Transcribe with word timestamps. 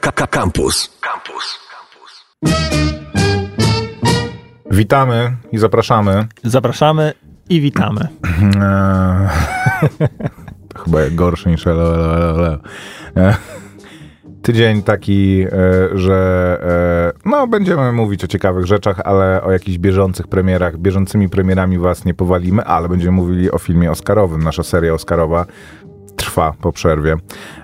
Campus. 0.00 0.90
Campus. 1.00 1.58
Witamy 4.70 5.36
i 5.52 5.58
zapraszamy. 5.58 6.26
Zapraszamy 6.44 7.12
i 7.48 7.60
witamy. 7.60 8.08
To 10.68 10.82
chyba 10.84 10.98
gorsze 11.10 11.50
niż. 11.50 11.66
Eee, 11.66 13.34
Tydzień 14.42 14.82
taki, 14.82 15.42
e, 15.42 15.98
że 15.98 16.58
e, 17.24 17.28
no, 17.28 17.46
będziemy 17.46 17.92
mówić 17.92 18.24
o 18.24 18.26
ciekawych 18.26 18.66
rzeczach, 18.66 19.00
ale 19.04 19.42
o 19.42 19.52
jakichś 19.52 19.78
bieżących 19.78 20.28
premierach. 20.28 20.78
Bieżącymi 20.78 21.28
premierami 21.28 21.78
was 21.78 22.04
nie 22.04 22.14
powalimy, 22.14 22.64
ale 22.64 22.88
będziemy 22.88 23.12
mówili 23.12 23.50
o 23.50 23.58
filmie 23.58 23.90
Oscarowym. 23.90 24.42
Nasza 24.42 24.62
seria 24.62 24.94
Oscarowa 24.94 25.46
trwa 26.24 26.54
po 26.60 26.72
przerwie. 26.72 27.16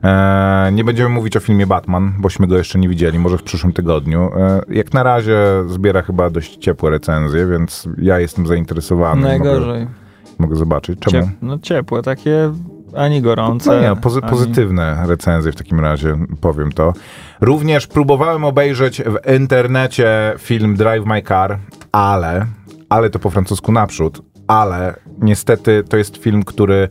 E, 0.04 0.70
nie 0.72 0.84
będziemy 0.84 1.08
mówić 1.08 1.36
o 1.36 1.40
filmie 1.40 1.66
Batman, 1.66 2.12
bośmy 2.18 2.46
go 2.46 2.56
jeszcze 2.56 2.78
nie 2.78 2.88
widzieli, 2.88 3.18
może 3.18 3.38
w 3.38 3.42
przyszłym 3.42 3.72
tygodniu. 3.72 4.30
E, 4.36 4.60
jak 4.68 4.94
na 4.94 5.02
razie 5.02 5.38
zbiera 5.66 6.02
chyba 6.02 6.30
dość 6.30 6.56
ciepłe 6.56 6.90
recenzje, 6.90 7.46
więc 7.46 7.88
ja 7.98 8.20
jestem 8.20 8.46
zainteresowany. 8.46 9.22
Najgorzej. 9.22 9.80
Mogę, 9.80 9.90
mogę 10.38 10.56
zobaczyć. 10.56 10.98
Czemu? 10.98 11.22
Ciep 11.22 11.36
no 11.42 11.58
ciepłe, 11.58 12.02
takie 12.02 12.52
ani 12.96 13.22
gorące. 13.22 13.80
No 13.82 13.94
nie, 13.94 14.00
pozy 14.00 14.20
ani... 14.22 14.30
pozytywne 14.30 15.02
recenzje 15.06 15.52
w 15.52 15.56
takim 15.56 15.80
razie, 15.80 16.16
powiem 16.40 16.72
to. 16.72 16.92
Również 17.40 17.86
próbowałem 17.86 18.44
obejrzeć 18.44 19.02
w 19.02 19.36
internecie 19.36 20.34
film 20.38 20.76
Drive 20.76 21.06
My 21.06 21.22
Car, 21.22 21.58
ale, 21.92 22.46
ale 22.88 23.10
to 23.10 23.18
po 23.18 23.30
francusku 23.30 23.72
naprzód, 23.72 24.22
ale 24.46 24.96
niestety 25.18 25.84
to 25.88 25.96
jest 25.96 26.16
film, 26.16 26.42
który 26.42 26.88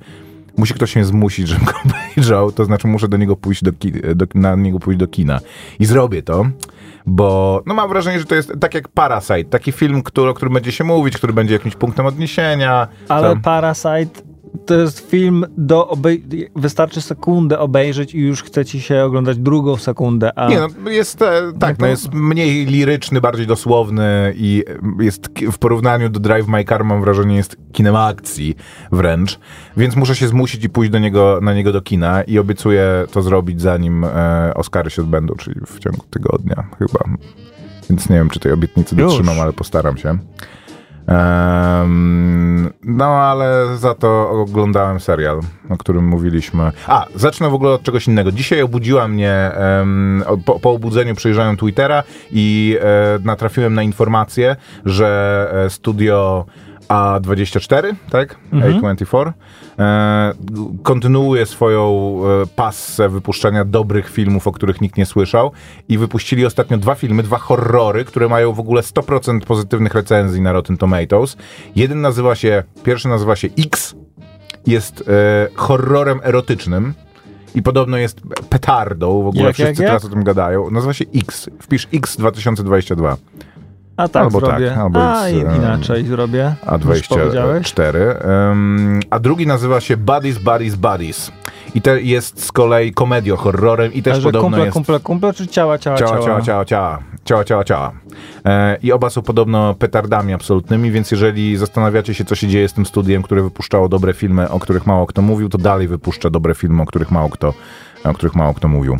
musi 0.59 0.73
ktoś 0.73 0.95
mnie 0.95 1.05
zmusić, 1.05 1.47
żebym 1.47 1.65
go 1.65 1.73
obejrzał, 1.85 2.51
to 2.51 2.65
znaczy 2.65 2.87
muszę 2.87 3.07
do 3.07 3.17
niego 3.17 3.35
pójść 3.35 3.63
do, 3.63 3.71
do, 4.15 4.25
na 4.35 4.55
niego 4.55 4.79
pójść 4.79 4.99
do 4.99 5.07
kina. 5.07 5.39
I 5.79 5.85
zrobię 5.85 6.23
to, 6.23 6.45
bo 7.05 7.61
no 7.65 7.73
mam 7.73 7.89
wrażenie, 7.89 8.19
że 8.19 8.25
to 8.25 8.35
jest 8.35 8.53
tak 8.59 8.73
jak 8.73 8.87
Parasite, 8.87 9.43
taki 9.43 9.71
film, 9.71 10.03
który, 10.03 10.29
o 10.29 10.33
którym 10.33 10.53
będzie 10.53 10.71
się 10.71 10.83
mówić, 10.83 11.17
który 11.17 11.33
będzie 11.33 11.53
jakimś 11.53 11.75
punktem 11.75 12.05
odniesienia. 12.05 12.87
Ale 13.09 13.29
tam. 13.29 13.41
Parasite 13.41 14.28
to 14.65 14.75
jest 14.75 15.09
film 15.09 15.45
do 15.57 15.89
obej- 15.89 16.49
wystarczy 16.55 17.01
sekundę 17.01 17.59
obejrzeć 17.59 18.15
i 18.15 18.19
już 18.19 18.43
chce 18.43 18.65
ci 18.65 18.81
się 18.81 19.03
oglądać 19.03 19.37
drugą 19.37 19.77
sekundę. 19.77 20.39
A... 20.39 20.49
Nie, 20.49 20.59
no 20.83 20.89
jest 20.89 21.21
e, 21.21 21.53
tak, 21.59 21.69
no, 21.71 21.77
to... 21.77 21.81
no 21.81 21.87
jest 21.87 22.13
mniej 22.13 22.65
liryczny, 22.65 23.21
bardziej 23.21 23.47
dosłowny 23.47 24.33
i 24.35 24.63
jest 24.99 25.29
w 25.51 25.57
porównaniu 25.57 26.09
do 26.09 26.19
Drive 26.19 26.47
My 26.47 26.63
Car 26.63 26.85
mam 26.85 27.01
wrażenie 27.01 27.35
jest 27.35 27.57
kinem 27.71 27.95
akcji 27.95 28.55
wręcz, 28.91 29.39
więc 29.77 29.95
muszę 29.95 30.15
się 30.15 30.27
zmusić 30.27 30.63
i 30.63 30.69
pójść 30.69 30.91
do 30.91 30.99
niego, 30.99 31.39
na 31.41 31.53
niego 31.53 31.71
do 31.71 31.81
kina 31.81 32.21
i 32.23 32.39
obiecuję 32.39 33.05
to 33.11 33.21
zrobić 33.21 33.61
zanim 33.61 34.03
e, 34.03 34.53
Oscary 34.55 34.89
się 34.89 35.01
odbędą, 35.01 35.35
czyli 35.35 35.59
w 35.67 35.79
ciągu 35.79 36.05
tygodnia 36.09 36.63
chyba. 36.79 36.99
Więc 37.89 38.09
nie 38.09 38.15
wiem, 38.15 38.29
czy 38.29 38.39
tej 38.39 38.51
obietnicy 38.51 38.95
dotrzymam, 38.95 39.39
ale 39.39 39.53
postaram 39.53 39.97
się. 39.97 40.17
No, 42.83 43.05
ale 43.05 43.77
za 43.77 43.95
to 43.95 44.29
oglądałem 44.29 44.99
serial, 44.99 45.39
o 45.69 45.77
którym 45.77 46.07
mówiliśmy. 46.07 46.71
A, 46.87 47.05
zacznę 47.15 47.49
w 47.49 47.53
ogóle 47.53 47.71
od 47.71 47.83
czegoś 47.83 48.07
innego. 48.07 48.31
Dzisiaj 48.31 48.61
obudziła 48.61 49.07
mnie, 49.07 49.51
po, 50.45 50.59
po, 50.59 50.71
obudzeniu 50.71 51.15
przejrzałem 51.15 51.57
Twittera 51.57 52.03
i 52.31 52.77
e, 52.81 53.19
natrafiłem 53.23 53.73
na 53.73 53.83
informację, 53.83 54.55
że 54.85 55.51
e, 55.65 55.69
studio 55.69 56.45
a24, 56.89 57.95
tak? 58.09 58.35
Mhm. 58.53 58.81
A24. 58.81 59.31
E, 59.79 60.33
kontynuuje 60.83 61.45
swoją 61.45 62.15
e, 62.43 62.45
passę 62.55 63.09
wypuszczania 63.09 63.65
dobrych 63.65 64.09
filmów, 64.09 64.47
o 64.47 64.51
których 64.51 64.81
nikt 64.81 64.97
nie 64.97 65.05
słyszał 65.05 65.51
i 65.89 65.97
wypuścili 65.97 66.45
ostatnio 66.45 66.77
dwa 66.77 66.95
filmy, 66.95 67.23
dwa 67.23 67.37
horrory, 67.37 68.05
które 68.05 68.27
mają 68.27 68.53
w 68.53 68.59
ogóle 68.59 68.81
100% 68.81 69.39
pozytywnych 69.39 69.95
recenzji 69.95 70.41
na 70.41 70.51
Rotten 70.53 70.77
Tomatoes. 70.77 71.37
Jeden 71.75 72.01
nazywa 72.01 72.35
się, 72.35 72.63
pierwszy 72.83 73.07
nazywa 73.07 73.35
się 73.35 73.47
X, 73.57 73.95
jest 74.67 75.03
e, 75.07 75.47
horrorem 75.55 76.19
erotycznym. 76.23 76.93
I 77.55 77.61
podobno 77.61 77.97
jest 77.97 78.21
petardą, 78.49 79.23
w 79.23 79.27
ogóle 79.27 79.45
jak, 79.45 79.53
wszyscy 79.53 79.83
jak, 79.83 79.89
teraz 79.89 80.03
jak? 80.03 80.11
o 80.11 80.15
tym 80.15 80.23
gadają. 80.23 80.69
Nazywa 80.69 80.93
się 80.93 81.05
X. 81.15 81.49
Wpisz 81.61 81.87
X 81.93 82.17
2022. 82.17 83.17
A 83.99 84.07
tak 84.07 84.23
albo 84.23 84.39
zrobię. 84.39 84.69
Tak, 84.69 84.77
albo 84.77 85.19
a 85.19 85.29
inaczej 85.29 86.05
zrobię. 86.05 86.55
A 86.65 86.77
24. 86.77 88.15
Um, 88.49 88.99
a 89.09 89.19
drugi 89.19 89.47
nazywa 89.47 89.81
się 89.81 89.97
Buddies, 89.97 90.37
Buddies, 90.37 90.75
Buddies. 90.75 91.31
I 91.75 91.81
to 91.81 91.95
jest 91.95 92.45
z 92.45 92.51
kolei 92.51 92.93
komedią, 92.93 93.35
horrorem 93.35 93.93
i 93.93 94.03
też 94.03 94.23
podobno 94.23 94.41
kumple, 94.41 94.65
jest... 94.65 94.73
kumple, 94.73 94.99
kumple, 94.99 95.33
czy 95.33 95.47
ciała, 95.47 95.77
ciała, 95.77 95.97
ciała? 95.97 96.19
Ciała, 96.19 96.41
ciała, 96.41 96.65
ciała. 96.65 96.99
Ciała, 97.25 97.43
ciała, 97.43 97.63
ciała. 97.63 97.91
E, 98.45 98.77
I 98.83 98.91
oba 98.91 99.09
są 99.09 99.21
podobno 99.21 99.73
petardami 99.73 100.33
absolutnymi, 100.33 100.91
więc 100.91 101.11
jeżeli 101.11 101.57
zastanawiacie 101.57 102.13
się, 102.13 102.25
co 102.25 102.35
się 102.35 102.47
dzieje 102.47 102.67
z 102.67 102.73
tym 102.73 102.85
studiem, 102.85 103.21
które 103.21 103.43
wypuszczało 103.43 103.89
dobre 103.89 104.13
filmy, 104.13 104.49
o 104.49 104.59
których 104.59 104.87
mało 104.87 105.07
kto 105.07 105.21
mówił, 105.21 105.49
to 105.49 105.57
dalej 105.57 105.87
wypuszcza 105.87 106.29
dobre 106.29 106.55
filmy, 106.55 106.81
o 106.81 106.85
których 106.85 107.11
mało 107.11 107.29
kto, 107.29 107.53
o 108.03 108.13
których 108.13 108.35
mało 108.35 108.53
kto 108.53 108.67
mówił. 108.67 108.97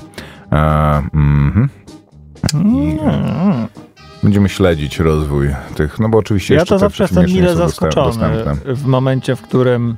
E, 0.51 0.55
mm 1.13 1.51
-hmm. 1.55 1.67
I. 2.65 3.88
Będziemy 4.23 4.49
śledzić 4.49 4.99
rozwój 4.99 5.49
tych, 5.75 5.99
no 5.99 6.09
bo 6.09 6.17
oczywiście 6.17 6.55
Ja 6.55 6.65
to 6.65 6.79
zawsze 6.79 7.03
jestem 7.03 7.25
mile 7.25 7.55
zaskoczony 7.55 8.05
dostępne. 8.05 8.75
w 8.75 8.85
momencie, 8.85 9.35
w 9.35 9.41
którym 9.41 9.95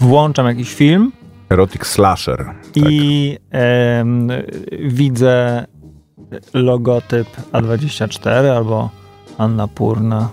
włączam 0.00 0.46
jakiś 0.46 0.74
film. 0.74 1.12
Erotic 1.50 1.86
slasher. 1.86 2.54
I 2.74 3.38
tak. 3.42 3.60
e, 3.60 4.04
widzę 4.78 5.66
logotyp 6.54 7.28
A24 7.52 8.46
albo 8.56 8.90
Anna 9.38 9.68
Purna. 9.68 10.28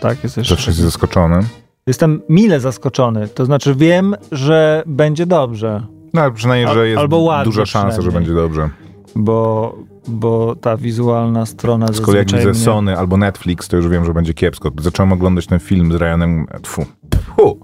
Tak, 0.00 0.24
jest 0.24 0.36
jeszcze. 0.36 0.54
Zawsze 0.54 0.70
jesteś 0.70 0.84
zaskoczony. 0.84 1.40
Jestem 1.86 2.22
mile 2.28 2.60
zaskoczony. 2.60 3.28
To 3.28 3.44
znaczy 3.44 3.74
wiem, 3.74 4.14
że 4.32 4.82
będzie 4.86 5.26
dobrze. 5.26 5.86
No, 6.12 6.30
przynajmniej, 6.30 6.74
że 6.74 6.88
jest 6.88 7.00
Albo 7.00 7.44
duża 7.44 7.66
szansa, 7.66 8.02
że 8.02 8.12
będzie 8.12 8.34
dobrze. 8.34 8.70
Bo 9.16 9.74
bo 10.08 10.56
ta 10.56 10.76
wizualna 10.76 11.46
strona 11.46 11.86
Z 11.86 12.00
kolei 12.00 12.18
jak 12.18 12.32
widzę 12.32 12.54
Sony 12.54 12.98
albo 12.98 13.16
Netflix, 13.16 13.68
to 13.68 13.76
już 13.76 13.88
wiem, 13.88 14.04
że 14.04 14.14
będzie 14.14 14.34
kiepsko. 14.34 14.70
Zacząłem 14.80 15.12
oglądać 15.12 15.46
ten 15.46 15.58
film 15.58 15.92
z 15.92 15.94
Ryanem... 15.94 16.46
Tfu. 16.62 16.86
Tfu. 17.10 17.58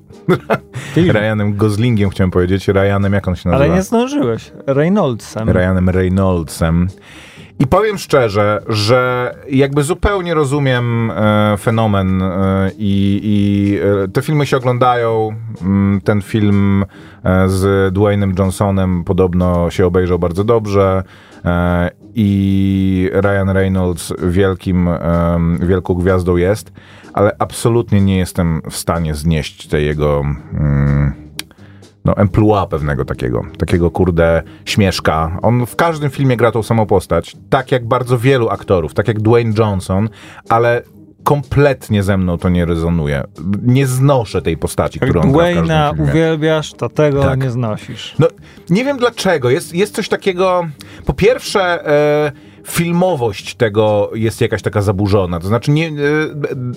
Ryanem 1.12 1.56
Goslingiem 1.56 2.10
chciałem 2.10 2.30
powiedzieć. 2.30 2.68
Ryanem, 2.68 3.12
jak 3.12 3.28
on 3.28 3.36
się 3.36 3.48
nazywa? 3.48 3.64
Ale 3.64 3.74
nie 3.74 3.82
zdążyłeś. 3.82 4.52
Reynoldsem. 4.66 5.50
Ryanem 5.50 5.88
Reynoldsem. 5.88 6.88
I 7.58 7.66
powiem 7.66 7.98
szczerze, 7.98 8.62
że 8.68 9.34
jakby 9.50 9.82
zupełnie 9.82 10.34
rozumiem 10.34 11.10
e, 11.10 11.56
fenomen 11.58 12.22
e, 12.22 12.70
i, 12.78 13.80
e, 14.04 14.08
te 14.08 14.22
filmy 14.22 14.46
się 14.46 14.56
oglądają. 14.56 15.36
Mm, 15.62 16.00
ten 16.00 16.22
film 16.22 16.84
e, 17.24 17.48
z 17.48 17.94
Dwaynem 17.94 18.34
Johnsonem 18.38 19.04
podobno 19.04 19.70
się 19.70 19.86
obejrzał 19.86 20.18
bardzo 20.18 20.44
dobrze. 20.44 21.02
I 22.14 23.10
Ryan 23.12 23.48
Reynolds 23.48 24.12
wielkim, 24.22 24.88
wielką 25.60 25.94
gwiazdą 25.94 26.36
jest, 26.36 26.72
ale 27.12 27.36
absolutnie 27.38 28.00
nie 28.00 28.18
jestem 28.18 28.62
w 28.70 28.76
stanie 28.76 29.14
znieść 29.14 29.66
tej 29.66 29.86
jego 29.86 30.20
mm, 30.52 31.12
no, 32.04 32.16
emploi 32.16 32.68
pewnego 32.68 33.04
takiego, 33.04 33.42
takiego 33.58 33.90
kurde 33.90 34.42
śmieszka. 34.64 35.38
On 35.42 35.66
w 35.66 35.76
każdym 35.76 36.10
filmie 36.10 36.36
gra 36.36 36.52
tą 36.52 36.62
samą 36.62 36.86
postać, 36.86 37.36
tak 37.50 37.72
jak 37.72 37.86
bardzo 37.86 38.18
wielu 38.18 38.48
aktorów, 38.48 38.94
tak 38.94 39.08
jak 39.08 39.20
Dwayne 39.20 39.52
Johnson, 39.58 40.08
ale 40.48 40.82
kompletnie 41.24 42.02
ze 42.02 42.16
mną 42.16 42.38
to 42.38 42.48
nie 42.48 42.64
rezonuje. 42.64 43.24
Nie 43.62 43.86
znoszę 43.86 44.42
tej 44.42 44.56
postaci, 44.56 45.00
którą 45.00 45.20
on 45.20 45.32
Dwayna 45.32 45.92
uwielbiasz, 45.98 46.72
to 46.72 46.88
tego 46.88 47.22
tak. 47.22 47.42
nie 47.42 47.50
znosisz. 47.50 48.14
No, 48.18 48.26
nie 48.70 48.84
wiem 48.84 48.98
dlaczego. 48.98 49.50
Jest, 49.50 49.74
jest 49.74 49.94
coś 49.94 50.08
takiego... 50.08 50.66
Po 51.06 51.14
pierwsze... 51.14 51.86
E, 51.86 52.32
filmowość 52.66 53.54
tego 53.54 54.10
jest 54.14 54.40
jakaś 54.40 54.62
taka 54.62 54.82
zaburzona. 54.82 55.40
To 55.40 55.46
znaczy, 55.46 55.70
nie, 55.70 55.88
e, 55.88 55.92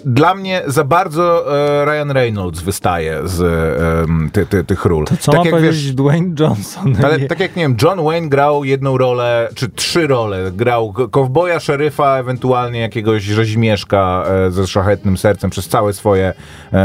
dla 0.05 0.35
mnie 0.35 0.61
za 0.67 0.83
bardzo 0.83 1.55
e, 1.57 1.85
Ryan 1.85 2.11
Reynolds 2.11 2.61
wystaje 2.61 3.21
z 3.23 3.41
e, 3.41 4.31
ty, 4.31 4.45
ty, 4.45 4.63
tych 4.63 4.85
ról. 4.85 5.05
To 5.05 5.17
co 5.17 5.31
tak 5.31 5.45
ma 5.45 5.49
jak, 5.49 5.61
wiesz, 5.61 5.93
Dwayne 5.93 6.35
Johnson? 6.39 6.95
Ale 7.05 7.19
tak 7.19 7.39
jak, 7.39 7.55
nie 7.55 7.63
wiem, 7.63 7.75
John 7.81 8.03
Wayne 8.03 8.29
grał 8.29 8.63
jedną 8.63 8.97
rolę, 8.97 9.49
czy 9.55 9.69
trzy 9.69 10.07
role. 10.07 10.51
Grał 10.51 10.93
kowboja, 11.11 11.59
szeryfa, 11.59 12.17
ewentualnie 12.17 12.79
jakiegoś 12.79 13.23
rzeźmieszka 13.23 14.25
ze 14.49 14.67
szlachetnym 14.67 15.17
sercem 15.17 15.49
przez 15.49 15.67
całe 15.67 15.93
swoje, 15.93 16.33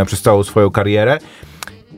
przez 0.07 0.23
całą 0.23 0.43
swoją 0.43 0.71
karierę. 0.71 1.19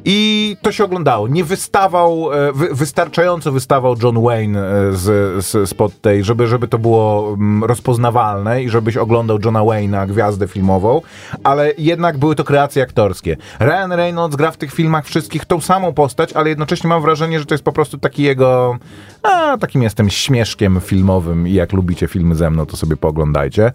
I 0.04 0.56
to 0.62 0.72
się 0.72 0.84
oglądało. 0.84 1.28
Nie 1.28 1.44
wystawał, 1.44 2.32
e, 2.32 2.52
wy, 2.52 2.74
wystarczająco 2.74 3.52
wystawał 3.52 3.96
John 4.02 4.22
Wayne 4.22 4.56
e, 4.56 4.92
z, 4.92 5.44
z, 5.44 5.70
spod 5.70 6.00
tej, 6.00 6.24
żeby, 6.24 6.46
żeby 6.46 6.68
to 6.68 6.78
było 6.78 7.34
mm, 7.34 7.64
rozpoznawalne 7.64 8.62
i 8.62 8.68
żebyś 8.68 8.96
oglądał 8.96 9.38
Johna 9.44 9.60
Wayne'a, 9.60 10.06
gwiazdę 10.06 10.48
filmową, 10.48 11.00
ale 11.44 11.72
jednak 11.78 12.18
były 12.18 12.34
to 12.34 12.44
kreacje 12.44 12.82
aktorskie. 12.82 13.36
Ryan 13.60 13.92
Reynolds 13.92 14.36
gra 14.36 14.50
w 14.50 14.56
tych 14.56 14.74
filmach 14.74 15.06
wszystkich 15.06 15.44
tą 15.44 15.60
samą 15.60 15.94
postać, 15.94 16.32
ale 16.32 16.48
jednocześnie 16.48 16.88
mam 16.88 17.02
wrażenie, 17.02 17.38
że 17.38 17.46
to 17.46 17.54
jest 17.54 17.64
po 17.64 17.72
prostu 17.72 17.98
taki 17.98 18.22
jego 18.22 18.78
a 19.22 19.58
takim 19.58 19.82
jestem 19.82 20.10
śmieszkiem 20.10 20.80
filmowym 20.80 21.48
i 21.48 21.52
jak 21.52 21.72
lubicie 21.72 22.08
filmy 22.08 22.34
ze 22.34 22.50
mną, 22.50 22.66
to 22.66 22.76
sobie 22.76 22.96
pooglądajcie. 22.96 23.72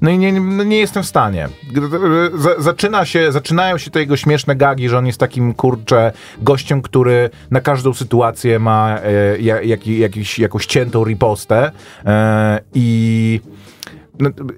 No 0.00 0.10
i 0.10 0.18
nie, 0.18 0.32
nie, 0.32 0.64
nie 0.64 0.78
jestem 0.78 1.02
w 1.02 1.06
stanie. 1.06 1.48
Z, 2.34 2.62
zaczyna 2.62 3.04
się, 3.04 3.32
zaczynają 3.32 3.78
się 3.78 3.90
te 3.90 4.00
jego 4.00 4.16
śmieszne 4.16 4.56
gagi, 4.56 4.88
że 4.88 4.98
on 4.98 5.06
jest 5.06 5.18
takim, 5.18 5.54
kurczę, 5.54 6.12
gościem, 6.42 6.82
który 6.82 7.30
na 7.50 7.60
każdą 7.60 7.94
sytuację 7.94 8.58
ma 8.58 8.98
e, 9.02 9.38
jak, 9.38 9.86
jakiś, 9.86 10.38
jakąś 10.38 10.66
ciętą 10.66 11.04
ripostę 11.04 11.70
e, 12.06 12.60
i 12.74 13.40
no, 13.44 13.59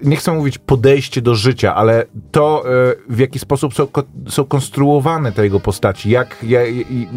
nie 0.03 0.15
chcę 0.15 0.33
mówić 0.33 0.57
podejście 0.57 1.21
do 1.21 1.35
życia, 1.35 1.75
ale 1.75 2.05
to, 2.31 2.63
e, 2.65 2.95
w 3.09 3.19
jaki 3.19 3.39
sposób 3.39 3.73
są, 3.73 3.87
są 4.27 4.45
konstruowane 4.45 5.31
te 5.31 5.43
jego 5.43 5.59
postaci, 5.59 6.09
jak, 6.09 6.43
jak, 6.43 6.67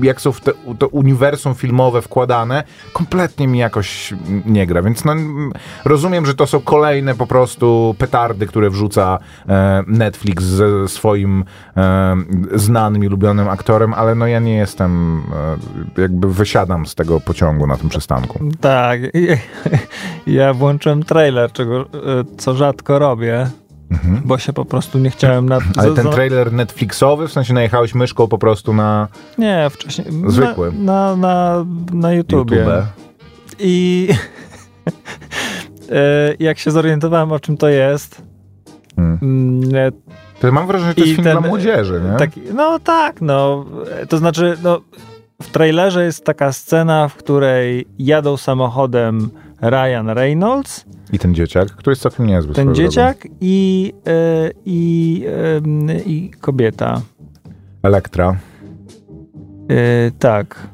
jak 0.02 0.20
są 0.20 0.32
w 0.32 0.40
te, 0.40 0.52
to 0.78 0.88
uniwersum 0.88 1.54
filmowe 1.54 2.02
wkładane, 2.02 2.64
kompletnie 2.92 3.48
mi 3.48 3.58
jakoś 3.58 4.14
nie 4.46 4.66
gra. 4.66 4.82
Więc 4.82 5.04
no, 5.04 5.14
rozumiem, 5.84 6.26
że 6.26 6.34
to 6.34 6.46
są 6.46 6.60
kolejne 6.60 7.14
po 7.14 7.26
prostu 7.26 7.94
petardy, 7.98 8.46
które 8.46 8.70
wrzuca 8.70 9.18
e, 9.48 9.84
Netflix 9.86 10.44
ze 10.44 10.88
swoim 10.88 11.44
e, 11.76 12.16
znanym 12.54 13.04
i 13.04 13.06
lubionym 13.06 13.48
aktorem, 13.48 13.94
ale 13.94 14.14
no 14.14 14.26
ja 14.26 14.38
nie 14.38 14.54
jestem, 14.54 15.22
jakby 15.96 16.32
wysiadam 16.32 16.86
z 16.86 16.94
tego 16.94 17.20
pociągu 17.20 17.66
na 17.66 17.76
tym 17.76 17.88
przystanku. 17.88 18.40
Tak, 18.60 19.00
ja 20.26 20.54
włączyłem 20.54 21.02
trailer, 21.02 21.52
czego 21.52 21.84
co 22.36 22.54
rzadko 22.54 22.98
robię, 22.98 23.50
mhm. 23.90 24.22
bo 24.24 24.38
się 24.38 24.52
po 24.52 24.64
prostu 24.64 24.98
nie 24.98 25.10
chciałem 25.10 25.48
na... 25.48 25.58
Ale 25.76 25.94
ten 25.94 26.10
trailer 26.10 26.52
Netflixowy, 26.52 27.28
w 27.28 27.32
sensie 27.32 27.54
najechałeś 27.54 27.94
myszką 27.94 28.28
po 28.28 28.38
prostu 28.38 28.74
na... 28.74 29.08
Nie, 29.38 29.70
wcześniej... 29.70 30.06
Zwykły. 30.26 30.72
Na, 30.72 31.16
na, 31.16 31.16
na, 31.16 31.64
na 31.92 32.12
YouTubie. 32.12 32.56
YouTube. 32.56 32.84
I 33.58 34.08
e, 35.90 36.34
jak 36.38 36.58
się 36.58 36.70
zorientowałem, 36.70 37.32
o 37.32 37.40
czym 37.40 37.56
to 37.56 37.68
jest... 37.68 38.22
Hmm. 38.96 39.18
Mm, 39.22 39.92
to 40.40 40.52
mam 40.52 40.66
wrażenie, 40.66 40.88
że 40.90 40.94
to 40.94 41.00
jest 41.00 41.12
film 41.12 41.24
ten, 41.24 41.38
dla 41.38 41.48
młodzieży, 41.48 42.02
nie? 42.12 42.18
Taki, 42.18 42.40
no 42.54 42.78
tak, 42.78 43.20
no. 43.20 43.64
To 44.08 44.18
znaczy, 44.18 44.56
no, 44.62 44.80
w 45.42 45.50
trailerze 45.50 46.04
jest 46.04 46.24
taka 46.24 46.52
scena, 46.52 47.08
w 47.08 47.14
której 47.14 47.86
jadą 47.98 48.36
samochodem 48.36 49.30
Ryan 49.62 50.08
Reynolds. 50.08 50.84
I 51.12 51.18
ten 51.18 51.34
dzieciak, 51.34 51.68
który 51.68 51.92
jest 51.92 52.02
całkiem 52.02 52.26
niezły. 52.26 52.54
Ten 52.54 52.74
dzieciak 52.74 53.28
i, 53.40 53.92
e, 54.06 54.50
i, 54.64 55.24
i 56.06 56.30
kobieta. 56.40 57.00
Elektra. 57.82 58.36
E, 59.70 60.10
tak. 60.18 60.68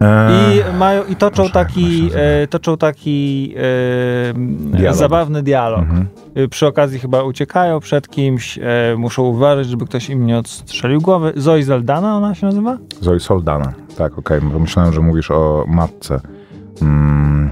Eee, 0.00 0.56
I, 0.56 0.78
mają, 0.78 1.04
I 1.04 1.16
toczą 1.16 1.42
muszę, 1.42 1.54
taki, 1.54 2.02
muszę 2.02 2.42
e, 2.42 2.46
toczą 2.46 2.76
taki 2.76 3.54
e, 3.56 4.32
dialog. 4.70 4.96
zabawny 4.96 5.42
dialog. 5.42 5.80
Mhm. 5.80 6.06
E, 6.34 6.48
przy 6.48 6.66
okazji 6.66 6.98
chyba 6.98 7.22
uciekają 7.22 7.80
przed 7.80 8.08
kimś, 8.08 8.58
e, 8.58 8.62
muszą 8.98 9.22
uważać, 9.22 9.66
żeby 9.66 9.86
ktoś 9.86 10.10
im 10.10 10.26
nie 10.26 10.38
odstrzelił 10.38 11.00
głowy. 11.00 11.32
Zoe 11.36 11.62
Zaldana 11.62 12.16
ona 12.16 12.34
się 12.34 12.46
nazywa? 12.46 12.78
Zoe 13.00 13.20
Soldana, 13.20 13.72
tak, 13.96 14.18
okej. 14.18 14.38
Okay. 14.38 14.60
Myślałem, 14.60 14.92
że 14.92 15.00
mówisz 15.00 15.30
o 15.30 15.64
matce. 15.68 16.20
Mm. 16.82 17.50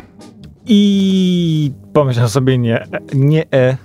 I 0.66 1.72
pomyślałem 1.92 2.30
sobie 2.30 2.58
nie, 2.58 2.86
nie 3.14 3.44
e. 3.54 3.76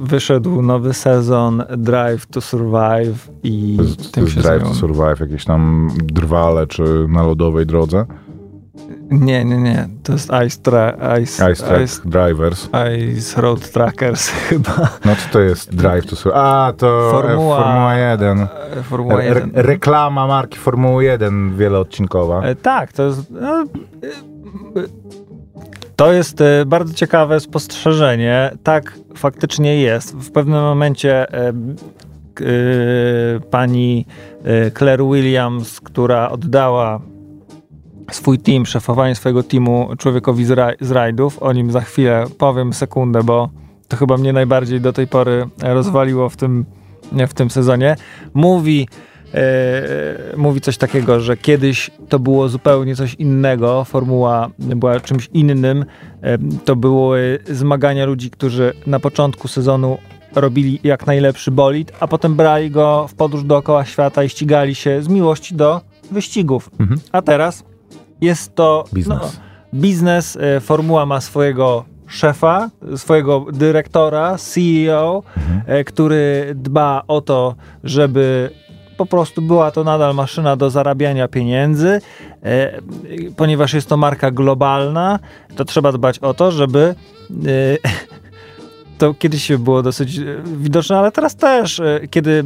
Wyszedł 0.00 0.62
nowy 0.62 0.94
sezon 0.94 1.62
Drive 1.76 2.26
to 2.26 2.40
Survive 2.40 3.30
i 3.42 3.76
to 3.76 3.82
jest, 3.82 3.98
tym 3.98 4.10
to 4.12 4.20
jest 4.20 4.34
się 4.34 4.40
Drive 4.40 4.62
to 4.62 4.74
Survive, 4.74 5.20
jakieś 5.20 5.44
tam 5.44 5.90
drwale 6.04 6.66
czy 6.66 7.06
na 7.08 7.22
lodowej 7.22 7.66
drodze? 7.66 8.06
Nie, 9.10 9.44
nie, 9.44 9.56
nie. 9.56 9.88
To 10.02 10.12
jest 10.12 10.30
Ice, 10.46 10.60
tra- 10.62 11.20
Ice, 11.22 11.52
Ice, 11.52 11.64
Track 11.66 11.82
Ice 11.84 12.02
Drivers. 12.04 12.68
Ice 13.18 13.40
Road 13.40 13.70
Trackers 13.72 14.28
chyba. 14.48 14.88
No 15.04 15.16
co 15.16 15.28
to 15.32 15.40
jest 15.40 15.74
Drive 15.76 16.06
to 16.06 16.16
Survive? 16.16 16.42
A, 16.42 16.72
to 16.76 17.10
Formuła, 17.12 17.62
Formuła 17.62 17.94
1. 17.94 18.40
E, 18.40 18.82
Formuła 18.82 19.22
1. 19.22 19.50
Re- 19.54 19.62
reklama 19.62 20.26
marki 20.26 20.58
Formuły 20.58 21.04
1 21.04 21.56
wieloodcinkowa. 21.56 22.42
E, 22.42 22.54
tak, 22.54 22.92
to 22.92 23.02
jest... 23.02 23.30
No, 23.30 23.64
to 25.96 26.12
jest 26.12 26.40
e, 26.40 26.66
bardzo 26.66 26.94
ciekawe 26.94 27.40
spostrzeżenie. 27.40 28.50
Tak 28.62 28.98
faktycznie 29.16 29.80
jest. 29.80 30.16
W 30.16 30.32
pewnym 30.32 30.62
momencie 30.62 31.32
e, 31.32 31.48
e, 31.48 31.52
pani 33.50 34.06
Claire 34.78 35.04
Williams, 35.04 35.80
która 35.80 36.30
oddała 36.30 37.00
swój 38.10 38.38
team, 38.38 38.66
szefowanie 38.66 39.14
swojego 39.14 39.42
teamu 39.42 39.88
człowiekowi 39.98 40.44
z, 40.44 40.50
raj, 40.50 40.76
z 40.80 40.90
rajdów. 40.90 41.42
O 41.42 41.52
nim 41.52 41.70
za 41.70 41.80
chwilę 41.80 42.24
powiem 42.38 42.72
sekundę, 42.72 43.22
bo 43.22 43.48
to 43.88 43.96
chyba 43.96 44.16
mnie 44.16 44.32
najbardziej 44.32 44.80
do 44.80 44.92
tej 44.92 45.06
pory 45.06 45.48
rozwaliło 45.62 46.28
w 46.28 46.36
tym, 46.36 46.64
w 47.28 47.34
tym 47.34 47.50
sezonie. 47.50 47.96
Mówi 48.34 48.88
mówi 50.36 50.60
coś 50.60 50.76
takiego, 50.76 51.20
że 51.20 51.36
kiedyś 51.36 51.90
to 52.08 52.18
było 52.18 52.48
zupełnie 52.48 52.96
coś 52.96 53.14
innego, 53.14 53.84
formuła 53.84 54.50
była 54.58 55.00
czymś 55.00 55.28
innym. 55.32 55.84
E, 56.22 56.38
to 56.64 56.76
były 56.76 57.38
zmagania 57.50 58.06
ludzi, 58.06 58.30
którzy 58.30 58.72
na 58.86 59.00
początku 59.00 59.48
sezonu 59.48 59.98
robili 60.34 60.80
jak 60.84 61.06
najlepszy 61.06 61.50
bolid, 61.50 61.92
a 62.00 62.08
potem 62.08 62.34
brali 62.34 62.70
go 62.70 63.06
w 63.08 63.14
podróż 63.14 63.44
dookoła 63.44 63.84
świata 63.84 64.24
i 64.24 64.28
ścigali 64.28 64.74
się 64.74 65.02
z 65.02 65.08
miłości 65.08 65.54
do 65.54 65.80
wyścigów. 66.10 66.70
Mhm. 66.80 67.00
A 67.12 67.22
teraz 67.22 67.64
jest 68.20 68.54
to 68.54 68.84
biznes. 68.94 69.18
No, 69.18 69.30
biznes. 69.74 70.38
E, 70.40 70.60
formuła 70.60 71.06
ma 71.06 71.20
swojego 71.20 71.84
szefa, 72.06 72.70
swojego 72.96 73.46
dyrektora, 73.52 74.36
CEO, 74.38 75.22
mhm. 75.36 75.84
który 75.84 76.52
dba 76.54 77.02
o 77.08 77.20
to, 77.20 77.54
żeby 77.84 78.50
po 79.06 79.16
prostu 79.16 79.42
była 79.42 79.70
to 79.70 79.84
nadal 79.84 80.14
maszyna 80.14 80.56
do 80.56 80.70
zarabiania 80.70 81.28
pieniędzy. 81.28 82.00
E, 82.42 82.80
ponieważ 83.36 83.74
jest 83.74 83.88
to 83.88 83.96
marka 83.96 84.30
globalna, 84.30 85.18
to 85.56 85.64
trzeba 85.64 85.92
dbać 85.92 86.18
o 86.18 86.34
to, 86.34 86.50
żeby 86.50 86.94
e, 87.30 87.88
to 88.98 89.14
kiedyś 89.14 89.52
było 89.52 89.82
dosyć 89.82 90.18
e, 90.18 90.22
widoczne, 90.56 90.98
ale 90.98 91.12
teraz 91.12 91.36
też, 91.36 91.80
kiedy 92.10 92.44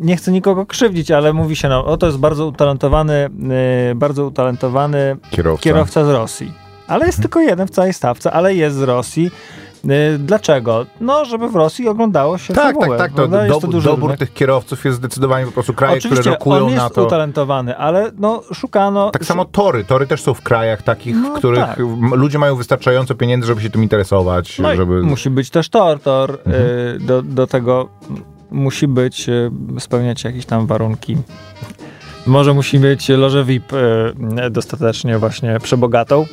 nie 0.00 0.16
chcę 0.16 0.32
nikogo 0.32 0.66
krzywdzić, 0.66 1.10
ale 1.10 1.32
mówi 1.32 1.56
się, 1.56 1.68
no, 1.68 1.84
o 1.84 1.96
to 1.96 2.06
jest 2.06 2.18
bardzo 2.18 2.46
utalentowany, 2.46 3.30
bardzo 3.94 4.26
utalentowany 4.26 5.16
kierowca, 5.30 5.62
kierowca 5.62 6.04
z 6.04 6.08
Rosji. 6.08 6.52
Ale 6.88 7.06
jest 7.06 7.16
hmm. 7.16 7.22
tylko 7.22 7.40
jeden 7.40 7.66
w 7.66 7.70
całej 7.70 7.92
stawce, 7.92 8.32
ale 8.32 8.54
jest 8.54 8.76
z 8.76 8.82
Rosji 8.82 9.30
dlaczego? 10.18 10.86
No, 11.00 11.24
żeby 11.24 11.48
w 11.48 11.54
Rosji 11.54 11.88
oglądało 11.88 12.38
się 12.38 12.54
Tak, 12.54 12.76
tak, 12.80 12.98
tak. 12.98 13.12
To, 13.12 13.28
do, 13.28 13.60
to 13.60 13.80
dobór 13.80 14.16
tych 14.16 14.32
kierowców 14.32 14.84
jest 14.84 14.96
zdecydowanie 14.96 15.46
po 15.46 15.52
prostu 15.52 15.74
kraje, 15.74 15.98
Oczywiście, 15.98 16.20
które 16.20 16.34
rokują 16.34 16.70
na 16.70 16.90
to. 16.90 17.06
utalentowany, 17.06 17.76
ale 17.76 18.10
no, 18.18 18.42
szukano... 18.54 19.10
Tak 19.10 19.24
samo 19.24 19.44
tory. 19.44 19.84
Tory 19.84 20.06
też 20.06 20.22
są 20.22 20.34
w 20.34 20.42
krajach 20.42 20.82
takich, 20.82 21.16
no, 21.16 21.34
w 21.34 21.38
których 21.38 21.60
tak. 21.60 21.78
ludzie 22.12 22.38
mają 22.38 22.56
wystarczająco 22.56 23.14
pieniędzy, 23.14 23.46
żeby 23.46 23.62
się 23.62 23.70
tym 23.70 23.82
interesować. 23.82 24.58
No 24.58 24.76
żeby... 24.76 25.02
Musi 25.02 25.30
być 25.30 25.50
też 25.50 25.68
tor. 25.68 26.00
Tor 26.00 26.30
y, 26.30 26.34
mhm. 26.46 26.64
y, 26.64 26.98
do, 27.00 27.22
do 27.22 27.46
tego 27.46 27.88
musi 28.50 28.88
być, 28.88 29.28
y, 29.28 29.50
spełniać 29.78 30.24
jakieś 30.24 30.46
tam 30.46 30.66
warunki. 30.66 31.16
Może 32.26 32.54
musi 32.54 32.78
mieć 32.78 33.08
lożę 33.08 33.44
VIP 33.44 33.72
y, 33.72 34.50
dostatecznie 34.50 35.18
właśnie 35.18 35.58
przebogatą. 35.62 36.26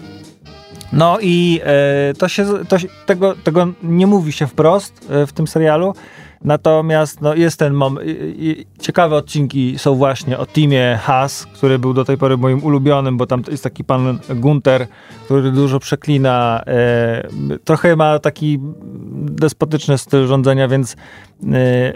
No 0.94 1.18
i 1.22 1.62
e, 1.64 2.14
to 2.14 2.28
się, 2.28 2.46
to 2.70 2.78
tego, 3.06 3.36
tego 3.44 3.68
nie 3.84 4.08
mówi 4.08 4.32
się 4.32 4.48
wprost 4.48 5.08
e, 5.10 5.28
w 5.28 5.34
tym 5.34 5.48
serialu, 5.48 5.94
natomiast 6.44 7.22
no, 7.22 7.36
jest 7.36 7.60
ten 7.60 7.74
moment, 7.74 8.08
ciekawe 8.80 9.16
odcinki 9.16 9.80
są 9.80 9.96
właśnie 9.96 10.38
o 10.38 10.46
teamie 10.46 11.00
Has, 11.02 11.46
który 11.46 11.80
był 11.80 11.94
do 11.94 12.06
tej 12.06 12.18
pory 12.18 12.38
moim 12.38 12.64
ulubionym, 12.64 13.18
bo 13.18 13.26
tam 13.26 13.44
jest 13.52 13.64
taki 13.64 13.84
pan 13.84 14.20
Gunter, 14.36 14.88
który 15.26 15.52
dużo 15.52 15.80
przeklina, 15.80 16.64
e, 16.68 17.24
trochę 17.64 17.96
ma 17.96 18.20
taki 18.20 18.60
despotyczny 19.12 19.98
styl 19.98 20.28
rządzenia, 20.28 20.68
więc 20.68 20.96
e, 21.54 21.94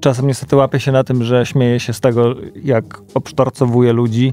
czasem 0.00 0.26
niestety 0.26 0.56
łapie 0.56 0.80
się 0.80 0.92
na 0.92 1.04
tym, 1.04 1.24
że 1.24 1.46
śmieje 1.46 1.80
się 1.80 1.92
z 1.92 2.00
tego, 2.00 2.34
jak 2.64 3.00
obsztorcowuje 3.14 3.92
ludzi 3.92 4.32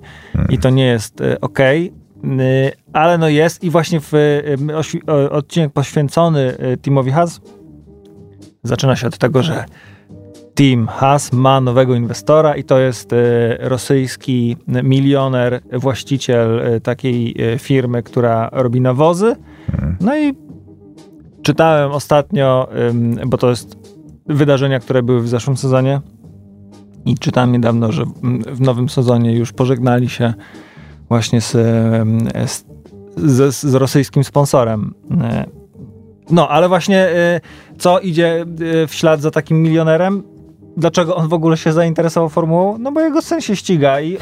i 0.50 0.58
to 0.58 0.70
nie 0.70 0.86
jest 0.86 1.22
e, 1.22 1.42
ok, 1.42 1.60
Y, 1.60 2.01
ale 2.94 3.18
no 3.18 3.30
jest 3.30 3.64
i 3.64 3.70
właśnie 3.70 4.00
w 4.00 4.14
y, 4.14 5.30
odcinek 5.32 5.74
poświęcony 5.74 6.58
y, 6.74 6.78
Timowi 6.78 7.12
Haas 7.12 7.42
zaczyna 8.64 8.96
się 8.96 9.08
od 9.08 9.18
tego, 9.18 9.44
że 9.44 9.66
Tim 10.56 10.88
Haas 10.88 11.34
ma 11.34 11.62
nowego 11.62 11.96
inwestora 11.96 12.56
i 12.56 12.64
to 12.64 12.80
jest 12.80 13.10
rosyjski 13.60 14.58
milioner, 14.68 15.62
właściciel 15.74 16.62
takiej 16.84 17.36
firmy, 17.60 18.04
która 18.04 18.50
robi 18.52 18.82
nawozy. 18.82 19.36
No 20.02 20.18
i 20.18 20.34
czytałem 21.42 21.92
ostatnio, 21.92 22.68
bo 23.28 23.38
to 23.38 23.50
jest 23.50 23.78
wydarzenia, 24.26 24.80
które 24.80 25.04
były 25.04 25.22
w 25.22 25.30
zeszłym 25.30 25.58
sezonie 25.58 26.02
i 27.06 27.18
czytałem 27.18 27.52
niedawno, 27.52 27.92
że 27.92 28.06
w 28.52 28.62
nowym 28.62 28.90
sezonie 28.90 29.34
już 29.34 29.54
pożegnali 29.54 30.10
się 30.10 30.34
właśnie 31.12 31.42
z, 31.42 31.52
z 32.50 32.64
z, 33.18 33.56
z 33.56 33.74
rosyjskim 33.74 34.24
sponsorem. 34.24 34.94
E, 35.22 35.46
no, 36.30 36.50
ale 36.50 36.70
właśnie 36.70 36.98
e, 36.98 37.42
co 37.78 38.00
idzie 38.00 38.46
e, 38.84 38.88
w 38.88 38.94
ślad 38.94 39.22
za 39.22 39.32
takim 39.32 39.64
milionerem? 39.64 40.24
Dlaczego 40.78 41.16
on 41.16 41.28
w 41.28 41.34
ogóle 41.34 41.58
się 41.58 41.74
zainteresował 41.74 42.30
formułą? 42.30 42.78
No 42.78 42.92
bo 42.92 43.02
jego 43.02 43.22
syn 43.22 43.42
się 43.42 43.56
ściga 43.56 44.02
i 44.02 44.14
y, 44.16 44.20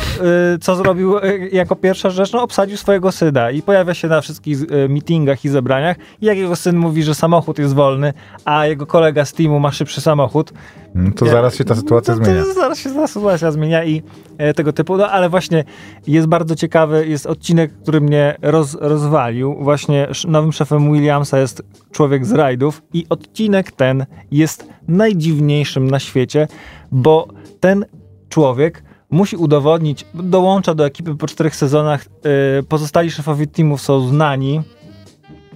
co 0.62 0.76
zrobił 0.76 1.18
y, 1.18 1.50
jako 1.52 1.76
pierwsza 1.76 2.10
rzecz? 2.10 2.34
No 2.34 2.44
obsadził 2.44 2.78
swojego 2.78 3.12
syna 3.12 3.52
i 3.52 3.62
pojawia 3.62 3.94
się 3.94 4.08
na 4.08 4.22
wszystkich 4.22 4.62
y, 4.62 4.90
meetingach 4.90 5.46
i 5.46 5.50
zebraniach 5.50 5.98
i 6.22 6.26
jak 6.26 6.38
jego 6.38 6.56
syn 6.56 6.78
mówi, 6.78 7.04
że 7.04 7.16
samochód 7.16 7.60
jest 7.60 7.74
wolny, 7.74 8.14
a 8.46 8.66
jego 8.66 8.86
kolega 8.86 9.26
z 9.26 9.34
teamu 9.34 9.60
ma 9.60 9.72
szybszy 9.72 10.02
samochód. 10.02 10.54
No 10.96 11.12
to 11.12 11.26
zaraz 11.26 11.56
się 11.56 11.64
ta 11.64 11.76
sytuacja 11.76 12.16
no, 12.16 12.26
zmienia. 12.26 12.46
zaraz 12.46 12.80
się 12.80 12.94
ta 12.94 13.08
sytuacja 13.08 13.52
zmienia 13.52 13.84
i 13.86 14.04
e, 14.38 14.54
tego 14.54 14.74
typu, 14.74 14.98
no 14.98 15.10
ale 15.10 15.30
właśnie 15.30 15.64
jest 16.08 16.28
bardzo 16.28 16.56
ciekawy, 16.56 17.08
jest 17.08 17.26
odcinek, 17.26 17.74
który 17.82 18.02
mnie 18.02 18.38
roz, 18.42 18.78
rozwalił. 18.80 19.56
Właśnie 19.60 20.08
nowym 20.28 20.54
szefem 20.54 20.94
Williamsa 20.94 21.40
jest 21.40 21.62
człowiek 21.92 22.26
z 22.26 22.32
rajdów 22.32 22.82
i 22.94 23.06
odcinek 23.10 23.72
ten 23.72 24.06
jest 24.32 24.68
najdziwniejszym 24.90 25.92
na 25.92 26.00
świecie, 26.00 26.48
bo 26.92 27.28
ten 27.60 27.86
człowiek 28.30 28.84
musi 29.10 29.36
udowodnić, 29.36 30.06
dołącza 30.14 30.76
do 30.76 30.86
ekipy 30.86 31.16
po 31.16 31.28
czterech 31.28 31.56
sezonach, 31.56 32.06
yy, 32.56 32.64
pozostali 32.64 33.12
szefowie 33.12 33.48
teamów 33.48 33.82
są 33.82 34.08
znani, 34.08 34.62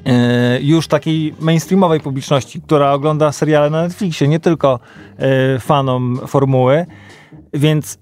yy, 0.05 0.13
już 0.61 0.87
takiej 0.87 1.33
mainstreamowej 1.39 1.99
publiczności, 1.99 2.61
która 2.61 2.93
ogląda 2.93 3.31
seriale 3.31 3.69
na 3.69 3.81
Netflixie, 3.81 4.27
nie 4.27 4.39
tylko 4.39 4.79
yy, 5.19 5.59
fanom 5.59 6.19
formuły, 6.27 6.85
więc 7.53 7.97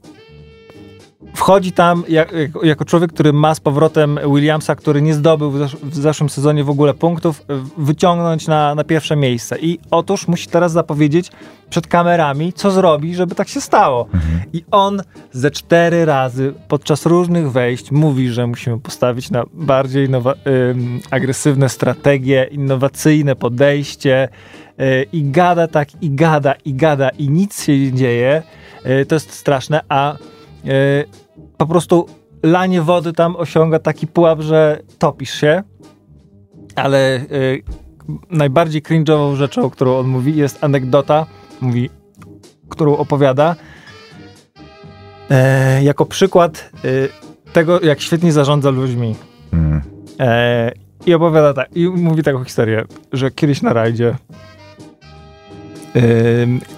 wchodzi 1.36 1.72
tam 1.72 2.04
jak, 2.10 2.34
jako 2.64 2.86
człowiek, 2.86 3.14
który 3.14 3.34
ma 3.34 3.56
z 3.56 3.60
powrotem 3.60 4.20
Williamsa, 4.34 4.76
który 4.76 5.02
nie 5.02 5.14
zdobył 5.14 5.52
w, 5.52 5.58
zesz 5.58 5.76
w 5.76 5.96
zeszłym 5.96 6.30
sezonie 6.30 6.64
w 6.64 6.70
ogóle 6.70 6.94
punktów, 6.94 7.46
wyciągnąć 7.78 8.48
na, 8.48 8.76
na 8.76 8.84
pierwsze 8.84 9.16
miejsce. 9.16 9.60
I 9.60 9.80
otóż 9.92 10.28
musi 10.28 10.48
teraz 10.48 10.72
zapowiedzieć 10.72 11.32
przed 11.70 11.88
kamerami, 11.88 12.54
co 12.54 12.72
zrobi, 12.72 13.16
żeby 13.16 13.36
tak 13.36 13.48
się 13.48 13.62
stało. 13.62 14.08
Mhm. 14.14 14.42
I 14.54 14.64
on 14.72 15.02
ze 15.32 15.52
cztery 15.52 16.06
razy 16.06 16.54
podczas 16.68 17.06
różnych 17.06 17.52
wejść 17.52 17.92
mówi, 17.92 18.30
że 18.30 18.48
musimy 18.48 18.80
postawić 18.80 19.32
na 19.32 19.44
bardziej 19.54 20.08
agresywne 21.12 21.70
strategie, 21.70 22.48
innowacyjne 22.52 23.36
podejście 23.36 24.30
y, 24.80 25.06
i 25.14 25.24
gada 25.24 25.68
tak, 25.68 26.04
i 26.04 26.12
gada, 26.12 26.54
i 26.66 26.74
gada, 26.74 27.10
i 27.10 27.30
nic 27.30 27.64
się 27.64 27.80
nie 27.80 27.94
dzieje. 27.94 28.44
Y, 29.02 29.06
to 29.06 29.16
jest 29.16 29.34
straszne, 29.34 29.82
a 29.90 30.16
po 31.58 31.66
prostu 31.66 32.06
lanie 32.44 32.82
wody 32.82 33.14
tam 33.14 33.36
osiąga 33.36 33.80
taki 33.80 34.08
pułap, 34.08 34.42
że 34.42 34.80
topisz 35.00 35.34
się, 35.34 35.64
ale 36.76 37.16
e, 37.16 37.22
najbardziej 38.30 38.82
cringe'ową 38.82 39.36
rzeczą, 39.36 39.70
którą 39.70 39.98
on 39.98 40.08
mówi, 40.08 40.36
jest 40.36 40.64
anegdota, 40.64 41.26
mówi, 41.62 41.90
którą 42.70 42.98
opowiada 42.98 43.56
e, 45.30 45.84
jako 45.84 46.06
przykład 46.06 46.72
tego, 47.54 47.82
jak 47.82 48.02
świetnie 48.02 48.32
zarządza 48.32 48.70
ludźmi. 48.70 49.16
Mm. 49.54 49.82
I 51.06 51.14
opowiada 51.14 51.54
tak, 51.54 51.70
i 51.76 51.88
mówi 51.88 52.24
taką 52.24 52.44
historię, 52.44 52.86
że 53.14 53.32
kiedyś 53.32 53.62
na 53.62 53.74
rajdzie 53.74 54.16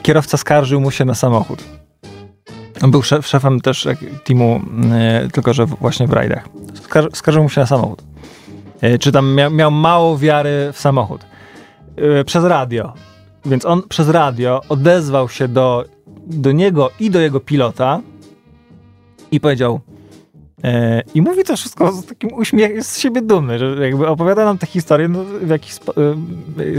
kierowca 0.02 0.38
skarżył 0.38 0.82
mu 0.82 0.92
się 0.92 1.06
na 1.06 1.13
samochód. 1.13 1.63
On 2.82 2.92
był 2.92 3.03
szef, 3.03 3.27
szefem 3.27 3.62
też 3.62 3.88
teamu, 4.24 4.62
e, 4.92 5.27
tylko 5.34 5.53
że 5.53 5.65
właśnie 5.65 6.08
w 6.08 6.13
rajdach. 6.13 6.50
Skar 6.74 7.10
skarżył 7.13 7.44
mu 7.44 7.50
się 7.50 7.62
na 7.62 7.68
samochód. 7.68 8.03
E, 8.82 8.98
czy 8.98 9.12
tam 9.12 9.36
mia 9.36 9.50
miał 9.50 9.72
mało 9.72 10.18
wiary 10.18 10.70
w 10.74 10.80
samochód. 10.80 11.25
E, 11.96 12.24
przez 12.24 12.44
radio. 12.44 12.94
Więc 13.46 13.65
on 13.65 13.84
przez 13.89 14.10
radio 14.10 14.62
odezwał 14.70 15.30
się 15.30 15.48
do, 15.48 15.86
do 16.27 16.51
niego 16.51 16.92
i 17.00 17.10
do 17.10 17.20
jego 17.20 17.39
pilota 17.39 18.01
i 19.32 19.39
powiedział 19.39 19.80
i 21.15 21.22
mówi 21.22 21.44
to 21.44 21.58
wszystko 21.58 21.92
z 21.92 22.06
takim 22.06 22.34
uśmiechem, 22.34 22.75
jest 22.75 22.92
z 22.92 23.00
siebie 23.00 23.22
dumny, 23.22 23.60
że 23.60 23.86
jakby 23.86 24.08
opowiada 24.08 24.46
nam 24.46 24.58
tę 24.58 24.65
historię, 24.68 25.08
no, 25.08 25.24
w 25.24 25.50
jakiś 25.50 25.74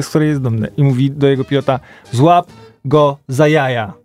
z 0.02 0.08
której 0.08 0.28
jest 0.28 0.42
dumny. 0.42 0.68
I 0.76 0.84
mówi 0.84 1.10
do 1.10 1.26
jego 1.26 1.44
pilota, 1.44 1.80
złap 2.12 2.46
go 2.84 3.18
za 3.28 3.48
jaja. 3.48 4.03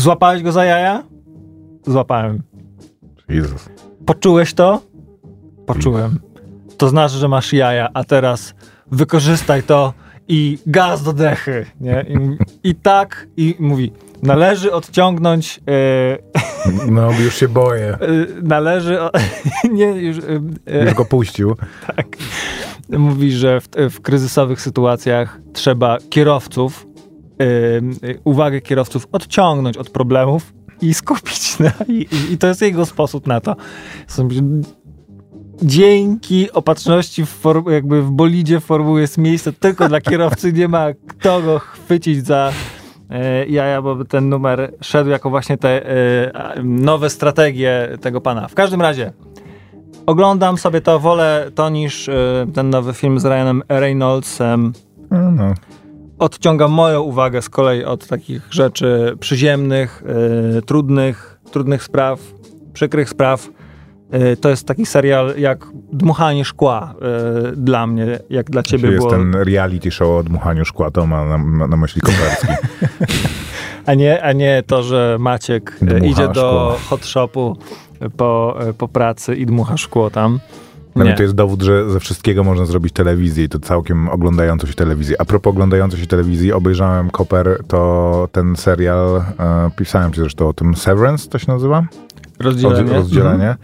Złapałeś 0.00 0.42
go 0.42 0.52
za 0.52 0.64
jaja? 0.64 1.02
Złapałem. 1.86 2.42
Jezus. 3.28 3.68
Poczułeś 4.06 4.54
to? 4.54 4.82
Poczułem. 5.66 6.18
To 6.76 6.88
znaczy, 6.88 7.14
że 7.14 7.28
masz 7.28 7.52
jaja, 7.52 7.88
a 7.94 8.04
teraz 8.04 8.54
wykorzystaj 8.90 9.62
to 9.62 9.94
i 10.28 10.58
gaz 10.66 11.02
do 11.02 11.12
dechy. 11.12 11.66
Nie? 11.80 12.06
I, 12.08 12.38
i 12.70 12.74
tak, 12.74 13.26
i 13.36 13.56
mówi, 13.58 13.92
należy 14.22 14.72
odciągnąć... 14.72 15.60
Yy, 16.76 16.90
no, 16.96 17.12
już 17.24 17.34
się 17.34 17.48
boję. 17.48 17.98
Yy, 18.00 18.26
należy... 18.42 19.00
O, 19.00 19.10
nie, 19.72 19.86
już... 19.86 20.16
Yy, 20.16 20.84
już 20.84 20.94
go 20.94 21.04
puścił. 21.04 21.56
Tak. 21.96 22.06
Mówi, 22.98 23.32
że 23.32 23.60
w, 23.60 23.68
w 23.90 24.00
kryzysowych 24.00 24.60
sytuacjach 24.60 25.40
trzeba 25.52 25.98
kierowców 26.10 26.86
uwagę 28.24 28.60
kierowców 28.60 29.06
odciągnąć 29.12 29.76
od 29.76 29.90
problemów 29.90 30.52
i 30.82 30.94
skupić 30.94 31.58
na... 31.58 31.72
I, 31.88 32.06
i 32.30 32.38
to 32.38 32.46
jest 32.46 32.62
jego 32.62 32.86
sposób 32.86 33.26
na 33.26 33.40
to. 33.40 33.56
Dzięki 35.62 36.52
opatrzności 36.52 37.26
w 37.26 37.42
jakby 37.70 38.02
w 38.02 38.10
bolidzie 38.10 38.60
formuły 38.60 39.00
jest 39.00 39.18
miejsce 39.18 39.52
tylko 39.52 39.88
dla 39.88 40.00
kierowcy, 40.00 40.52
nie 40.52 40.68
ma 40.68 40.86
kto 41.08 41.42
go 41.42 41.58
chwycić 41.58 42.26
za 42.26 42.52
e, 43.10 43.46
jaja, 43.46 43.82
bo 43.82 44.04
ten 44.04 44.28
numer 44.28 44.72
szedł 44.80 45.10
jako 45.10 45.30
właśnie 45.30 45.58
te 45.58 45.90
e, 45.90 46.62
nowe 46.62 47.10
strategie 47.10 47.88
tego 48.00 48.20
pana. 48.20 48.48
W 48.48 48.54
każdym 48.54 48.80
razie 48.80 49.12
oglądam 50.06 50.58
sobie 50.58 50.80
to, 50.80 51.00
wolę 51.00 51.50
to 51.54 51.70
niż 51.70 52.08
e, 52.08 52.46
ten 52.54 52.70
nowy 52.70 52.92
film 52.92 53.20
z 53.20 53.24
Ryanem 53.24 53.62
Reynoldsem. 53.68 54.72
No, 55.10 55.30
no 55.30 55.54
odciąga 56.20 56.68
moją 56.68 57.00
uwagę 57.00 57.42
z 57.42 57.48
kolei 57.48 57.84
od 57.84 58.06
takich 58.06 58.48
rzeczy 58.50 59.16
przyziemnych, 59.20 60.02
yy, 60.54 60.62
trudnych, 60.62 61.40
trudnych 61.52 61.82
spraw, 61.82 62.20
przykrych 62.72 63.08
spraw. 63.08 63.48
Yy, 64.12 64.36
to 64.36 64.48
jest 64.48 64.66
taki 64.66 64.86
serial 64.86 65.34
jak 65.38 65.66
dmuchanie 65.92 66.44
szkła 66.44 66.94
yy, 67.44 67.56
dla 67.56 67.86
mnie, 67.86 68.18
jak 68.30 68.50
dla 68.50 68.62
ciebie 68.62 68.88
jest 68.88 68.98
było. 68.98 69.14
Jest 69.14 69.32
ten 69.32 69.42
reality 69.42 69.90
show 69.90 70.08
o 70.08 70.22
dmuchaniu 70.22 70.64
szkła, 70.64 70.90
to 70.90 71.06
ma 71.06 71.24
na, 71.24 71.66
na 71.66 71.76
myśli 71.76 72.00
Koperski. 72.00 72.46
a, 73.86 73.94
nie, 73.94 74.22
a 74.22 74.32
nie 74.32 74.62
to, 74.66 74.82
że 74.82 75.16
Maciek 75.20 75.76
Dmucha 75.82 76.06
idzie 76.06 76.28
do 76.28 76.32
szkło. 76.32 76.88
hot 76.88 77.06
shopu 77.06 77.56
po, 78.16 78.58
po 78.78 78.88
pracy 78.88 79.36
i 79.36 79.46
dmucha 79.46 79.76
szkło 79.76 80.10
tam. 80.10 80.40
Dla 80.96 81.16
to 81.16 81.22
jest 81.22 81.34
dowód, 81.34 81.62
że 81.62 81.90
ze 81.90 82.00
wszystkiego 82.00 82.44
można 82.44 82.66
zrobić 82.66 82.92
telewizję 82.92 83.44
i 83.44 83.48
to 83.48 83.58
całkiem 83.58 84.08
oglądającą 84.08 84.66
się 84.66 84.74
telewizję. 84.74 85.16
A 85.20 85.24
propos 85.24 85.50
oglądającej 85.50 86.00
się 86.00 86.06
telewizji, 86.06 86.52
obejrzałem 86.52 87.10
Koper, 87.10 87.60
to 87.68 88.28
ten 88.32 88.56
serial, 88.56 89.22
e, 89.38 89.70
pisałem 89.76 90.12
ci 90.12 90.20
zresztą 90.20 90.48
o 90.48 90.52
tym, 90.52 90.76
Severance 90.76 91.28
to 91.28 91.38
się 91.38 91.52
nazywa? 91.52 91.84
Rozdzielenie. 92.38 92.92
rozdzielenie. 92.92 93.50
Mhm. 93.50 93.56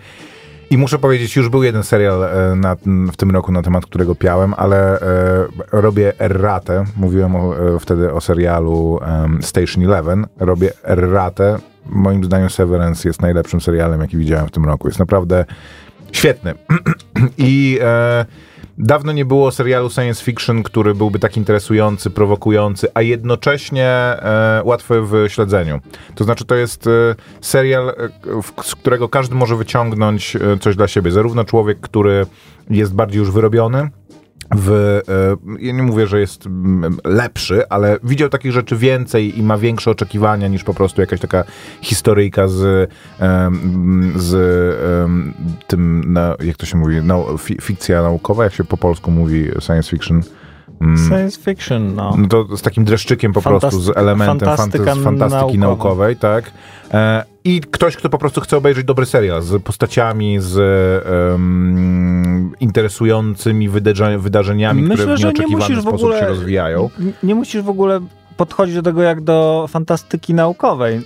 I 0.70 0.78
muszę 0.78 0.98
powiedzieć, 0.98 1.36
już 1.36 1.48
był 1.48 1.62
jeden 1.62 1.82
serial 1.82 2.24
e, 2.24 2.56
na, 2.56 2.76
w 3.12 3.16
tym 3.16 3.30
roku, 3.30 3.52
na 3.52 3.62
temat 3.62 3.86
którego 3.86 4.14
piałem, 4.14 4.54
ale 4.56 5.00
e, 5.00 5.46
robię 5.72 6.20
erratę. 6.20 6.84
Mówiłem 6.96 7.36
o, 7.36 7.58
e, 7.58 7.78
wtedy 7.78 8.12
o 8.12 8.20
serialu 8.20 9.00
Station 9.40 9.84
Eleven. 9.84 10.26
Robię 10.38 10.72
erratę. 10.84 11.58
Moim 11.86 12.24
zdaniem 12.24 12.50
Severance 12.50 13.08
jest 13.08 13.22
najlepszym 13.22 13.60
serialem, 13.60 14.00
jaki 14.00 14.16
widziałem 14.16 14.48
w 14.48 14.50
tym 14.50 14.64
roku. 14.64 14.88
Jest 14.88 14.98
naprawdę 14.98 15.44
Świetny. 16.12 16.54
I 17.38 17.78
e, 17.82 18.26
dawno 18.78 19.12
nie 19.12 19.24
było 19.24 19.50
serialu 19.50 19.90
science 19.90 20.24
fiction, 20.24 20.62
który 20.62 20.94
byłby 20.94 21.18
tak 21.18 21.36
interesujący, 21.36 22.10
prowokujący, 22.10 22.88
a 22.94 23.02
jednocześnie 23.02 23.86
e, 23.86 24.60
łatwy 24.64 25.02
w 25.02 25.24
śledzeniu. 25.28 25.80
To 26.14 26.24
znaczy, 26.24 26.44
to 26.44 26.54
jest 26.54 26.86
e, 26.86 26.90
serial, 27.40 27.88
e, 27.88 27.94
z 28.62 28.74
którego 28.74 29.08
każdy 29.08 29.34
może 29.34 29.56
wyciągnąć 29.56 30.36
e, 30.36 30.58
coś 30.60 30.76
dla 30.76 30.88
siebie. 30.88 31.10
Zarówno 31.10 31.44
człowiek, 31.44 31.80
który 31.80 32.26
jest 32.70 32.94
bardziej 32.94 33.18
już 33.18 33.30
wyrobiony, 33.30 33.90
w, 34.54 35.00
e, 35.08 35.56
ja 35.60 35.72
nie 35.72 35.82
mówię, 35.82 36.06
że 36.06 36.20
jest 36.20 36.48
lepszy, 37.04 37.68
ale 37.68 37.98
widział 38.02 38.28
takich 38.28 38.52
rzeczy 38.52 38.76
więcej 38.76 39.38
i 39.38 39.42
ma 39.42 39.58
większe 39.58 39.90
oczekiwania 39.90 40.48
niż 40.48 40.64
po 40.64 40.74
prostu 40.74 41.00
jakaś 41.00 41.20
taka 41.20 41.44
historyjka 41.80 42.48
z, 42.48 42.90
z 44.16 44.36
tym, 45.66 46.14
jak 46.44 46.56
to 46.56 46.66
się 46.66 46.78
mówi, 46.78 46.96
fikcja 47.60 48.02
naukowa, 48.02 48.44
jak 48.44 48.54
się 48.54 48.64
po 48.64 48.76
polsku 48.76 49.10
mówi 49.10 49.48
science 49.60 49.90
fiction. 49.90 50.22
Mm, 50.80 50.96
Science 51.08 51.40
fiction, 51.40 51.94
no. 51.94 52.14
no 52.18 52.28
to 52.28 52.56
z 52.56 52.62
takim 52.62 52.84
dreszczykiem 52.84 53.32
po 53.32 53.42
prostu, 53.42 53.80
z 53.80 53.96
elementem 53.96 54.38
fantastyka 54.48 54.84
fantasy, 54.84 55.04
fantastyki 55.04 55.58
naukowej, 55.58 56.16
tak. 56.16 56.50
E, 56.94 57.24
I 57.44 57.60
ktoś, 57.60 57.96
kto 57.96 58.08
po 58.08 58.18
prostu 58.18 58.40
chce 58.40 58.56
obejrzeć 58.56 58.86
dobry 58.86 59.06
serial 59.06 59.42
z 59.42 59.62
postaciami, 59.62 60.36
z 60.40 60.56
em, 61.34 62.52
interesującymi 62.60 63.68
wydarzeniami, 64.18 64.82
Myślę, 64.82 64.96
które 64.96 65.16
w 65.16 65.18
nie 65.18 65.24
nieoczekiwany 65.24 65.56
musisz 65.64 65.78
w 65.78 65.82
sposób 65.82 66.00
ogóle- 66.00 66.20
się 66.20 66.26
rozwijają. 66.26 66.90
Nie 67.22 67.34
musisz 67.34 67.62
w 67.62 67.68
ogóle 67.68 68.00
podchodzić 68.36 68.74
do 68.74 68.82
tego 68.82 69.02
jak 69.02 69.20
do 69.20 69.66
fantastyki 69.68 70.34
naukowej. 70.34 71.00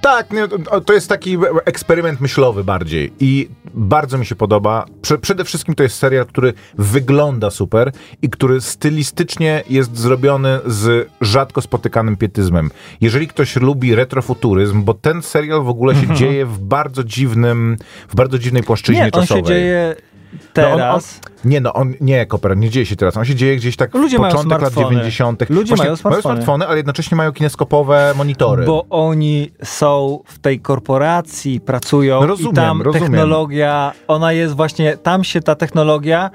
Tak, 0.00 0.30
nie, 0.32 0.48
to- 0.80 0.92
jest 0.92 1.08
taki 1.08 1.38
eksperyment 1.64 2.20
myślowy 2.20 2.64
bardziej 2.64 3.12
i 3.20 3.48
bardzo 3.74 4.18
mi 4.18 4.26
się 4.26 4.34
podoba. 4.34 4.86
Prze 5.02 5.18
przede 5.18 5.44
wszystkim 5.44 5.74
to 5.74 5.82
jest 5.82 5.96
serial, 5.96 6.26
który 6.26 6.52
wygląda 6.78 7.50
super 7.50 7.92
i 8.22 8.30
który 8.30 8.60
stylistycznie 8.60 9.62
jest 9.70 9.96
zrobiony 9.98 10.58
z 10.66 11.08
rzadko 11.20 11.60
spotykanym 11.62 12.16
pietyzmem. 12.16 12.70
Jeżeli 13.00 13.28
ktoś 13.28 13.56
lubi 13.56 13.94
retrofuturyzm, 13.94 14.82
bo 14.82 14.94
ten 14.94 15.22
serial 15.22 15.62
w 15.62 15.68
ogóle 15.68 15.94
się 15.94 16.14
dzieje 16.14 16.46
w 16.46 16.58
bardzo 16.58 17.04
dziwnym, 17.04 17.76
w 18.08 18.14
bardzo 18.14 18.38
dziwnej 18.38 18.62
płaszczyźnie 18.62 19.00
Nie, 19.00 19.04
on 19.12 19.20
czasowej. 19.22 19.42
się 19.44 19.48
dzieje 19.48 19.94
No 20.32 20.38
on- 20.38 20.78
teraz. 20.78 21.20
Nie, 21.44 21.60
no 21.60 21.72
on, 21.72 21.94
nie, 22.00 22.26
Koper, 22.26 22.56
nie 22.56 22.70
dzieje 22.70 22.86
się 22.86 22.96
teraz. 22.96 23.16
On 23.16 23.24
się 23.24 23.34
dzieje 23.34 23.56
gdzieś 23.56 23.76
tak 23.76 23.94
Ludzie 23.94 24.16
w 24.16 24.20
mają 24.20 24.32
początek 24.32 24.62
lat 24.62 24.72
smartfony. 24.72 24.96
90. 24.96 25.50
Ludzie 25.50 25.68
Właśnie, 25.68 25.84
mają 25.84 25.96
smartfony. 25.96 26.22
smartfony, 26.34 26.66
ale 26.66 26.76
jednocześnie 26.76 27.16
mają 27.16 27.32
kineskopowe 27.32 28.12
monitory. 28.16 28.64
Bo 28.64 28.86
oni 28.90 29.50
są 29.64 30.20
w 30.24 30.38
tej 30.38 30.60
korporacji, 30.60 31.60
pracują 31.60 32.20
No 32.20 32.26
rozumiem, 32.26 32.52
i 32.52 32.56
tam 32.56 32.82
rozumiem. 32.82 33.10
technologia, 33.10 33.92
ona 34.08 34.32
jest 34.32 34.54
właśnie, 34.56 34.96
tam 34.96 35.24
się 35.24 35.40
ta 35.40 35.54
technologia 35.54 36.30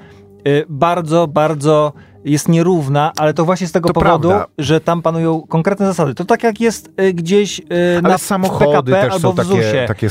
y, 0.48 0.64
bardzo, 0.68 1.26
bardzo 1.26 1.92
jest 2.24 2.48
nierówna, 2.48 3.12
ale 3.18 3.34
to 3.34 3.44
właśnie 3.44 3.66
z 3.66 3.72
tego 3.72 3.88
To 3.88 3.94
powodu, 3.94 4.28
prawda. 4.28 4.46
że 4.58 4.80
tam 4.80 5.02
panują 5.02 5.42
konkretne 5.48 5.86
zasady. 5.86 6.14
To 6.14 6.24
tak 6.24 6.42
jak 6.42 6.60
jest 6.60 6.90
y, 7.00 7.12
gdzieś 7.14 7.58
y, 7.58 7.64
ale 7.92 8.02
na 8.02 8.18
samochody 8.18 8.92
PKP 8.92 9.02
też 9.02 9.12
albo 9.12 9.28
są 9.28 9.32
w 9.32 9.36
takie, 9.36 9.48
ZUS-ie. 9.48 9.86
takie... 9.88 10.06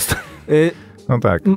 Y, 0.49 0.71
No 1.09 1.19
tak. 1.19 1.47
y, 1.47 1.51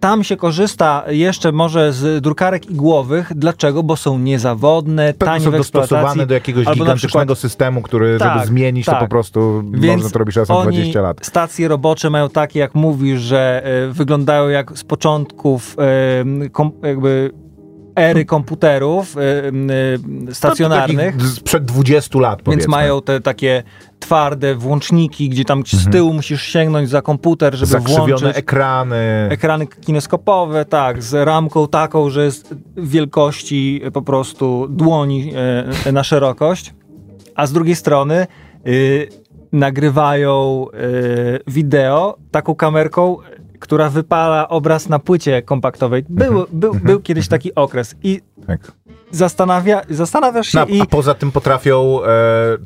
tam 0.00 0.24
się 0.24 0.36
korzysta 0.36 1.04
jeszcze 1.08 1.52
może 1.52 1.92
z 1.92 2.22
drukarek 2.22 2.70
igłowych. 2.70 3.32
Dlaczego? 3.34 3.82
Bo 3.82 3.96
są 3.96 4.18
niezawodne, 4.18 5.14
Pewnie 5.14 5.26
tanie 5.32 5.44
są 5.44 5.50
w 5.50 5.56
dostosowane 5.56 6.26
do 6.26 6.34
jakiegoś 6.34 6.66
albo 6.66 6.84
gigantycznego 6.84 7.22
przykład- 7.24 7.38
systemu, 7.38 7.82
który, 7.82 8.18
Tak, 8.18 8.34
żeby 8.34 8.46
zmienić, 8.46 8.86
to 8.86 8.92
tak. 8.92 9.00
po 9.00 9.08
prostu 9.08 9.62
Więc 9.70 9.86
można 9.86 10.10
to 10.10 10.18
robić 10.18 10.36
raz 10.36 10.48
na 10.48 10.56
oni 10.56 10.76
20 10.76 11.00
lat. 11.00 11.18
Stacje 11.26 11.68
robocze 11.68 12.10
mają 12.10 12.28
takie, 12.28 12.58
jak 12.60 12.74
mówisz, 12.74 13.20
że 13.20 13.62
y, 13.90 13.92
wyglądają 13.92 14.48
jak 14.48 14.78
z 14.78 14.84
początków 14.84 15.76
y, 16.44 16.50
kom, 16.50 16.72
jakby 16.82 17.30
ery 17.96 18.24
komputerów 18.24 19.16
y, 19.16 19.20
y, 20.30 20.34
stacjonarnych. 20.34 20.96
No 21.14 21.20
to 21.22 21.26
takich 21.26 21.36
Sprzed 21.38 21.64
20 21.64 22.18
lat, 22.20 22.38
Więc 22.38 22.44
powiedzmy. 22.44 22.70
mają 22.70 23.02
te 23.02 23.20
takie 23.20 23.62
twarde 24.00 24.54
włączniki, 24.54 25.28
gdzie 25.28 25.44
tam 25.44 25.62
z 25.66 25.90
tyłu 25.90 26.12
musisz 26.12 26.42
sięgnąć 26.42 26.88
za 26.88 27.02
komputer, 27.02 27.54
żeby 27.54 27.76
Mhm. 27.76 27.82
Zakrzywione 27.82 28.20
włączyć. 28.20 28.38
ekrany. 28.38 29.28
Ekrany 29.30 29.66
kineskopowe, 29.66 30.64
tak, 30.64 31.02
z 31.02 31.14
ramką 31.26 31.68
taką, 31.68 32.10
że 32.10 32.24
jest 32.24 32.54
wielkości 32.76 33.80
po 33.92 34.02
prostu 34.02 34.66
dłoni 34.70 35.32
e, 35.86 35.92
na 35.92 36.04
szerokość, 36.04 36.74
a 37.34 37.46
z 37.46 37.52
drugiej 37.52 37.76
strony 37.76 38.26
y, 38.66 39.08
nagrywają 39.52 40.66
y, 40.74 41.40
wideo 41.46 42.16
taką 42.30 42.54
kamerką, 42.54 43.16
która 43.58 43.88
wypala 43.88 44.48
obraz 44.48 44.88
na 44.88 44.98
płycie 44.98 45.42
kompaktowej. 45.42 46.04
Był, 46.08 46.46
był, 46.52 46.74
był 46.74 47.00
kiedyś 47.00 47.28
taki 47.28 47.54
okres 47.54 47.94
i 48.02 48.20
Tak. 48.46 48.72
Zastanawia, 49.10 49.80
zastanawiasz 49.90 50.48
się 50.48 50.58
No, 50.58 50.66
i... 50.66 50.80
A 50.80 50.86
poza 50.86 51.14
tym 51.14 51.32
potrafią 51.32 52.00
e, 52.04 52.08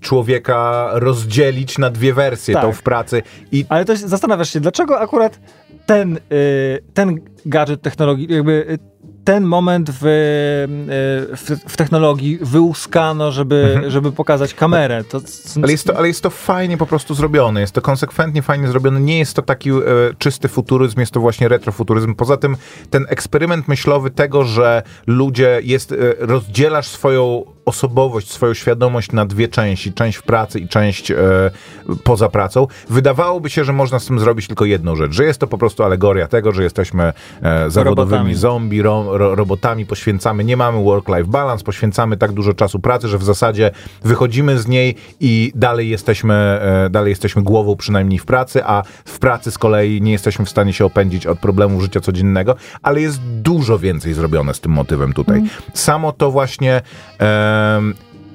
człowieka 0.00 0.90
rozdzielić 0.92 1.78
na 1.78 1.90
dwie 1.90 2.14
wersje, 2.14 2.54
Tak. 2.54 2.62
tą 2.62 2.72
w 2.72 2.82
pracy 2.82 3.22
i 3.52 3.64
Ale 3.68 3.84
to 3.84 3.92
jest- 3.92 4.08
zastanawiasz 4.08 4.50
się, 4.52 4.60
dlaczego 4.60 5.00
akurat 5.00 5.40
ten, 5.86 6.16
y, 6.16 6.20
ten 6.94 7.20
gadżet 7.46 7.82
technologii, 7.82 8.26
jakby 8.34 8.52
y, 8.70 8.78
ten 9.24 9.44
moment 9.44 9.90
w, 9.92 10.04
w, 11.36 11.72
w 11.72 11.76
technologii 11.76 12.38
wyłuskano, 12.42 13.32
żeby, 13.32 13.82
żeby 13.88 14.12
pokazać 14.12 14.54
kamerę. 14.54 15.04
To, 15.04 15.20
Mhm. 15.20 15.64
Ale 15.64 15.72
jest, 15.72 15.86
to, 15.86 15.96
ale 15.96 16.08
jest 16.08 16.22
to 16.22 16.30
fajnie 16.30 16.76
po 16.76 16.86
prostu 16.86 17.14
zrobione, 17.14 17.60
jest 17.60 17.72
to 17.72 17.82
konsekwentnie 17.82 18.42
fajnie 18.42 18.68
zrobione. 18.68 19.00
Nie 19.00 19.18
jest 19.18 19.34
to 19.34 19.42
taki 19.42 19.70
e, 19.70 19.74
czysty 20.18 20.48
futuryzm, 20.48 21.00
jest 21.00 21.12
to 21.12 21.20
właśnie 21.20 21.48
retrofuturyzm. 21.48 22.14
Poza 22.14 22.36
tym 22.36 22.56
ten 22.90 23.06
eksperyment 23.08 23.68
myślowy 23.68 24.10
tego, 24.10 24.44
że 24.44 24.82
ludzie 25.06 25.60
jest, 25.64 25.92
e, 25.92 25.96
rozdzielasz 26.18 26.86
swoją 26.86 27.44
osobowość, 27.70 28.30
swoją 28.32 28.54
świadomość 28.54 29.12
na 29.12 29.26
dwie 29.26 29.48
części, 29.48 29.92
część 29.92 30.18
w 30.18 30.22
pracy 30.22 30.60
i 30.60 30.68
część 30.68 31.10
e, 31.10 31.16
poza 32.04 32.28
pracą. 32.28 32.66
Wydawałoby 32.90 33.50
się, 33.50 33.64
że 33.64 33.72
można 33.72 33.98
z 33.98 34.06
tym 34.06 34.20
zrobić 34.20 34.46
tylko 34.46 34.64
jedną 34.64 34.96
rzecz, 34.96 35.12
że 35.12 35.24
jest 35.24 35.40
to 35.40 35.46
po 35.46 35.58
prostu 35.58 35.82
alegoria 35.84 36.28
tego, 36.28 36.52
że 36.52 36.62
jesteśmy 36.62 37.12
e, 37.42 37.70
zawodowymi 37.70 38.10
Robotami. 38.16 38.34
zombie, 38.34 38.82
ro, 38.82 39.18
ro, 39.18 39.34
robotami, 39.34 39.86
poświęcamy, 39.86 40.44
nie 40.44 40.56
mamy 40.56 40.78
work-life 40.84 41.24
balance, 41.30 41.64
poświęcamy 41.64 42.16
tak 42.16 42.32
dużo 42.32 42.54
czasu 42.54 42.78
pracy, 42.80 43.08
że 43.08 43.18
w 43.18 43.24
zasadzie 43.24 43.70
wychodzimy 44.04 44.58
z 44.58 44.66
niej 44.66 44.94
i 45.20 45.52
dalej 45.54 45.88
jesteśmy, 45.88 46.34
e, 46.34 46.90
dalej 46.90 47.10
jesteśmy 47.10 47.42
głową 47.42 47.76
przynajmniej 47.76 48.18
w 48.18 48.24
pracy, 48.24 48.64
a 48.64 48.82
w 49.04 49.18
pracy 49.18 49.50
z 49.50 49.58
kolei 49.58 50.02
nie 50.02 50.12
jesteśmy 50.12 50.44
w 50.44 50.50
stanie 50.50 50.72
się 50.72 50.84
opędzić 50.84 51.26
od 51.26 51.38
problemów 51.38 51.82
życia 51.82 52.00
codziennego, 52.00 52.56
ale 52.82 53.00
jest 53.00 53.20
dużo 53.22 53.78
więcej 53.78 54.14
zrobione 54.14 54.54
z 54.54 54.60
tym 54.60 54.72
motywem 54.72 55.12
tutaj. 55.12 55.42
Samo 55.74 56.12
to 56.12 56.30
właśnie 56.30 56.74
em, 56.74 57.30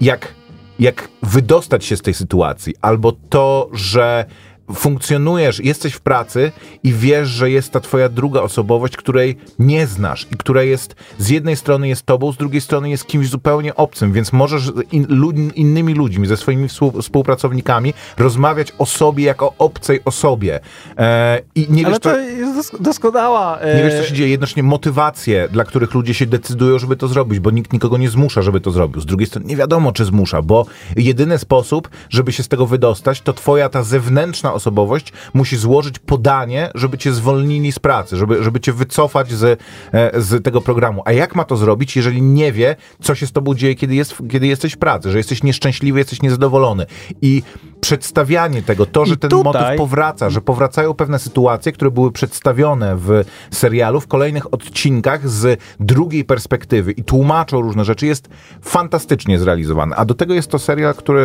jak, 0.01 0.33
jak 0.79 1.09
wydostać 1.23 1.85
się 1.85 1.97
z 1.97 2.01
tej 2.01 2.13
sytuacji, 2.13 2.73
albo 2.81 3.11
to, 3.29 3.69
że 3.73 4.25
funkcjonujesz, 4.73 5.59
jesteś 5.59 5.93
w 5.93 5.99
pracy 5.99 6.51
i 6.83 6.93
wiesz, 6.93 7.29
że 7.29 7.51
jest 7.51 7.71
ta 7.71 7.79
twoja 7.79 8.09
druga 8.09 8.41
osobowość, 8.41 8.97
której 8.97 9.37
nie 9.59 9.87
znasz 9.87 10.27
i 10.31 10.37
która 10.37 10.63
jest 10.63 10.95
z 11.17 11.29
jednej 11.29 11.55
strony 11.55 11.87
jest 11.87 12.03
tobą, 12.03 12.31
z 12.31 12.37
drugiej 12.37 12.61
strony 12.61 12.89
jest 12.89 13.05
kimś 13.07 13.29
zupełnie 13.29 13.75
obcym, 13.75 14.13
więc 14.13 14.33
możesz 14.33 14.65
z 14.65 14.93
in, 14.93 15.05
lud, 15.09 15.35
innymi 15.55 15.93
ludźmi, 15.93 16.27
ze 16.27 16.37
swoimi 16.37 16.67
współ, 16.67 17.01
współpracownikami 17.01 17.93
rozmawiać 18.17 18.73
o 18.77 18.85
sobie 18.85 19.23
jako 19.23 19.53
obcej 19.57 19.99
osobie. 20.05 20.59
E, 20.97 21.41
I 21.55 21.67
nie 21.69 21.85
Ale 21.85 21.93
wiesz, 21.93 21.99
to 21.99 22.09
to, 22.09 22.19
jest 22.19 22.55
dos- 22.55 22.81
doskonała... 22.81 23.59
e, 23.59 23.77
nie 23.77 23.83
wiesz, 23.83 24.01
co 24.01 24.03
się 24.09 24.13
dzieje. 24.13 24.29
Jednocześnie 24.29 24.63
motywacje, 24.63 25.49
dla 25.51 25.63
których 25.63 25.93
ludzie 25.93 26.13
się 26.13 26.25
decydują, 26.25 26.79
żeby 26.79 26.95
to 26.95 27.07
zrobić, 27.07 27.39
bo 27.39 27.51
nikt 27.51 27.73
nikogo 27.73 27.97
nie 27.97 28.09
zmusza, 28.09 28.41
żeby 28.41 28.61
to 28.61 28.71
zrobił. 28.71 29.01
Z 29.01 29.05
drugiej 29.05 29.27
strony 29.27 29.47
nie 29.47 29.55
wiadomo, 29.55 29.91
czy 29.91 30.05
zmusza, 30.05 30.41
bo 30.41 30.65
jedyny 30.95 31.37
sposób, 31.37 31.89
żeby 32.09 32.31
się 32.31 32.43
z 32.43 32.47
tego 32.47 32.65
wydostać, 32.65 33.21
to 33.21 33.33
twoja 33.33 33.69
ta 33.69 33.83
zewnętrzna 33.83 34.53
osobowość 34.55 35.13
musi 35.33 35.57
złożyć 35.57 35.99
podanie, 35.99 36.69
żeby 36.75 36.97
cię 36.97 37.13
zwolnili 37.13 37.71
z 37.71 37.79
pracy, 37.79 38.17
żeby, 38.17 38.43
żeby 38.43 38.59
cię 38.59 38.73
wycofać 38.73 39.31
z, 39.31 39.61
e, 39.93 40.21
z 40.21 40.43
tego 40.43 40.61
programu. 40.61 41.01
A 41.05 41.11
jak 41.11 41.35
ma 41.35 41.43
to 41.43 41.57
zrobić, 41.57 41.95
jeżeli 41.95 42.21
nie 42.21 42.51
wie, 42.51 42.75
co 43.01 43.15
się 43.15 43.27
z 43.27 43.31
tobą 43.31 43.55
dzieje, 43.55 43.75
kiedy, 43.75 43.95
jest, 43.95 44.15
kiedy 44.31 44.47
jesteś 44.47 44.73
w 44.73 44.77
pracy, 44.77 45.11
że 45.11 45.17
jesteś 45.17 45.43
nieszczęśliwy, 45.43 45.99
jesteś 45.99 46.21
niezadowolony. 46.21 46.85
I 47.21 47.43
przedstawianie 47.85 48.61
tego, 48.61 48.85
to, 48.85 49.05
że 49.05 49.13
I 49.13 49.17
ten 49.17 49.29
tutaj- 49.29 49.53
motyw 49.63 49.77
powraca, 49.77 50.29
że 50.29 50.41
powracają 50.41 50.93
pewne 50.93 51.19
sytuacje, 51.19 51.71
które 51.71 51.91
były 51.91 52.11
przedstawione 52.11 52.95
w 52.95 53.23
serialu, 53.51 54.01
w 54.01 54.07
kolejnych 54.07 54.53
odcinkach 54.53 55.29
z 55.29 55.61
drugiej 55.79 56.25
perspektywy 56.25 56.91
i 56.91 57.03
tłumaczą 57.03 57.61
różne 57.61 57.85
rzeczy, 57.85 58.05
jest 58.05 58.29
fantastycznie 58.61 59.39
zrealizowane. 59.39 59.95
A 59.95 60.05
do 60.05 60.13
tego 60.13 60.33
jest 60.33 60.51
to 60.51 60.59
serial, 60.59 60.95
który 60.95 61.21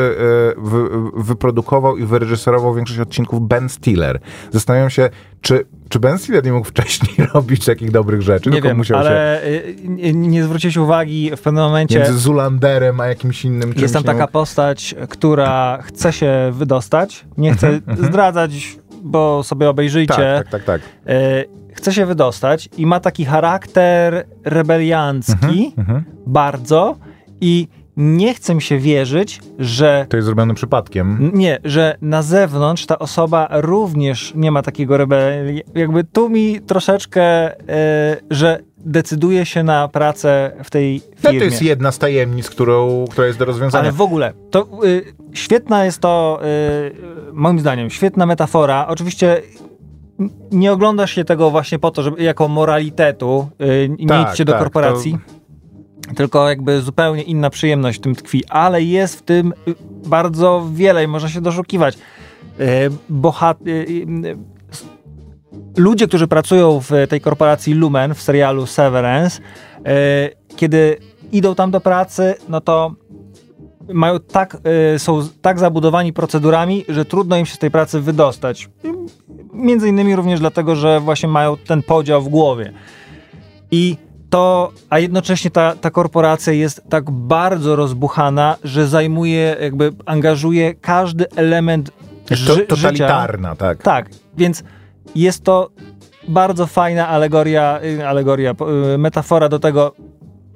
e, 0.57 0.61
wy, 0.61 0.89
wyprodukował 1.17 1.97
i 1.97 2.05
wyreżyserował 2.05 2.75
większość 2.75 3.01
odcinków 3.01 3.49
Ben 3.49 3.69
Stiller. 3.69 4.21
Zastanawiam 4.51 4.91
się, 4.91 5.11
czy, 5.41 5.65
czy 5.89 6.01
Ben 6.01 6.19
Stiller 6.19 6.45
nie 6.45 6.53
mógł 6.53 6.67
wcześniej 6.69 7.27
robić 7.35 7.65
takich 7.65 7.91
dobrych 7.91 8.23
rzeczy, 8.23 8.49
Nie 8.51 8.55
tylko 8.55 8.69
wiem, 8.69 8.77
musiał 8.77 9.03
się 9.03 9.09
ale 9.09 9.45
y, 9.45 9.75
nie, 9.85 10.13
nie 10.13 10.45
zwróciłeś 10.45 10.77
uwagi 10.77 11.31
w 11.37 11.41
pewnym 11.41 11.65
momencie... 11.65 11.99
między 11.99 12.19
Zulanderem 12.19 13.01
a 13.01 13.07
jakimś 13.07 13.45
innym 13.45 13.73
Jest 13.77 13.95
tam 13.95 14.03
nie 14.03 14.07
taka 14.07 14.21
mógł- 14.21 14.33
postać, 14.33 14.95
która 15.09 15.79
chce 15.83 16.13
się 16.13 16.51
wydostać. 16.53 17.25
Nie 17.39 17.53
chcę 17.53 17.81
zdradzać, 18.09 18.79
bo 19.03 19.43
sobie 19.43 19.69
obejrzyjcie. 19.69 20.15
Tak, 20.15 20.49
tak, 20.49 20.51
tak, 20.51 20.65
tak. 20.65 20.81
E, 21.07 21.45
chce 21.75 21.93
się 21.93 22.07
wydostać 22.07 22.69
i 22.77 22.87
ma 22.87 23.01
taki 23.01 23.25
charakter 23.25 24.27
rebeliancki 24.45 25.73
Mhm. 25.79 26.05
bardzo 26.27 26.97
i 27.41 27.69
nie 28.01 28.35
chcę 28.35 28.55
mi 28.55 28.63
się 28.63 28.79
wierzyć, 28.79 29.41
że 29.59 30.07
To 30.09 30.17
jest 30.17 30.27
zrobione 30.27 30.55
przypadkiem. 30.55 31.31
nie, 31.35 31.59
że 31.65 31.97
na 32.03 32.23
zewnątrz 32.23 32.87
ta 32.87 32.99
osoba 32.99 33.49
również 33.53 34.33
nie 34.35 34.51
ma 34.51 34.63
takiego 34.63 34.97
rebelii. 34.97 35.63
Jakby 35.75 36.05
tu 36.05 36.29
mi 36.29 36.61
troszeczkę, 36.61 37.23
e, 37.23 38.17
że 38.31 38.59
decyduje 38.79 39.47
się 39.47 39.63
na 39.63 39.89
pracę 39.89 40.53
w 40.65 40.71
tej 40.71 41.03
No, 41.11 41.17
firmie. 41.31 41.39
to 41.39 41.45
jest 41.45 41.63
jedna 41.63 41.93
z 41.93 41.99
tajemnic, 41.99 42.51
którą, 42.51 43.05
która 43.11 43.27
jest 43.27 43.39
do 43.39 43.45
rozwiązania. 43.45 43.83
Ale 43.83 43.93
w 43.93 44.01
ogóle, 44.01 44.33
to 44.51 44.67
y, 44.85 45.05
świetna 45.33 45.85
jest 45.85 45.99
to, 46.01 46.41
y, 47.29 47.33
moim 47.33 47.61
zdaniem, 47.61 47.91
świetna 47.91 48.27
metafora. 48.27 48.87
Oczywiście 48.89 49.43
nie 50.53 50.73
oglądasz 50.73 51.15
się 51.15 51.25
tego 51.25 51.51
właśnie 51.51 51.79
po 51.79 51.91
to, 51.91 52.03
żeby 52.03 52.23
jako 52.23 52.49
moralitetu, 52.49 53.49
y, 53.63 53.91
nie 53.99 54.07
Tak, 54.07 54.29
idźcie 54.31 54.45
do 54.45 54.53
tak, 54.53 54.61
korporacji. 54.63 55.19
Tylko 56.17 56.49
jakby 56.49 56.81
zupełnie 56.81 57.23
inna 57.23 57.51
przyjemność 57.51 57.99
w 57.99 58.03
tym 58.03 58.15
tkwi, 58.15 58.45
ale 58.49 58.83
jest 58.83 59.19
w 59.19 59.23
tym 59.23 59.53
y, 59.69 59.75
bardzo 60.07 60.69
wiele 60.75 61.05
i 61.05 61.07
można 61.07 61.29
się 61.29 61.41
doszukiwać. 61.41 61.95
Y, 61.95 62.91
bohat- 63.11 63.69
y, 63.69 64.37
ludzie, 65.77 66.09
którzy 66.09 66.29
pracują 66.29 66.81
w 66.81 66.91
tej 67.09 67.21
korporacji 67.21 67.75
Lumen 67.75 68.15
w 68.15 68.23
serialu 68.23 68.67
Severance, 68.67 69.41
kiedy 70.57 70.97
idą 71.33 71.55
tam 71.55 71.71
do 71.71 71.81
pracy, 71.81 72.35
no 72.49 72.61
to 72.61 72.95
mają 73.93 74.21
tak, 74.21 74.57
są 74.99 75.29
tak 75.43 75.59
zabudowani 75.59 76.13
procedurami, 76.13 76.85
że 76.89 77.05
trudno 77.05 77.37
im 77.37 77.47
się 77.47 77.55
z 77.55 77.59
tej 77.59 77.71
pracy 77.71 78.01
wydostać. 78.01 78.69
Między 79.53 79.89
innymi 79.89 80.17
również 80.17 80.41
dlatego, 80.41 80.77
że 80.77 81.01
właśnie 81.01 81.29
mają 81.29 81.57
ten 81.57 81.83
podział 81.83 82.23
w 82.23 82.29
głowie. 82.29 82.73
I 83.71 83.97
to, 84.31 84.73
a 84.91 84.99
jednocześnie 84.99 85.51
ta, 85.51 85.75
ta 85.75 85.91
korporacja 85.91 86.53
jest 86.53 86.83
tak 86.89 87.11
bardzo 87.11 87.77
rozbuchana, 87.77 88.57
że 88.65 88.87
zajmuje, 88.89 89.57
jakby 89.61 89.93
angażuje 90.07 90.75
każdy 90.75 91.27
element 91.37 91.91
Jest 92.31 92.43
ży- 92.43 92.67
to, 92.67 92.77
życia. 92.77 92.89
totalitarna, 92.91 93.57
tak. 93.57 93.83
Tak, 93.83 94.11
więc 94.37 94.65
jest 95.15 95.45
to 95.45 95.71
bardzo 96.29 96.67
fajna 96.67 97.09
alegoria, 97.09 97.81
y, 97.85 98.07
alegoria, 98.09 98.55
y, 98.95 98.99
metafora 98.99 99.49
do 99.49 99.59
tego. 99.59 99.93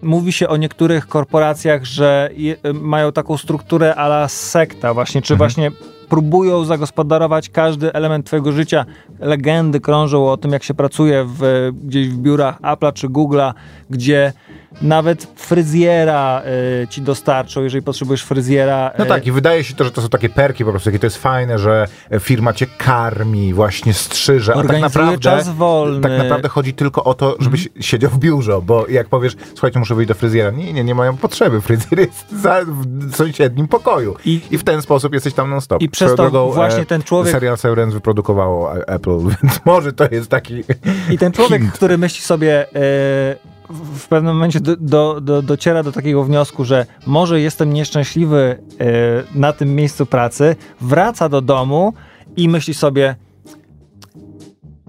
Mówi 0.03 0.33
się 0.33 0.49
o 0.49 0.57
niektórych 0.57 1.07
korporacjach, 1.07 1.85
że 1.85 2.31
je, 2.37 2.57
y, 2.67 2.75
mają 2.75 3.13
taką 3.13 3.37
strukturę 3.37 3.95
ala 3.95 4.29
sekta 4.29 4.95
właśnie, 4.95 5.23
czy 5.23 5.37
właśnie 5.37 5.71
próbują 6.15 6.65
zagospodarować 6.65 7.49
każdy 7.49 7.93
element 7.93 8.27
twojego 8.27 8.53
życia. 8.53 8.87
Legendy 9.21 9.81
krążą 9.81 10.31
o 10.31 10.37
tym, 10.37 10.53
jak 10.53 10.63
się 10.63 10.75
pracuje 10.75 11.25
w, 11.25 11.71
gdzieś 11.85 12.09
w 12.09 12.17
biurach 12.17 12.61
Apple'a 12.61 12.93
czy 12.93 13.09
Google'a, 13.09 13.53
gdzie 13.91 14.33
nawet 14.83 15.27
fryzjera 15.37 16.43
y, 16.83 16.89
ci 16.89 17.03
dostarczą, 17.03 17.63
jeżeli 17.63 17.83
potrzebujesz 17.83 18.25
fryzjera. 18.25 18.91
No 18.99 19.05
y, 19.05 19.09
tak, 19.09 19.27
i 19.27 19.33
wydaje 19.33 19.65
się 19.65 19.75
to, 19.75 19.85
że 19.85 19.91
to 19.91 20.03
są 20.03 20.09
takie 20.09 20.29
perki 20.29 20.65
po 20.65 20.71
prostu, 20.71 20.89
jakie 20.91 20.99
to 20.99 21.07
jest 21.07 21.17
fajne, 21.17 21.59
że 21.59 21.87
firma 22.21 22.53
cię 22.53 22.67
karmi, 22.79 23.55
właśnie 23.55 23.95
strzyże, 23.95 24.55
a 24.55 24.63
tak 24.63 24.81
naprawdę, 24.81 25.19
czas 25.19 25.49
wolny. 25.49 26.01
tak 26.01 26.19
naprawdę 26.19 26.49
chodzi 26.49 26.75
tylko 26.75 27.05
o 27.05 27.15
to, 27.15 27.37
żebyś 27.39 27.69
siedział 27.81 28.11
w 28.11 28.19
biurze, 28.19 28.61
bo 28.63 28.87
jak 28.89 29.09
powiesz, 29.09 29.37
słuchajcie, 29.53 29.79
muszę 29.79 29.95
wyjść 29.95 30.09
do 30.09 30.15
fryzjera, 30.15 30.51
nie, 30.51 30.73
nie, 30.73 30.85
nie 30.85 30.95
mają 30.95 31.17
potrzeby, 31.17 31.61
fryzjer 31.61 32.01
jest 32.01 32.33
za, 32.33 32.61
w 32.87 33.17
sąsiednim 33.17 33.69
pokoju 33.69 34.17
I- 34.25 34.41
I, 34.51 34.59
w 34.59 34.65
ten 34.65 34.83
sposób 34.83 35.15
jesteś 35.15 35.35
tam 35.35 35.51
non-stop. 35.51 35.83
I 35.83 35.89
przez 35.89 36.15
to 36.15 36.51
właśnie 36.53 36.83
e, 36.83 36.87
ten 36.87 37.03
człowiek- 37.03 37.33
Serial 37.33 37.57
Severance 37.59 37.95
wyprodukowało 37.95 38.87
Apple, 38.89 39.19
więc 39.43 39.61
może 39.65 39.93
to 39.93 40.05
jest 40.11 40.31
taki... 40.31 40.65
I 41.11 41.19
ten 41.19 41.33
człowiek, 41.33 41.63
hint. 41.63 41.73
który 41.75 41.99
myśli 41.99 42.23
sobie, 42.23 42.67
e, 42.75 43.54
w 43.71 44.09
pewnym 44.09 44.35
momencie 44.35 44.61
do, 44.61 44.77
do, 44.77 45.21
do, 45.21 45.43
dociera 45.43 45.83
do 45.83 45.93
takiego 45.93 46.25
wniosku, 46.25 46.65
że 46.65 46.87
może 47.07 47.41
jestem 47.41 47.73
nieszczęśliwy 47.73 48.59
e, 48.81 49.39
na 49.39 49.53
tym 49.53 49.75
miejscu 49.75 50.07
pracy, 50.07 50.57
wraca 50.81 51.29
do 51.29 51.41
domu 51.41 51.93
i 52.37 52.49
myśli 52.49 52.75
sobie, 52.75 53.17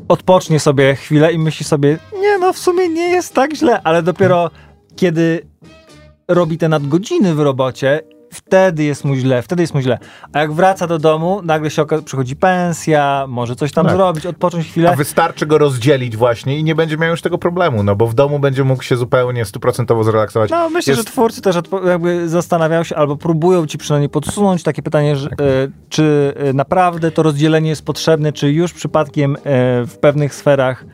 odpocznie 0.07 0.59
sobie 0.59 0.95
chwilę 0.95 1.33
i 1.33 1.39
myśli 1.39 1.65
sobie, 1.65 1.97
nie 2.21 2.37
no, 2.37 2.53
w 2.53 2.57
sumie 2.57 2.89
nie 2.89 3.09
jest 3.09 3.33
tak 3.33 3.55
źle, 3.55 3.81
ale 3.83 4.03
dopiero 4.03 4.51
kiedy 4.95 5.47
robi 6.27 6.57
te 6.57 6.69
nadgodziny 6.69 7.35
w 7.35 7.39
robocie, 7.39 8.01
wtedy 8.35 8.83
jest 8.83 9.05
mu 9.05 9.15
źle, 9.15 9.41
wtedy 9.41 9.63
jest 9.63 9.73
mu 9.73 9.81
źle. 9.81 9.97
A 10.33 10.39
jak 10.39 10.53
wraca 10.53 10.87
do 10.87 10.99
domu, 10.99 11.41
nagle 11.43 11.69
się 11.71 11.85
przychodzi 12.05 12.35
pensja, 12.35 13.25
może 13.27 13.55
coś 13.55 13.71
tam 13.71 13.85
Tak. 13.85 13.95
zrobić, 13.95 14.25
odpocząć 14.25 14.65
chwilę. 14.67 14.91
A 14.91 14.95
wystarczy 14.95 15.45
go 15.45 15.57
rozdzielić 15.57 16.17
właśnie 16.17 16.59
i 16.59 16.63
nie 16.63 16.75
będzie 16.75 16.97
miał 16.97 17.09
już 17.09 17.21
tego 17.21 17.37
problemu, 17.37 17.83
no 17.83 17.95
bo 17.95 18.07
w 18.07 18.13
domu 18.13 18.39
będzie 18.39 18.63
mógł 18.63 18.83
się 18.83 18.97
zupełnie 18.97 19.45
stuprocentowo 19.45 20.03
zrelaksować. 20.03 20.51
No, 20.51 20.69
myślę, 20.69 20.91
Jest- 20.93 21.07
że 21.07 21.11
twórcy 21.11 21.41
też 21.41 21.55
jakby 21.87 22.29
zastanawiają 22.29 22.83
się 22.83 22.95
albo 22.95 23.15
próbują 23.15 23.67
ci 23.67 23.77
przynajmniej 23.77 24.09
podsunąć 24.09 24.63
takie 24.63 24.81
pytanie, 24.81 25.15
że, 25.15 25.29
Tak. 25.29 25.41
e, 25.41 25.43
czy 25.89 26.33
e, 26.37 26.53
naprawdę 26.53 27.11
to 27.11 27.23
rozdzielenie 27.23 27.69
jest 27.69 27.85
potrzebne, 27.85 28.33
czy 28.33 28.51
już 28.51 28.73
przypadkiem 28.73 29.35
e, 29.35 29.39
w 29.85 29.97
pewnych 30.01 30.35
sferach 30.35 30.85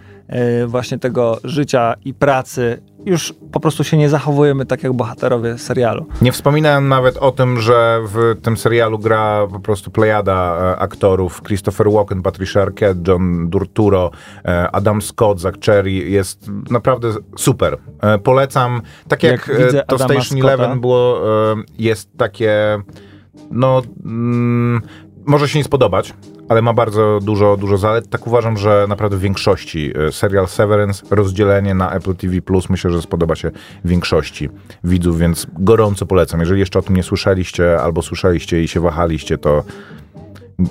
właśnie 0.67 0.99
tego 0.99 1.37
życia 1.43 1.93
i 2.05 2.13
pracy 2.13 2.81
już 3.05 3.33
po 3.51 3.59
prostu 3.59 3.83
się 3.83 3.97
nie 3.97 4.09
zachowujemy 4.09 4.65
tak 4.65 4.83
jak 4.83 4.93
bohaterowie 4.93 5.57
serialu. 5.57 6.05
Nie 6.21 6.31
wspominałem 6.31 6.87
nawet 6.87 7.17
o 7.17 7.31
tym, 7.31 7.59
że 7.59 8.01
w 8.05 8.41
tym 8.41 8.57
serialu 8.57 8.99
gra 8.99 9.47
po 9.51 9.59
prostu 9.59 9.91
plejada 9.91 10.57
e, 10.73 10.79
aktorów. 10.79 11.41
Christopher 11.41 11.91
Walken, 11.91 12.21
Patricia 12.21 12.61
Arquette, 12.61 13.11
John 13.11 13.49
Turturro, 13.51 14.11
e, 14.45 14.71
Adam 14.71 15.01
Scott, 15.01 15.39
Zach 15.39 15.55
Cherry. 15.65 15.91
Jest 15.91 16.49
naprawdę 16.69 17.13
super. 17.37 17.77
E, 18.01 18.17
Polecam. 18.17 18.81
Tak 19.07 19.23
jak, 19.23 19.47
Jak 19.47 19.57
widzę 19.57 19.83
to 19.87 19.95
Adama 19.95 20.13
Station 20.13 20.37
Scotta. 20.37 20.53
Eleven 20.53 20.79
było, 20.79 21.21
jest 21.77 22.17
takie 22.17 22.81
no 23.51 23.81
mm, 24.05 24.81
może 25.25 25.49
się 25.49 25.59
nie 25.59 25.63
spodobać, 25.63 26.13
ale 26.51 26.61
ma 26.61 26.73
bardzo 26.73 27.19
dużo, 27.23 27.57
dużo 27.57 27.77
zalet. 27.77 28.09
Tak 28.09 28.27
uważam, 28.27 28.57
że 28.57 28.85
naprawdę 28.89 29.17
w 29.17 29.19
większości 29.19 29.93
e, 30.07 30.11
serial 30.11 30.47
Severance, 30.47 31.05
rozdzielenie 31.09 31.73
na 31.73 31.91
Apple 31.91 32.15
TV+, 32.15 32.37
myślę, 32.69 32.91
że 32.91 33.01
spodoba 33.01 33.35
się 33.35 33.51
większości 33.85 34.49
widzów, 34.83 35.19
więc 35.19 35.47
gorąco 35.59 36.05
polecam. 36.05 36.39
Jeżeli 36.39 36.59
jeszcze 36.59 36.79
o 36.79 36.81
tym 36.81 36.95
nie 36.95 37.03
słyszeliście, 37.03 37.81
albo 37.81 38.01
słyszeliście 38.01 38.63
i 38.63 38.67
się 38.67 38.79
wahaliście, 38.79 39.37
to 39.37 39.63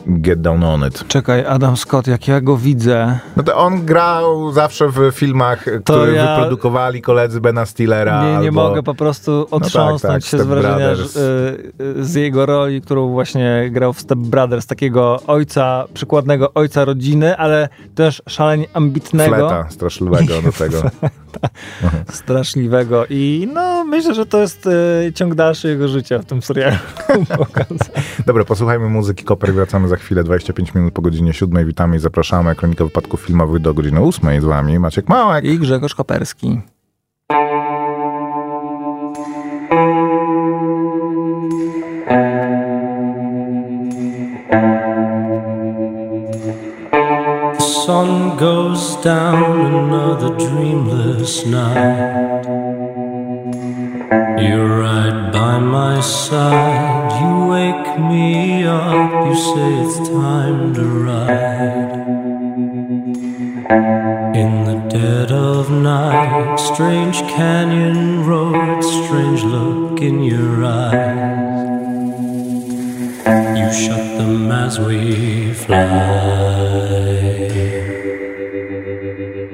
get 0.07 0.41
down 0.41 0.65
on 0.65 0.87
it. 0.89 1.09
Czekaj, 1.09 1.47
Adam 1.47 1.77
Scott, 1.77 2.07
jak 2.07 2.29
ja 2.29 2.41
go 2.41 2.57
widzę, 2.57 3.19
No 3.37 3.43
to 3.43 3.57
on 3.57 3.85
grał 3.87 4.53
zawsze 4.53 4.89
w 4.89 5.11
filmach, 5.13 5.65
które 5.85 6.13
ja- 6.13 6.35
wyprodukowali 6.37 7.03
koledzy 7.03 7.41
Bena 7.41 7.67
Stillera. 7.67 8.23
nie, 8.25 8.31
nie 8.31 8.37
albo... 8.37 8.69
mogę 8.69 8.83
po 8.83 8.95
prostu 8.95 9.47
otrząsnąć 9.51 10.03
tak, 10.03 10.23
się 10.23 10.29
Step 10.29 10.41
z 10.41 10.47
wrażenia 10.47 10.77
Brothers. 10.77 11.17
y, 11.17 11.21
y, 11.99 12.05
z 12.05 12.15
jego 12.15 12.47
roli, 12.47 12.81
którą 12.83 13.09
właśnie 13.09 13.69
grał 13.71 13.93
w 13.93 14.01
Step 14.01 14.19
Brothers, 14.19 14.67
takiego 14.67 15.21
ojca, 15.27 15.85
przykładnego 15.95 16.55
ojca 16.55 16.85
rodziny, 16.85 17.37
ale 17.37 17.69
też 17.95 18.23
szalenie 18.29 18.67
ambitnego, 18.75 19.35
Fleta 19.37 19.67
straszliwego 19.71 20.43
do 20.43 20.53
tego. 20.53 20.83
straszliwego 22.13 23.05
i 23.11 23.49
no 23.55 23.85
myślę, 23.85 24.15
że 24.15 24.27
to 24.27 24.41
jest 24.41 24.67
y, 24.67 25.13
ciąg 25.15 25.35
dalszy 25.35 25.69
jego 25.69 25.89
życia 25.89 26.19
w 26.19 26.25
tym 26.25 26.43
serialu. 26.43 26.77
Dobra, 28.27 28.45
posłuchajmy 28.45 28.89
muzyki 28.89 29.25
Koper 29.25 29.51
i 29.51 29.53
wracamy 29.71 29.89
za 29.89 29.97
chwilę, 29.97 30.25
25 30.25 30.75
minut 30.75 30.95
po 30.95 31.03
godzinie 31.03 31.33
7. 31.33 31.67
Witamy 31.67 31.97
i 31.97 31.99
zapraszamy. 31.99 32.55
Kronika 32.55 32.85
wypadków 32.85 33.21
filmowych 33.21 33.63
do 33.63 33.75
godziny 33.75 34.01
8. 34.01 34.41
Z 34.41 34.45
wami 34.45 34.79
Maciek 34.79 35.09
Małek. 35.09 35.45
I 35.45 35.59
Grzegorz 35.59 35.95
Koperski. 35.95 36.61
Sun 47.61 48.37
goes 48.37 49.03
down 49.05 49.67
another 49.75 50.37
dreamless 50.37 51.47
night. 51.47 52.47
You're 54.39 54.90
my 55.61 56.01
side. 56.01 57.21
You 57.21 57.47
wake 57.49 57.99
me 57.99 58.65
up. 58.65 59.27
You 59.27 59.35
say 59.35 59.71
it's 59.85 60.09
time 60.09 60.75
to 60.75 60.85
ride. 60.85 62.01
In 64.35 64.65
the 64.65 64.79
dead 64.89 65.31
of 65.33 65.71
night, 65.71 66.57
strange 66.57 67.21
canyon 67.23 68.27
road, 68.27 68.83
strange 68.83 69.43
look 69.45 70.01
in 70.01 70.23
your 70.23 70.65
eyes. 70.65 71.61
You 73.59 73.73
shut 73.73 74.19
them 74.19 74.51
as 74.51 74.79
we 74.81 75.53
fly. 75.53 75.77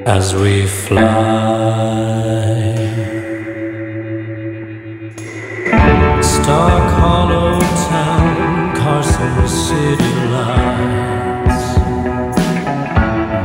As 0.06 0.34
we 0.34 0.66
fly. 0.66 2.25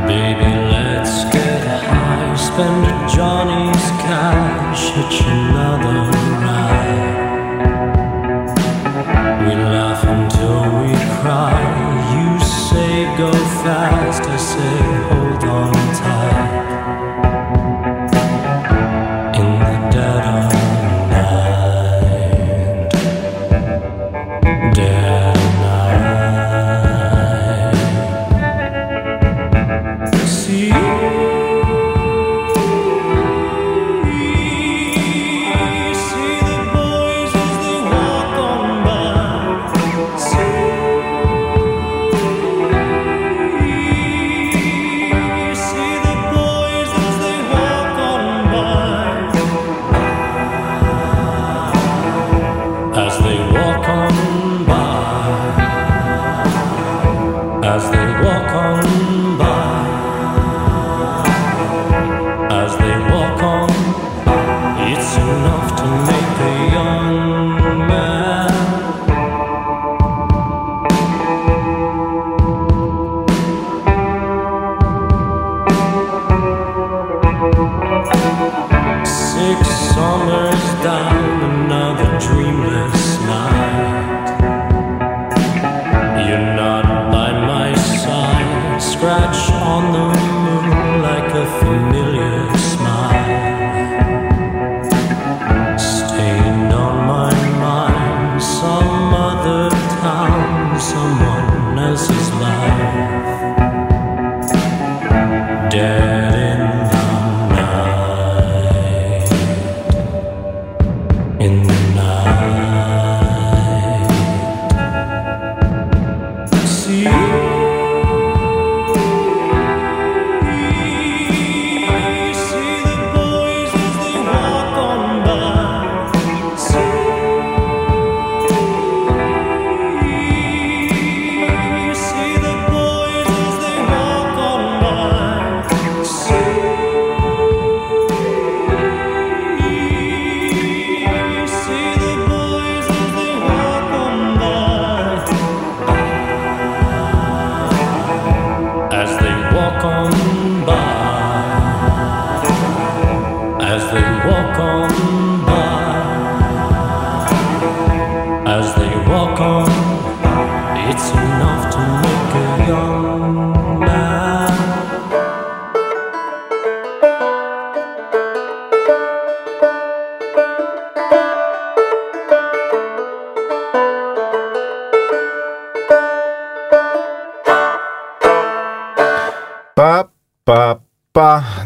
Baby, 0.06 0.50
let's 0.72 1.24
get 1.24 1.62
high. 1.66 2.34
Spend 2.36 3.10
Johnny's 3.10 3.86
cash, 4.00 4.82
hitch 4.94 5.20
another 5.26 6.11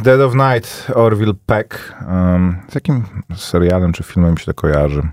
Dead 0.07 0.21
of 0.21 0.35
Night, 0.35 0.87
Orville 0.95 1.35
Peck. 1.47 1.95
Um, 2.09 2.57
z 2.69 2.75
jakim 2.75 3.03
serialem 3.37 3.93
czy 3.93 4.03
filmem 4.03 4.33
mi 4.33 4.39
się 4.39 4.45
to 4.45 4.55
kojarzy? 4.55 5.09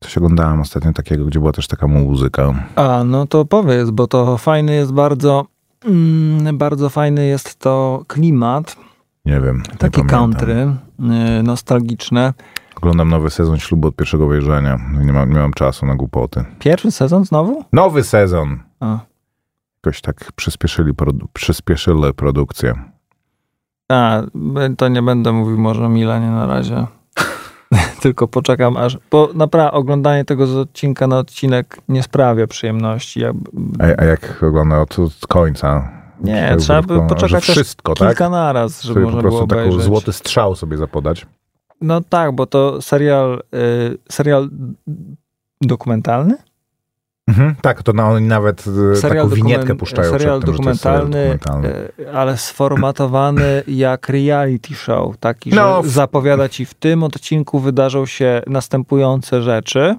Coś 0.00 0.18
oglądałem 0.18 0.60
ostatnio 0.60 0.92
takiego, 0.92 1.24
gdzie 1.24 1.38
była 1.38 1.52
też 1.52 1.66
taka 1.66 1.86
muzyka. 1.86 2.54
A, 2.76 3.04
no 3.04 3.26
to 3.26 3.44
powiedz, 3.44 3.90
bo 3.90 4.06
to 4.06 4.38
fajny 4.38 4.74
jest 4.74 4.92
bardzo, 4.92 5.46
mm, 5.84 6.58
bardzo 6.58 6.88
fajny 6.88 7.26
jest 7.26 7.56
to 7.58 8.04
klimat, 8.06 8.76
Nie 9.24 9.40
wiem. 9.40 9.62
takie 9.78 10.04
country, 10.04 10.72
y, 11.40 11.42
nostalgiczne. 11.42 12.34
Oglądam 12.76 13.08
nowy 13.08 13.30
sezon 13.30 13.58
ślubu 13.58 13.88
od 13.88 13.96
pierwszego 13.96 14.26
wejrzenia. 14.28 14.78
Nie 15.04 15.12
mam, 15.12 15.32
nie 15.32 15.38
mam 15.38 15.52
czasu 15.52 15.86
na 15.86 15.94
głupoty. 15.94 16.44
Pierwszy 16.58 16.90
sezon 16.90 17.24
znowu? 17.24 17.64
Nowy 17.72 18.04
sezon! 18.04 18.58
A, 18.80 18.98
Jakoś 19.84 20.00
tak 20.00 20.32
przyspieszyli, 20.32 20.92
produ- 20.92 21.26
przyspieszyli 21.32 22.14
produkcję. 22.16 22.74
A, 23.92 24.22
to 24.76 24.88
nie 24.88 25.02
będę 25.02 25.32
mówił 25.32 25.58
może 25.58 25.84
o 25.86 25.88
Milanie 25.88 26.30
na 26.30 26.46
razie. 26.46 26.86
Tylko 28.02 28.28
poczekam 28.28 28.76
aż. 28.76 28.98
Bo 29.10 29.28
naprawdę 29.34 29.72
oglądanie 29.72 30.24
tego 30.24 30.46
z 30.46 30.56
odcinka 30.56 31.06
na 31.06 31.18
odcinek 31.18 31.78
nie 31.88 32.02
sprawia 32.02 32.46
przyjemności. 32.46 33.20
Ja, 33.20 33.32
A, 33.78 34.00
a 34.02 34.04
jak 34.04 34.42
oglądam 34.42 34.80
od, 34.80 34.98
od 34.98 35.26
końca? 35.28 35.88
nie, 36.20 36.56
trzeba 36.58 36.82
by 36.82 37.06
poczekać 37.08 37.44
wszystko, 37.44 37.94
tak? 37.94 38.08
kilka 38.08 38.30
naraz, 38.30 38.82
żeby 38.82 38.94
Sobie 38.94 39.04
można 39.04 39.22
po 39.22 39.28
było 39.28 39.38
prostu 39.38 39.46
taką 39.48 39.60
obejrzeć. 39.62 39.82
złoty 39.86 40.12
strzał 40.12 40.54
sobie 40.56 40.76
zapodać. 40.76 41.26
No 41.80 42.00
tak, 42.00 42.32
bo 42.32 42.46
to 42.46 42.82
serial, 42.82 43.42
y, 43.54 43.98
serial 44.10 44.48
dokumentalny? 45.62 46.36
Mhm, 47.28 47.54
tak, 47.62 47.82
to 47.82 47.92
oni 47.92 48.26
nawet 48.26 48.64
e, 48.92 48.96
Serial 48.96 49.24
taką 49.24 49.36
winietkę 49.36 49.74
puszczają 49.74 50.10
serial 50.10 50.40
przed 50.40 50.46
tym, 50.46 50.56
że 50.56 50.62
to 50.62 50.68
jest 50.70 50.82
serial 50.82 51.00
dokumentalny, 51.00 51.38
dokumentalny. 51.38 51.88
y, 52.00 52.12
ale 52.12 52.36
sformatowany 52.36 53.62
jak 53.66 54.08
reality 54.08 54.74
show. 54.74 55.16
Taki, 55.16 55.50
że 55.50 55.56
No, 55.56 55.82
w- 55.82 55.88
zapowiada 55.88 56.48
ci 56.48 56.66
w 56.66 56.74
tym 56.74 57.02
odcinku 57.02 57.58
wydarzą 57.60 58.06
się 58.06 58.42
następujące 58.46 59.42
rzeczy, 59.42 59.96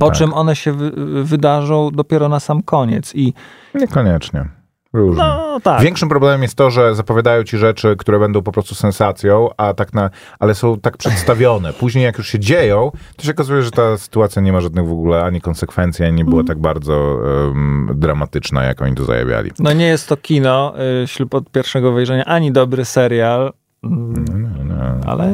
po 0.00 0.06
tak. 0.08 0.18
czym 0.18 0.34
one 0.34 0.56
się 0.56 0.72
wy, 0.72 0.90
wydarzą 1.24 1.90
dopiero 1.90 2.28
na 2.28 2.40
sam 2.40 2.62
koniec. 2.62 3.14
I 3.14 3.34
Niekoniecznie. 3.74 4.48
Różnie. 4.92 5.22
no 5.22 5.60
tak. 5.62 5.82
Większym 5.82 6.08
problemem 6.08 6.42
jest 6.42 6.54
to, 6.54 6.70
że 6.70 6.94
zapowiadają 6.94 7.42
ci 7.44 7.58
rzeczy, 7.58 7.96
które 7.98 8.18
będą 8.18 8.42
po 8.42 8.52
prostu 8.52 8.74
sensacją, 8.74 9.48
a 9.56 9.74
tak 9.74 9.94
na, 9.94 10.10
ale 10.38 10.54
są 10.54 10.80
tak 10.80 10.96
przedstawione. 10.96 11.72
Później 11.72 12.04
jak 12.04 12.18
już 12.18 12.28
się 12.28 12.38
dzieją, 12.38 12.90
to 13.16 13.22
się 13.24 13.30
okazuje, 13.30 13.62
że 13.62 13.70
ta 13.70 13.98
sytuacja 13.98 14.42
nie 14.42 14.52
ma 14.52 14.60
żadnych 14.60 14.86
w 14.86 14.92
ogóle 14.92 15.24
ani 15.24 15.40
konsekwencji, 15.40 16.04
ani 16.04 16.14
nie 16.16 16.24
była 16.24 16.44
tak 16.44 16.58
bardzo 16.58 17.18
em, 17.50 17.90
dramatyczna, 17.94 18.64
jak 18.64 18.82
oni 18.82 18.94
to 18.94 19.04
zajawiali. 19.04 19.50
No 19.58 19.72
nie 19.72 19.86
jest 19.86 20.08
to 20.08 20.16
kino, 20.16 20.74
y, 21.02 21.06
ślub 21.06 21.34
od 21.34 21.50
pierwszego 21.50 21.92
wejrzenia, 21.92 22.24
ani 22.24 22.52
dobry 22.52 22.84
serial, 22.84 23.52
mm, 23.84 24.24
No, 24.42 24.48
no, 24.64 24.74
no. 24.74 25.00
ale 25.12 25.30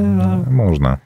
Można. 0.50 0.96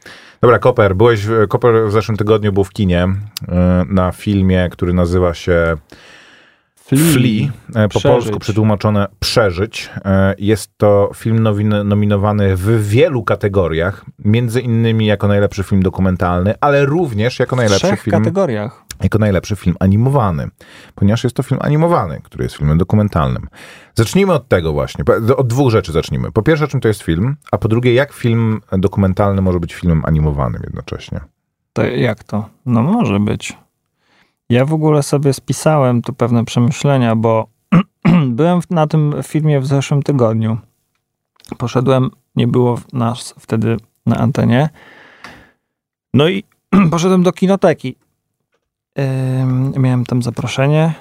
Dobra, 0.40 0.58
Koper, 0.58 0.96
byłeś, 0.96 1.26
w- 1.26 1.48
Koper 1.48 1.86
w 1.88 1.92
zeszłym 1.92 2.16
tygodniu 2.16 2.52
był 2.52 2.64
w 2.64 2.70
kinie 2.70 3.08
e, 3.48 3.84
na 3.88 4.12
filmie, 4.12 4.68
który 4.72 4.92
nazywa 4.92 5.34
się 5.34 5.76
Flea. 6.96 7.48
E, 7.74 7.88
po 7.88 7.88
Przeżyć. 7.88 8.02
polsku 8.18 8.38
przetłumaczone 8.38 9.06
Przeżyć. 9.20 9.90
E, 10.04 10.34
Jest 10.38 10.78
to 10.78 11.10
film 11.14 11.48
nominowany 11.84 12.56
w 12.56 12.88
wielu 12.88 13.22
kategoriach, 13.24 14.04
między 14.24 14.60
innymi 14.60 15.06
jako 15.06 15.28
najlepszy 15.28 15.62
film 15.62 15.82
dokumentalny, 15.82 16.54
ale 16.60 16.86
również 16.86 17.38
jako 17.38 17.56
w 17.56 17.58
najlepszy 17.58 17.86
trzech 17.86 18.00
film, 18.02 18.18
kategoriach. 18.18 18.84
jako 19.02 19.18
najlepszy 19.18 19.56
film 19.56 19.76
animowany, 19.80 20.48
ponieważ 20.94 21.24
jest 21.24 21.36
to 21.36 21.42
film 21.42 21.60
animowany, 21.62 22.20
który 22.24 22.44
jest 22.44 22.56
filmem 22.56 22.78
dokumentalnym. 22.78 23.48
Zacznijmy 23.94 24.32
od 24.32 24.48
tego 24.48 24.72
właśnie, 24.72 25.04
od 25.36 25.46
dwóch 25.48 25.70
rzeczy 25.70 25.92
zacznijmy. 25.92 26.32
Po 26.32 26.42
pierwsze, 26.42 26.68
czym 26.68 26.80
to 26.80 26.88
jest 26.88 27.02
film, 27.02 27.36
a 27.52 27.58
po 27.58 27.68
drugie, 27.68 27.94
jak 27.94 28.12
film 28.12 28.60
dokumentalny 28.72 29.42
może 29.42 29.60
być 29.60 29.74
filmem 29.74 30.02
animowanym 30.04 30.60
jednocześnie. 30.64 31.20
To 31.72 31.84
jak 31.84 32.24
to? 32.24 32.48
No 32.66 32.82
może 32.82 33.20
być. 33.20 33.56
Ja 34.50 34.64
w 34.64 34.72
ogóle 34.72 35.02
sobie 35.02 35.32
spisałem 35.32 36.02
tu 36.02 36.12
pewne 36.12 36.44
przemyślenia, 36.44 37.16
bo 37.16 37.46
byłem 38.28 38.60
na 38.70 38.86
tym 38.86 39.14
filmie 39.22 39.60
w 39.60 39.66
zeszłym 39.66 40.02
tygodniu. 40.02 40.58
Poszedłem, 41.58 42.10
nie 42.36 42.46
było 42.46 42.80
nas 42.92 43.34
wtedy 43.38 43.76
na 44.06 44.16
antenie. 44.16 44.68
No 46.14 46.28
i 46.28 46.44
poszedłem 46.90 47.22
do 47.22 47.32
kinoteki. 47.32 47.96
Ym, 49.42 49.72
miałem 49.76 50.04
tam 50.06 50.22
zaproszenie, 50.22 50.94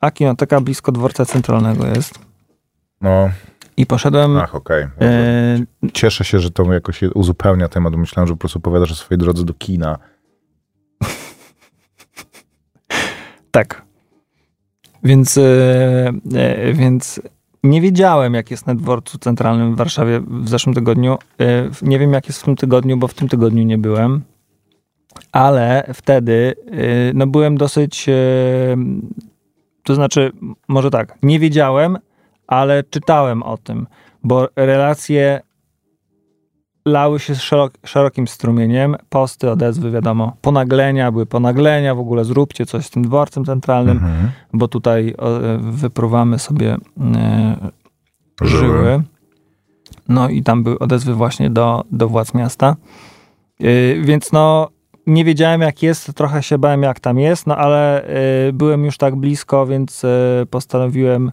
a 0.00 0.10
kinoteka 0.10 0.60
blisko 0.60 0.92
dworca 0.92 1.24
centralnego 1.24 1.86
jest. 1.86 2.18
No, 3.00 3.30
I 3.76 3.86
poszedłem. 3.86 4.36
ach, 4.36 4.54
okej. 4.54 4.82
e, 5.00 5.58
Cieszę 5.92 6.24
się, 6.24 6.38
że 6.38 6.50
to 6.50 6.72
jakoś 6.72 7.02
uzupełnia 7.02 7.68
temat. 7.68 7.96
Myślałem, 7.96 8.28
że 8.28 8.34
po 8.34 8.38
prostu 8.38 8.58
opowiadasz 8.58 8.92
o 8.92 8.94
swojej 8.94 9.18
drodze 9.18 9.44
do 9.44 9.54
kina. 9.54 9.98
Tak. 13.56 13.82
Więc, 15.04 15.38
e, 15.38 16.12
więc 16.72 17.20
nie 17.64 17.80
wiedziałem, 17.80 18.34
jak 18.34 18.50
jest 18.50 18.66
na 18.66 18.74
dworcu 18.74 19.18
centralnym 19.18 19.74
w 19.74 19.76
Warszawie 19.78 20.20
w 20.20 20.48
zeszłym 20.48 20.74
tygodniu. 20.74 21.18
W- 21.72 21.82
nie 21.82 21.98
wiem, 21.98 22.12
jak 22.12 22.26
jest 22.26 22.40
w 22.40 22.44
tym 22.44 22.56
tygodniu, 22.56 22.96
bo 22.96 23.08
w 23.08 23.14
tym 23.14 23.28
tygodniu 23.28 23.62
nie 23.62 23.78
byłem. 23.78 24.22
Ale 25.32 25.90
wtedy 25.94 26.54
e, 26.66 27.12
no, 27.14 27.26
byłem 27.26 27.56
dosyć. 27.56 28.06
To 29.82 29.94
znaczy, 29.94 30.32
może 30.68 30.90
tak, 30.90 31.18
nie 31.22 31.38
wiedziałem, 31.38 31.98
ale 32.46 32.84
czytałem 32.84 33.42
o 33.42 33.58
tym, 33.58 33.86
bo 34.22 34.48
relacje 34.56 35.40
lały 36.86 37.20
się 37.20 37.34
szerok, 37.34 37.72
szerokim 37.84 38.28
strumieniem, 38.28 38.96
posty, 39.08 39.50
odezwy, 39.50 39.90
wiadomo, 39.90 40.36
ponaglenia, 40.40 41.12
były 41.12 41.26
ponaglenia, 41.26 41.94
w 41.94 41.98
ogóle 41.98 42.24
zróbcie 42.24 42.66
coś 42.66 42.86
z 42.86 42.90
tym 42.90 43.02
dworcem 43.02 43.44
centralnym, 43.44 43.96
Mhm. 43.96 44.30
bo 44.52 44.68
tutaj 44.68 45.14
e, 45.18 45.58
wypruwamy 45.60 46.38
sobie 46.38 46.76
e, 47.16 47.56
Żyły. 48.42 48.60
żyły. 48.60 49.02
No 50.08 50.28
i 50.28 50.42
tam 50.42 50.62
były 50.62 50.78
odezwy 50.78 51.14
właśnie 51.14 51.50
do, 51.50 51.84
do 51.90 52.08
władz 52.08 52.34
miasta. 52.34 52.76
Yy, 53.60 54.00
więc 54.02 54.32
no, 54.32 54.68
nie 55.06 55.24
wiedziałem 55.24 55.60
jak 55.60 55.82
jest, 55.82 56.14
trochę 56.14 56.42
się 56.42 56.58
bałem 56.58 56.82
jak 56.82 57.00
tam 57.00 57.18
jest, 57.18 57.46
no 57.46 57.56
ale 57.56 58.04
yy, 58.46 58.52
byłem 58.52 58.84
już 58.84 58.96
tak 58.98 59.16
blisko, 59.16 59.66
więc 59.66 60.02
postanowiłem 60.50 61.32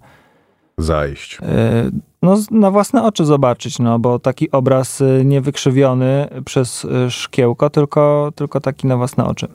Zajść. 0.78 1.40
yy, 1.42 1.92
no, 2.22 2.38
na 2.52 2.72
własne 2.72 3.04
oczy 3.04 3.26
zobaczyć, 3.26 3.80
no 3.80 4.00
bo 4.00 4.20
taki 4.20 4.52
obraz 4.52 5.00
yy, 5.00 5.26
nie 5.26 5.42
wykrzywiony 5.42 6.28
przez 6.46 6.84
yy, 6.84 7.12
szkiełko, 7.12 7.70
tylko, 7.70 8.32
tylko 8.36 8.60
taki 8.60 8.88
na 8.88 8.98
własne 8.98 9.26
oczy. 9.26 9.48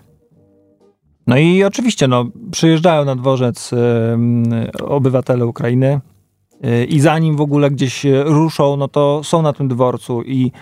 No 1.26 1.37
i 1.37 1.64
oczywiście, 1.64 2.09
no, 2.09 2.24
przyjeżdżają 2.50 3.04
na 3.04 3.16
dworzec 3.16 3.70
obywatele 4.81 5.46
Ukrainy 5.46 6.00
i 6.88 7.00
zanim 7.00 7.37
w 7.37 7.40
ogóle 7.40 7.70
gdzieś 7.70 8.07
ruszą, 8.24 8.76
no 8.76 8.88
to 8.88 9.20
są 9.24 9.42
na 9.42 9.52
tym 9.52 9.68
dworcu 9.68 10.22
i 10.22 10.52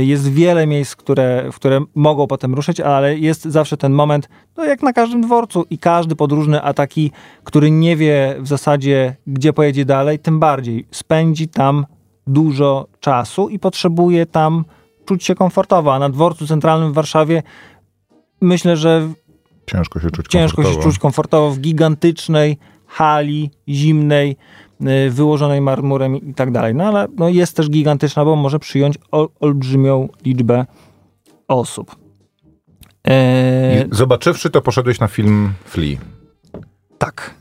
jest 0.00 0.32
wiele 0.32 0.66
miejsc, 0.66 0.96
które, 0.96 1.48
w 1.52 1.56
które 1.56 1.80
mogą 1.94 2.26
potem 2.26 2.54
ruszyć, 2.54 2.80
ale 2.80 3.18
jest 3.18 3.44
zawsze 3.44 3.76
ten 3.76 3.92
moment, 3.92 4.28
no 4.56 4.64
jak 4.64 4.82
na 4.82 4.92
każdym 4.92 5.20
dworcu 5.20 5.66
i 5.70 5.78
każdy 5.78 6.16
podróżny, 6.16 6.62
a 6.62 6.74
taki, 6.74 7.10
który 7.44 7.70
nie 7.70 7.96
wie 7.96 8.36
w 8.38 8.48
zasadzie, 8.48 9.16
gdzie 9.26 9.52
pojedzie 9.52 9.84
dalej, 9.84 10.18
tym 10.18 10.38
bardziej 10.40 10.86
spędzi 10.90 11.48
tam 11.48 11.86
dużo 12.26 12.86
czasu 13.00 13.48
i 13.48 13.58
potrzebuje 13.58 14.26
tam 14.26 14.64
czuć 15.04 15.24
się 15.24 15.34
komfortowo, 15.34 15.94
a 15.94 15.98
na 15.98 16.08
dworcu 16.08 16.46
centralnym 16.46 16.92
w 16.92 16.94
Warszawie 16.94 17.42
myślę, 18.40 18.76
że 18.76 19.08
Ciężko 19.66 20.00
się 20.00 20.10
czuć 20.10 20.26
ciężko 20.28 20.62
się 20.62 20.66
komfortowo. 20.66 20.90
czuć 20.90 20.98
komfortowo 20.98 21.50
w 21.50 21.58
gigantycznej 21.58 22.58
hali 22.86 23.50
zimnej, 23.68 24.36
wyłożonej 25.10 25.60
marmurem 25.60 26.16
i 26.16 26.34
tak 26.34 26.50
dalej. 26.50 26.74
No 26.74 26.84
ale 26.84 27.06
no, 27.16 27.28
jest 27.28 27.56
też 27.56 27.70
gigantyczna, 27.70 28.24
bo 28.24 28.36
może 28.36 28.58
przyjąć 28.58 28.98
ol, 29.10 29.28
olbrzymią 29.40 30.08
liczbę 30.24 30.66
osób. 31.48 31.96
E, 33.08 33.84
I 33.84 33.88
zobaczywszy 33.90 34.50
to, 34.50 34.62
poszedłeś 34.62 35.00
na 35.00 35.08
film 35.08 35.52
Flea. 35.64 35.96
tak. 36.98 37.34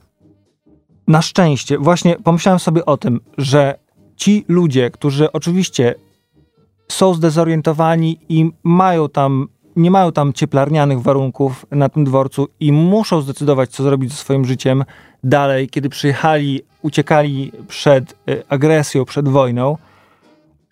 Na 1.08 1.21
szczęście, 1.21 1.77
właśnie 1.77 2.15
pomyślałem 2.23 2.60
sobie 2.60 2.86
o 2.86 2.97
tym, 2.97 3.19
że 3.38 3.80
ci 4.15 4.45
ludzie, 4.47 4.91
którzy 4.91 5.32
oczywiście 5.32 5.95
są 6.88 7.13
zdezorientowani 7.13 8.19
i 8.30 8.51
mają 8.63 9.10
tam, 9.10 9.47
nie 9.75 9.91
mają 9.91 10.12
tam 10.12 10.34
cieplarnianych 10.34 11.01
warunków 11.01 11.65
na 11.71 11.89
tym 11.89 12.04
dworcu 12.04 12.47
i 12.60 12.71
muszą 12.71 13.21
zdecydować, 13.21 13.69
co 13.69 13.84
zrobić 13.84 14.12
ze 14.12 14.17
swoim 14.17 14.45
życiem 14.45 14.84
dalej, 15.23 15.69
kiedy 15.69 15.89
przyjechali, 15.89 16.62
uciekali 16.81 17.51
przed 17.67 18.12
y, 18.29 18.43
agresją, 18.49 19.05
przed 19.05 19.29
wojną, 19.29 19.77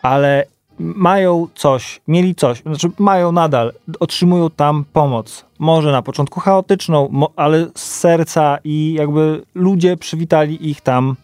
ale 0.02 0.46
mają 0.80 1.48
coś, 1.56 2.02
mieli 2.08 2.36
coś, 2.36 2.62
znaczy 2.62 2.92
mają 3.00 3.32
nadal, 3.32 3.74
otrzymują 4.00 4.50
tam 4.50 4.86
pomoc. 4.94 5.46
Może 5.60 5.92
na 5.92 6.02
początku 6.02 6.40
chaotyczną, 6.40 7.10
ale 7.36 7.68
z 7.76 7.84
serca 7.84 8.58
i 8.64 8.94
jakby 8.94 9.42
ludzie 9.56 9.98
przywitali 9.98 10.70
ich 10.70 10.82
tam 10.82 11.16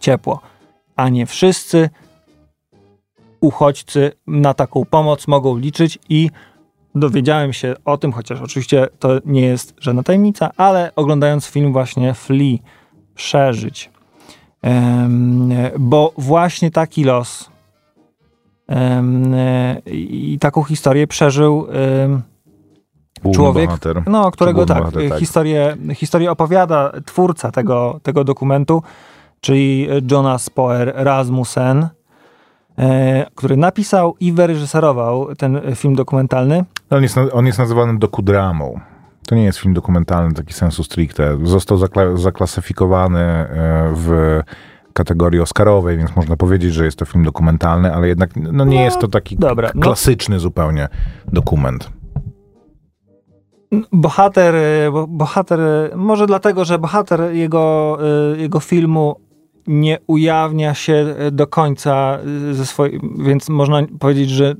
ciepło. 0.00 0.40
A 0.96 1.08
nie 1.08 1.26
wszyscy 1.26 1.90
uchodźcy 3.40 4.12
na 4.26 4.54
taką 4.54 4.84
pomoc 4.84 5.28
mogą 5.28 5.56
liczyć 5.56 5.98
i 6.08 6.30
dowiedziałem 6.94 7.52
się 7.52 7.74
o 7.84 7.98
tym, 7.98 8.12
chociaż 8.12 8.40
oczywiście 8.40 8.86
to 8.98 9.08
nie 9.24 9.40
jest 9.40 9.74
żadna 9.80 10.02
tajemnica, 10.02 10.50
ale 10.56 10.92
oglądając 10.96 11.46
film 11.46 11.72
właśnie 11.72 12.14
Flea, 12.14 12.58
przeżyć. 13.14 13.90
Em, 14.62 15.52
bo 15.78 16.12
właśnie 16.18 16.70
taki 16.70 17.04
los 17.04 17.50
e, 18.68 19.02
i 19.86 20.38
taką 20.40 20.62
historię 20.62 21.06
przeżył 21.06 21.66
Główny 23.22 23.34
człowiek, 23.34 23.66
bohater. 23.66 24.02
no, 24.06 24.30
którego 24.30 24.66
tak, 24.66 24.78
bohater, 24.78 25.08
tak. 25.08 25.18
Historię, 25.18 25.76
historię 25.94 26.30
opowiada 26.30 26.92
twórca 27.06 27.50
tego, 27.50 28.00
tego 28.02 28.24
dokumentu, 28.24 28.82
czyli 29.40 29.88
Jonas 30.10 30.50
Poer 30.50 30.92
Rasmussen, 30.96 31.88
który 33.34 33.56
napisał 33.56 34.14
i 34.20 34.32
wyreżyserował 34.32 35.34
ten 35.34 35.60
film 35.74 35.94
dokumentalny. 35.94 36.64
On 36.90 37.02
jest, 37.02 37.16
on 37.32 37.46
jest 37.46 37.58
nazywany 37.58 37.98
dokudramą. 37.98 38.80
To 39.28 39.34
nie 39.34 39.44
jest 39.44 39.58
film 39.58 39.74
dokumentalny, 39.74 40.34
taki 40.34 40.54
sensu 40.54 40.84
stricte. 40.84 41.38
Został 41.42 41.78
zakla- 41.78 42.16
zaklasyfikowany 42.16 43.18
e, 43.18 43.46
w 43.94 44.40
kategorii 44.92 45.40
oscarowej, 45.40 45.96
więc 45.96 46.16
można 46.16 46.36
powiedzieć, 46.36 46.74
że 46.74 46.84
jest 46.84 46.98
to 46.98 47.04
film 47.04 47.24
dokumentalny, 47.24 47.94
ale 47.94 48.08
jednak 48.08 48.30
no, 48.36 48.64
nie 48.64 48.76
No, 48.78 48.82
jest 48.84 48.98
to 49.00 49.08
taki 49.08 49.36
dobra, 49.36 49.70
no. 49.74 49.82
klasyczny 49.82 50.38
zupełnie 50.40 50.88
dokument. 51.32 51.90
Bohater, 53.92 54.54
e, 54.54 54.90
bo- 54.92 55.06
bohater, 55.06 55.60
e, 55.60 55.90
może 55.96 56.26
dlatego, 56.26 56.64
że 56.64 56.78
bohater 56.78 57.20
jego, 57.32 57.98
e, 58.34 58.36
jego 58.36 58.60
filmu 58.60 59.16
nie 59.68 59.98
ujawnia 60.06 60.74
się 60.74 61.14
e, 61.18 61.30
do 61.30 61.46
końca 61.46 62.18
e, 62.50 62.54
ze 62.54 62.66
swojej, 62.66 63.00
więc 63.18 63.48
można 63.48 63.82
powiedzieć, 63.98 64.30
że 64.30 64.54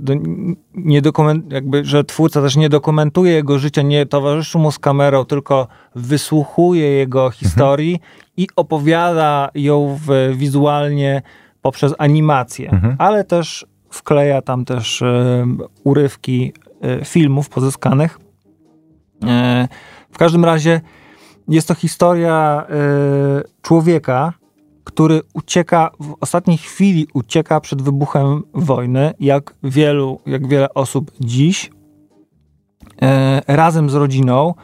nie 0.74 1.02
dokument, 1.02 1.52
jakby, 1.52 1.84
że 1.84 2.04
twórca 2.04 2.42
też 2.42 2.56
nie 2.56 2.68
dokumentuje 2.68 3.32
jego 3.32 3.58
życia, 3.58 3.82
nie 3.82 4.06
towarzyszy 4.06 4.58
mu 4.58 4.70
z 4.72 4.78
kamerą, 4.78 5.24
tylko 5.24 5.66
wysłuchuje 5.94 6.86
jego 6.90 7.30
historii 7.30 8.00
i 8.36 8.46
opowiada 8.56 9.50
ją 9.54 9.98
w, 10.06 10.32
wizualnie 10.36 11.22
poprzez 11.62 11.94
animację, 11.98 12.70
Mhm. 12.70 12.96
ale 12.98 13.24
też 13.24 13.66
wkleja 13.90 14.42
tam 14.42 14.64
też 14.64 15.02
e, 15.02 15.46
urywki 15.84 16.52
e, 16.82 17.04
filmów 17.04 17.48
pozyskanych. 17.48 18.18
E, 19.26 19.68
W 20.10 20.18
każdym 20.18 20.44
razie 20.44 20.80
jest 21.48 21.68
to 21.68 21.74
historia 21.74 22.66
człowieka, 23.62 24.32
który 24.88 25.20
ucieka, 25.34 25.90
w 26.00 26.14
ostatniej 26.20 26.58
chwili 26.58 27.06
ucieka 27.14 27.60
przed 27.60 27.82
wybuchem 27.82 28.42
wojny, 28.54 29.12
jak 29.20 29.54
wielu, 29.62 30.20
jak 30.26 30.48
wiele 30.48 30.74
osób 30.74 31.10
dziś, 31.20 31.70
e, 33.02 33.42
razem 33.46 33.90
z 33.90 33.94
rodziną. 33.94 34.54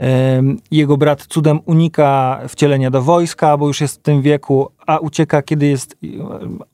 E, 0.00 0.42
Jego 0.70 0.96
brat 0.96 1.26
cudem 1.26 1.60
unika 1.64 2.40
wcielenia 2.48 2.90
do 2.90 3.02
wojska, 3.02 3.56
bo 3.56 3.66
już 3.66 3.80
jest 3.80 3.98
w 3.98 4.02
tym 4.02 4.22
wieku, 4.22 4.68
a 4.86 4.98
ucieka, 4.98 5.42
kiedy 5.42 5.66
jest 5.66 5.96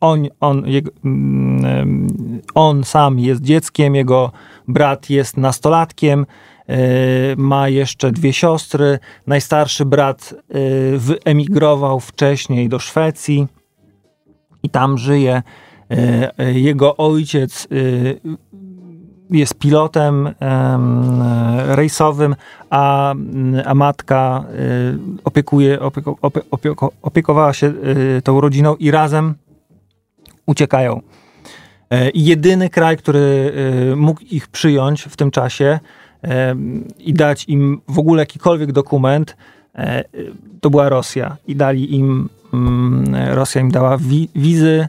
on, 0.01 0.29
on, 0.41 0.67
jego, 0.67 0.91
mm, 1.05 2.41
on 2.55 2.85
sam 2.85 3.19
jest 3.19 3.43
dzieckiem, 3.43 3.95
jego 3.95 4.33
brat 4.69 5.11
jest 5.11 5.37
nastolatkiem, 5.37 6.21
e, 6.21 6.27
ma 7.37 7.68
jeszcze 7.68 8.12
dwie 8.12 8.33
siostry. 8.33 8.98
Najstarszy 9.27 9.85
brat 9.85 10.35
e, 10.35 10.59
wyemigrował 10.98 12.01
wcześniej 12.01 12.68
do 12.68 12.79
Szwecji 12.79 13.47
i 14.62 14.70
tam 14.70 14.99
żyje. 14.99 15.43
E, 15.91 16.39
e, 16.39 16.53
Jego 16.53 16.97
ojciec 16.97 17.68
e, 17.70 17.74
jest 19.30 19.55
pilotem 19.55 20.26
em, 20.26 21.22
e, 21.22 21.76
rejsowym, 21.76 22.37
a, 22.70 23.14
a 23.64 23.74
matka 23.74 24.45
e, 24.49 25.24
opiekuje, 25.24 25.80
opieko, 25.80 26.16
opie, 26.22 26.41
opieko, 26.51 26.93
opiekowała 27.03 27.53
się 27.53 27.66
e, 27.66 28.22
tą 28.22 28.41
rodziną 28.41 28.76
i 28.76 28.91
razem 28.91 29.34
uciekają. 30.47 31.01
E, 31.91 32.11
jedyny 32.14 32.70
kraj, 32.70 32.97
który 32.97 33.53
e, 33.93 33.97
mógł 33.97 34.20
ich 34.30 34.49
przyjąć 34.49 35.03
w 35.03 35.16
tym 35.16 35.30
czasie 35.30 35.64
e, 35.64 36.01
i 36.99 37.12
dać 37.12 37.45
im 37.49 37.81
w 37.89 37.99
ogóle 37.99 38.23
jakikolwiek 38.23 38.73
dokument, 38.73 39.37
e, 39.75 40.05
to 40.61 40.70
była 40.70 40.89
Rosja. 40.89 41.37
I 41.47 41.57
dali 41.57 41.95
im, 41.95 42.29
mm, 42.53 43.14
Rosja 43.35 43.61
im 43.61 43.70
dała 43.70 43.99
wi, 43.99 44.29
wizy 44.37 44.89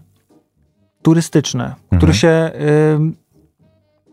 turystyczne, 1.01 1.75
które 1.97 2.13
się. 2.13 2.51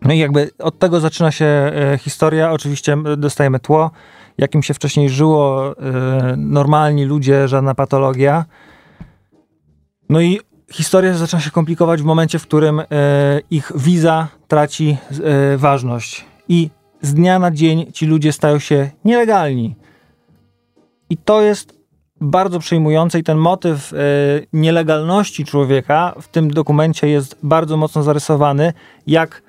No 0.03 0.13
i 0.13 0.19
jakby 0.19 0.51
od 0.59 0.79
tego 0.79 1.01
zaczyna 1.01 1.31
się 1.31 1.45
e, 1.45 1.99
historia. 1.99 2.53
Oczywiście 2.53 2.97
dostajemy 3.17 3.61
tło, 3.61 3.91
jakim 4.39 4.63
się 4.63 4.75
wcześniej 4.75 5.11
żyło, 5.11 5.75
e, 5.79 6.37
normalni 6.37 7.05
ludzie, 7.05 7.49
żadna 7.49 7.75
patologia. 7.75 8.45
No 10.09 10.21
i 10.21 10.41
historia 10.73 11.15
zaczyna 11.15 11.41
się 11.41 11.51
komplikować 11.51 12.03
w 12.03 12.05
momencie, 12.05 12.39
w 12.39 12.43
którym 12.43 12.83
ich 13.51 13.73
wiza 13.77 14.29
traci 14.49 14.97
ważność. 15.57 16.25
I 16.49 16.71
z 17.03 17.15
dnia 17.15 17.39
na 17.39 17.51
dzień 17.51 17.93
ci 17.93 18.07
ludzie 18.07 18.33
stają 18.33 18.59
się 18.59 18.91
nielegalni. 19.05 19.77
I 21.11 21.17
to 21.17 21.43
jest 21.43 21.81
bardzo 22.21 22.59
przejmujące 22.59 23.19
i 23.19 23.23
ten 23.23 23.39
motyw 23.39 23.93
e, 23.93 23.97
nielegalności 24.53 25.45
człowieka 25.45 26.15
w 26.21 26.29
tym 26.29 26.51
dokumencie 26.51 27.09
jest 27.09 27.37
bardzo 27.43 27.77
mocno 27.77 28.03
zarysowany, 28.03 28.73
jak 29.07 29.43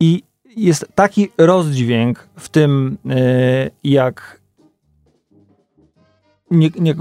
i 0.00 0.22
jest 0.56 0.86
taki 0.94 1.28
rozdźwięk 1.38 2.28
w 2.36 2.48
tym, 2.48 2.98
e, 3.10 3.70
jak 3.84 4.40
nie, 6.50 6.70
nie, 6.78 6.94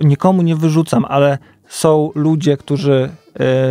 nikomu 0.00 0.42
nie 0.42 0.56
wyrzucam, 0.56 1.04
ale 1.04 1.38
są 1.68 2.10
ludzie, 2.14 2.56
którzy 2.56 3.10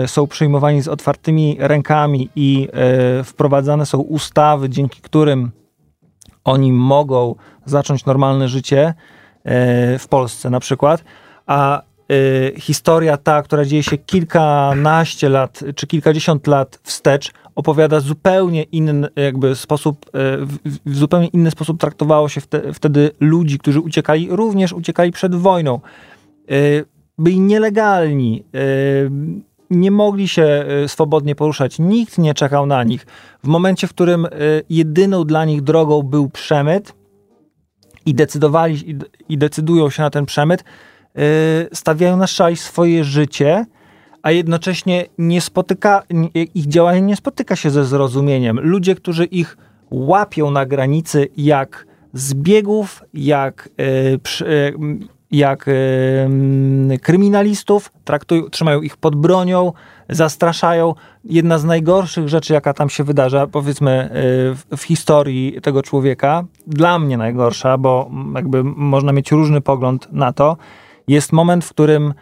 są 0.07 0.27
przyjmowani 0.27 0.81
z 0.81 0.87
otwartymi 0.87 1.57
rękami 1.59 2.29
i 2.35 2.67
e, 2.73 3.23
wprowadzane 3.23 3.85
są 3.85 3.97
ustawy, 3.97 4.69
dzięki 4.69 5.01
którym 5.01 5.51
oni 6.43 6.73
mogą 6.73 7.35
zacząć 7.65 8.05
normalne 8.05 8.47
życie 8.47 8.93
e, 9.43 9.99
w 9.99 10.07
Polsce 10.07 10.49
na 10.49 10.59
przykład, 10.59 11.03
a 11.45 11.81
e, 11.81 12.59
historia 12.59 13.17
ta, 13.17 13.41
która 13.41 13.65
dzieje 13.65 13.83
się 13.83 13.97
kilkanaście 13.97 15.29
lat 15.29 15.63
czy 15.75 15.87
kilkadziesiąt 15.87 16.47
lat 16.47 16.79
wstecz, 16.83 17.31
opowiada 17.55 17.99
zupełnie 17.99 18.63
inny 18.63 19.09
jakby 19.15 19.55
sposób, 19.55 20.05
e, 20.05 20.09
w, 20.85 20.97
zupełnie 20.97 21.27
inny 21.27 21.51
sposób 21.51 21.79
traktowało 21.79 22.29
się 22.29 22.41
wte, 22.41 22.73
wtedy 22.73 23.11
ludzi, 23.19 23.59
którzy 23.59 23.79
uciekali, 23.79 24.27
również 24.31 24.73
uciekali 24.73 25.11
przed 25.11 25.35
wojną. 25.35 25.79
E, 26.49 26.93
Byli 27.17 27.39
nielegalni, 27.39 28.43
e, 28.53 28.59
nie 29.73 29.91
mogli 29.91 30.27
się 30.27 30.43
e, 30.43 30.87
swobodnie 30.87 31.35
poruszać, 31.35 31.79
nikt 31.79 32.17
nie 32.17 32.33
czekał 32.33 32.65
na 32.65 32.83
nich. 32.83 33.05
W 33.43 33.47
momencie, 33.47 33.87
w 33.87 33.89
którym 33.89 34.25
e, 34.25 34.29
jedyną 34.69 35.23
dla 35.23 35.45
nich 35.45 35.61
drogą 35.61 36.03
był 36.03 36.29
przemyt 36.29 36.93
i 38.05 38.13
decydowali 38.13 38.97
i, 39.29 39.37
decydują 39.37 39.89
się 39.89 40.01
na 40.01 40.09
ten 40.09 40.25
przemyt, 40.25 40.63
e, 40.63 40.65
stawiają 41.73 42.17
na 42.17 42.27
szali 42.27 42.57
swoje 42.57 43.03
życie, 43.03 43.65
a 44.21 44.31
jednocześnie 44.31 45.05
nie 45.17 45.41
spotyka, 45.41 46.03
ich 46.33 46.67
działanie 46.67 47.01
nie 47.01 47.15
spotyka 47.15 47.55
się 47.55 47.69
ze 47.69 47.85
zrozumieniem. 47.85 48.59
Ludzie, 48.59 48.95
którzy 48.95 49.25
ich 49.25 49.57
łapią 49.91 50.51
na 50.51 50.65
granicy 50.65 51.27
jak 51.37 51.85
zbiegów, 52.13 53.03
jak, 53.13 53.69
jak 55.33 55.67
e, 55.67 55.71
kryminalistów, 56.97 57.91
traktują, 58.03 58.49
trzymają 58.49 58.81
ich 58.81 58.97
pod 58.97 59.15
bronią, 59.15 59.73
zastraszają. 60.09 60.95
Jedna 61.23 61.57
z 61.57 61.63
najgorszych 61.63 62.29
rzeczy, 62.29 62.53
jaka 62.53 62.73
tam 62.73 62.89
się 62.89 63.03
wydarza, 63.03 63.47
powiedzmy, 63.47 63.91
e, 63.91 64.09
w, 64.77 64.83
historii 64.83 65.61
tego 65.61 65.81
człowieka, 65.81 66.43
dla 66.67 66.99
mnie 66.99 67.17
najgorsza, 67.17 67.77
bo 67.77 68.09
m, 68.11 68.33
jakby 68.35 68.63
można 68.63 69.11
mieć 69.11 69.31
różny 69.31 69.61
pogląd 69.61 70.11
na 70.11 70.33
to, 70.33 70.57
jest 71.07 71.31
moment, 71.31 71.65
w 71.65 71.69
którym 71.69 72.13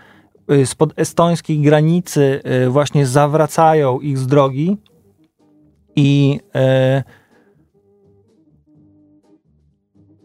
y, 0.51 0.65
spod 0.65 0.93
estońskiej 0.95 1.59
granicy 1.59 2.41
y, 2.65 2.69
właśnie 2.69 3.05
zawracają 3.05 3.99
ich 3.99 4.17
z 4.17 4.27
drogi 4.27 4.77
i 5.95 6.39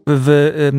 w, 0.07 0.28
y, 0.28 0.72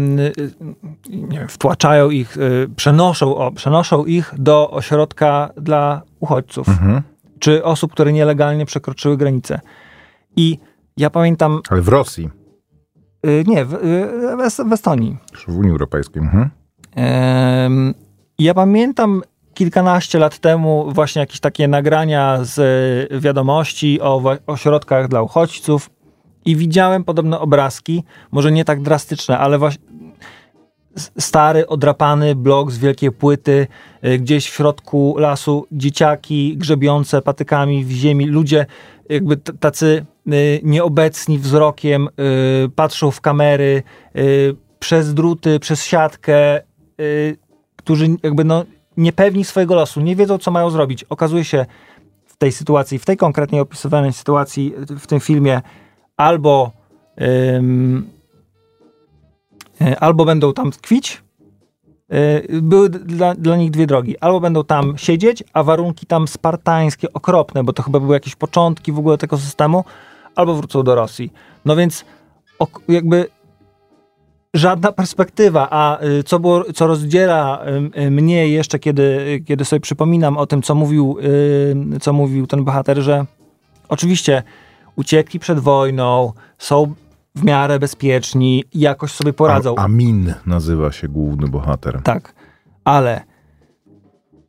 nie 1.27 1.39
wiem, 1.39 1.47
wtłaczają 1.47 2.09
ich, 2.09 2.37
y, 2.37 2.69
przenoszą, 2.75 3.35
o, 3.35 3.51
przenoszą 3.51 4.05
ich 4.05 4.33
do 4.37 4.71
ośrodka 4.71 5.49
dla 5.57 6.01
uchodźców, 6.19 6.69
Mhm. 6.69 7.01
czy 7.39 7.63
osób, 7.63 7.91
które 7.91 8.13
nielegalnie 8.13 8.65
przekroczyły 8.65 9.17
granicę. 9.17 9.59
I 10.35 10.57
ja 10.97 11.09
pamiętam, 11.09 11.61
Ale 11.69 11.81
w 11.81 11.87
Rosji, 11.87 12.29
y, 13.25 13.43
nie, 13.47 13.65
w, 13.65 13.69
w 14.37 14.39
Est- 14.45 14.69
w 14.69 14.73
Estonii, 14.73 15.17
w 15.47 15.57
Unii 15.57 15.71
Europejskiej. 15.71 16.21
Mhm. 16.23 16.49
Ja 18.39 18.53
pamiętam 18.53 19.21
kilkanaście 19.53 20.19
lat 20.19 20.39
temu 20.39 20.91
właśnie 20.91 21.19
jakieś 21.19 21.39
takie 21.39 21.67
nagrania 21.67 22.39
z 22.41 23.23
wiadomości 23.23 24.01
o 24.01 24.21
ośrodkach 24.47 25.07
dla 25.07 25.21
uchodźców 25.21 25.89
i 26.47 26.55
widziałem 26.55 27.03
podobne 27.03 27.39
obrazki, 27.39 28.03
może 28.31 28.51
nie 28.51 28.65
tak 28.65 28.81
drastyczne, 28.81 29.37
ale 29.37 29.57
właśnie 29.57 29.83
stary, 31.19 31.67
odrapany 31.67 32.35
blok 32.35 32.71
z 32.71 32.77
wielkiej 32.77 33.11
płyty, 33.11 33.67
e, 34.01 34.17
gdzieś 34.17 34.49
w 34.49 34.53
środku 34.53 35.15
lasu 35.17 35.67
dzieciaki 35.71 36.57
grzebiące 36.57 37.21
patykami 37.21 37.85
w 37.85 37.91
ziemi, 37.91 38.25
ludzie 38.25 38.65
jakby 39.09 39.37
tacy 39.37 40.05
e, 40.27 40.31
nieobecni 40.63 41.39
wzrokiem, 41.39 42.07
e, 42.07 42.11
patrzą 42.75 43.11
w 43.11 43.21
kamery, 43.21 43.83
przez 44.79 45.13
druty, 45.13 45.59
przez 45.59 45.85
siatkę, 45.85 46.61
y, 46.99 47.37
którzy 47.75 48.07
jakby 48.23 48.43
no 48.43 48.65
niepewni 48.97 49.45
swojego 49.45 49.75
losu, 49.75 50.01
nie 50.01 50.15
wiedzą, 50.15 50.37
co 50.37 50.51
mają 50.51 50.69
zrobić. 50.69 51.03
Okazuje 51.03 51.43
się 51.43 51.65
w 52.25 52.37
tej 52.37 52.51
sytuacji, 52.51 52.99
w 52.99 53.05
tej 53.05 53.17
konkretnie 53.17 53.61
opisywanej 53.61 54.13
sytuacji 54.13 54.73
w 54.99 55.07
tym 55.07 55.19
filmie, 55.19 55.61
albo 56.17 56.71
y, 59.81 59.99
albo 59.99 60.25
będą 60.25 60.53
tam 60.53 60.71
tkwić, 60.71 61.21
y, 62.51 62.61
były 62.61 62.89
dla, 62.89 63.35
dla 63.35 63.57
nich 63.57 63.71
dwie 63.71 63.87
drogi. 63.87 64.17
Albo 64.17 64.39
będą 64.39 64.63
tam 64.63 64.97
siedzieć, 64.97 65.43
a 65.53 65.63
warunki 65.63 66.05
tam 66.05 66.27
spartańskie, 66.27 67.13
okropne, 67.13 67.63
bo 67.63 67.73
to 67.73 67.83
chyba 67.83 67.99
były 67.99 68.13
jakieś 68.15 68.35
początki 68.35 68.91
w 68.91 68.99
ogóle 68.99 69.17
tego 69.17 69.37
systemu, 69.37 69.83
albo 70.35 70.55
wrócą 70.55 70.83
do 70.83 70.95
Rosji. 70.95 71.33
No 71.65 71.75
więc 71.75 72.05
jakby 72.87 73.27
żadna 74.53 74.91
perspektywa, 74.91 75.67
a 75.71 76.03
y, 76.03 76.23
co, 76.23 76.39
było, 76.39 76.63
co 76.73 76.87
rozdziela 76.87 77.65
y, 77.97 78.11
mnie 78.11 78.47
jeszcze, 78.49 78.79
kiedy, 78.79 79.39
kiedy 79.45 79.65
sobie 79.65 79.79
przypominam 79.79 80.37
o 80.37 80.45
tym, 80.45 80.61
co 80.61 80.75
mówił, 80.75 81.17
y, 81.95 81.99
co 81.99 82.13
mówił 82.13 82.47
ten 82.47 82.63
bohater, 82.63 83.01
że 83.01 83.25
oczywiście 83.89 84.43
uciekli 84.97 85.39
przed 85.39 85.59
wojną, 85.59 86.33
są 86.57 86.93
w 87.35 87.43
miarę 87.43 87.79
bezpieczni, 87.79 88.63
jakoś 88.73 89.11
sobie 89.11 89.33
poradzą. 89.33 89.75
A, 89.77 89.81
Amin 89.81 90.33
nazywa 90.45 90.91
się 90.91 91.07
główny 91.07 91.47
bohater. 91.47 92.01
Tak, 92.03 92.33
ale 92.83 93.21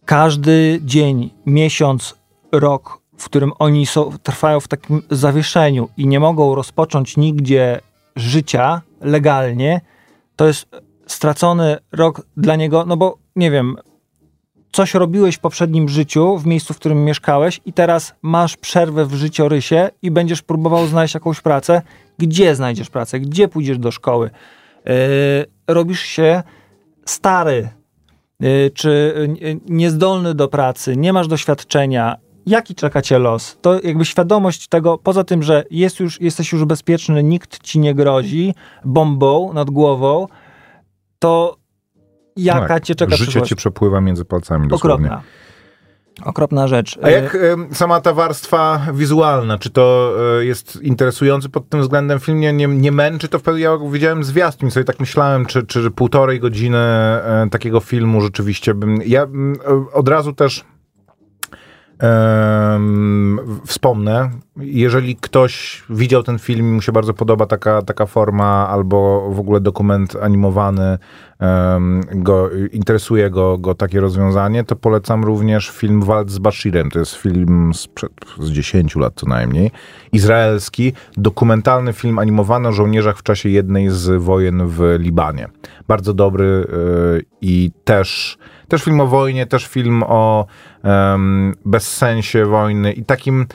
każdy 0.05 0.81
dzień, 0.83 1.31
miesiąc, 1.47 2.15
rok, 2.53 3.01
w 3.19 3.25
którym 3.25 3.53
oni 3.59 3.87
są, 3.87 4.11
trwają 4.23 4.61
w 4.61 4.69
takim 4.69 5.03
zawieszeniu 5.11 5.89
i 5.97 6.07
nie 6.07 6.21
mogą 6.21 6.55
rozpocząć 6.55 7.17
nigdzie 7.17 7.81
życia 8.17 8.83
legalnie, 9.01 9.81
to 10.37 10.47
jest 10.47 10.69
stracony 11.07 11.77
rok 11.93 12.23
dla 12.37 12.57
niego, 12.57 12.85
no 12.87 12.97
bo 12.97 13.19
nie 13.37 13.51
wiem, 13.51 13.77
coś 14.73 14.95
robiłeś 14.95 15.37
w 15.37 15.41
poprzednim 15.41 15.89
życiu, 15.89 16.39
w 16.39 16.47
miejscu, 16.47 16.75
w 16.75 16.77
którym 16.77 17.05
mieszkałeś 17.05 17.61
i 17.67 17.73
teraz 17.73 18.15
masz 18.23 18.57
przerwę 18.57 19.07
w 19.07 19.15
życiorysie 19.15 19.91
i 20.03 20.11
będziesz 20.11 20.43
próbował 20.43 20.87
znaleźć 20.87 21.15
jakąś 21.15 21.41
pracę. 21.41 21.83
Gdzie 22.19 22.55
znajdziesz 22.55 22.91
pracę? 22.91 23.21
Gdzie 23.21 23.49
pójdziesz 23.49 23.79
do 23.79 23.91
szkoły? 23.91 24.31
Yy, 24.85 24.95
robisz 25.69 26.01
się 26.01 26.43
stary, 27.05 27.69
yy, 28.41 28.71
czy 28.75 29.15
yy, 29.41 29.61
niezdolny 29.69 30.35
do 30.35 30.49
pracy, 30.49 30.97
nie 30.97 31.13
masz 31.13 31.29
doświadczenia, 31.29 32.17
jaki 32.47 32.75
czeka 32.75 33.03
cię 33.03 33.19
los? 33.19 33.59
To 33.61 33.81
jakby 33.83 34.05
świadomość 34.05 34.69
tego, 34.69 34.99
poza 34.99 35.25
tym, 35.25 35.43
że 35.43 35.65
jest 35.71 36.01
już, 36.01 36.21
jesteś 36.21 36.53
już 36.53 36.65
bezpieczny, 36.65 37.23
nikt 37.23 37.63
ci 37.63 37.79
nie 37.79 37.95
grozi 37.95 38.55
bombą 38.85 39.53
nad 39.53 39.71
głową, 39.71 40.27
to 41.19 41.57
jaka 42.45 42.69
Tak, 42.69 42.85
cię 42.85 42.95
czeka 42.95 43.11
Życie 43.11 43.23
przyszłość? 43.25 43.49
ci 43.49 43.57
przepływa 43.57 44.01
między 44.01 44.25
palcami 44.25 44.69
dosłownie. 44.69 45.07
Okropna. 45.07 45.23
Okropna 46.25 46.69
rzecz. 46.69 46.99
A 47.03 47.11
jak 47.11 47.35
em, 47.35 47.69
sama 47.75 48.01
ta 48.01 48.13
warstwa 48.13 48.81
wizualna, 48.95 49.59
czy 49.59 49.71
to 49.71 50.15
e, 50.41 50.45
jest 50.45 50.83
interesujący 50.83 51.49
pod 51.49 51.69
tym 51.69 51.81
względem 51.81 52.21
film? 52.21 52.41
Nie, 52.41 52.53
nie, 52.53 52.67
nie 52.67 52.93
męczy 52.93 53.29
to 53.29 53.39
wtedy, 53.39 53.61
ja 53.61 53.79
widziałem 53.93 54.25
zwiastun 54.25 54.69
i 54.69 54.73
sobie 54.73 54.85
tak 54.85 55.01
myślałem, 55.01 55.47
czy, 55.47 55.67
czy 55.67 55.91
półtorej 55.91 56.41
godziny 56.41 56.79
e, 56.79 57.49
takiego 57.51 57.81
filmu 57.81 58.21
rzeczywiście 58.21 58.75
bym... 58.75 58.99
Ja 59.07 59.27
od 59.93 60.09
razu 60.09 60.33
też 60.33 60.65
wspomnę, 63.67 64.31
jeżeli 64.61 65.17
ktoś 65.17 65.83
widział 65.91 66.23
ten 66.23 66.39
film 66.39 66.71
i 66.71 66.73
mu 66.73 66.83
się 66.83 66.93
bardzo 66.93 67.15
podoba 67.15 67.47
taka, 67.47 67.83
taka 67.83 68.07
forma 68.07 68.69
albo 68.69 69.31
w 69.31 69.41
ogóle 69.41 69.61
dokument 69.61 70.17
animowany, 70.17 70.99
em, 71.39 72.01
go, 72.15 72.51
interesuje 72.73 73.31
go, 73.31 73.59
go 73.59 73.75
takie 73.75 74.01
rozwiązanie, 74.01 74.65
to 74.65 74.77
polecam 74.77 75.25
również 75.25 75.71
film 75.71 76.03
Walc 76.03 76.31
z 76.31 76.39
Bashirem. 76.39 76.91
To 76.91 76.99
jest 76.99 77.15
film 77.15 77.75
sprzed, 77.75 78.13
z 78.41 78.51
10 78.51 78.97
lat 78.97 79.13
co 79.17 79.27
najmniej. 79.27 79.71
Izraelski, 80.13 80.93
dokumentalny 81.17 81.93
film 81.93 82.19
animowany 82.19 82.69
o 82.69 82.73
żołnierzach 82.73 83.19
w 83.19 83.23
czasie 83.23 83.49
jednej 83.49 83.91
z 83.91 84.23
wojen 84.23 84.67
w 84.67 84.97
Libanie. 84.99 85.49
Bardzo 85.89 86.15
dobry 86.15 86.45
y, 86.45 87.25
i 87.41 87.71
też, 87.85 88.39
też 88.69 88.85
film 88.85 89.01
o 89.01 89.07
wojnie, 89.07 89.47
też 89.47 89.67
film 89.67 90.03
o 90.07 90.47
em, 90.83 91.55
bezsensie 91.65 92.45
wojny 92.45 92.93
i 92.93 93.05
takim 93.05 93.47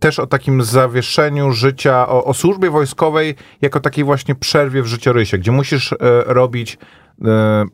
też 0.00 0.18
o 0.18 0.26
takim 0.26 0.62
zawieszeniu 0.62 1.52
życia, 1.52 2.08
o, 2.08 2.24
o 2.24 2.34
służbie 2.34 2.70
wojskowej 2.70 3.34
jako 3.62 3.80
takiej 3.80 4.04
właśnie 4.04 4.34
przerwie 4.34 4.82
w 4.82 4.86
życiorysie, 4.86 5.38
gdzie 5.38 5.52
musisz 5.52 5.92
e, 5.92 5.96
robić 6.26 6.78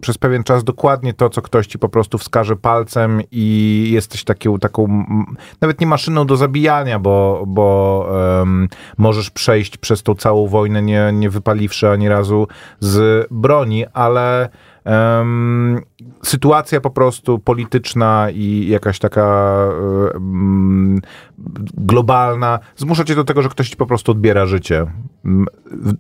przez 0.01 0.19
pewien 0.19 0.45
czas 0.45 0.65
dokładnie 0.65 1.15
to, 1.15 1.31
co 1.31 1.43
ktoś 1.43 1.67
ci 1.67 1.79
po 1.79 1.89
prostu 1.89 2.19
wskaże 2.19 2.57
palcem 2.57 3.21
i 3.31 3.89
jesteś 3.93 4.25
taką, 4.25 4.59
taką 4.59 5.05
nawet 5.61 5.81
nie 5.81 5.87
maszyną 5.87 6.27
do 6.27 6.37
zabijania, 6.37 6.99
bo, 6.99 7.45
bo 7.47 8.09
em, 8.43 8.69
możesz 8.99 9.31
przejść 9.31 9.77
przez 9.77 10.03
tą 10.03 10.15
całą 10.15 10.47
wojnę 10.47 10.83
nie, 10.83 11.11
nie 11.13 11.31
wypaliwszy 11.31 11.91
ani 11.91 12.09
razu 12.09 12.49
z 12.81 13.27
broni, 13.31 13.85
ale 13.93 14.49
em, 14.85 15.81
sytuacja 16.23 16.81
po 16.81 16.91
prostu 16.91 17.39
polityczna 17.39 18.29
i 18.31 18.69
jakaś 18.69 18.99
taka 18.99 19.57
em, 20.15 21.01
globalna 21.75 22.59
zmusza 22.77 23.05
cię 23.05 23.15
do 23.15 23.25
tego, 23.25 23.43
że 23.43 23.49
ktoś 23.49 23.69
ci 23.69 23.77
po 23.77 23.87
prostu 23.87 24.13
odbiera 24.13 24.47
życie. 24.47 24.87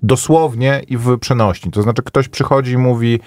Dosłownie 0.02 0.82
i 0.88 0.96
w 0.96 1.18
przenośni. 1.18 1.70
To 1.70 1.82
znaczy 1.82 2.02
ktoś 2.02 2.28
przychodzi 2.28 2.72
i 2.72 2.78
mówi 2.78 3.20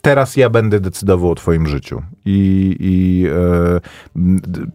teraz 0.00 0.36
ja 0.36 0.50
będę 0.50 0.80
decydował 0.80 1.30
o 1.30 1.34
twoim 1.34 1.66
życiu. 1.66 2.02
I, 2.24 2.76
i 2.80 3.26
e, 3.26 3.80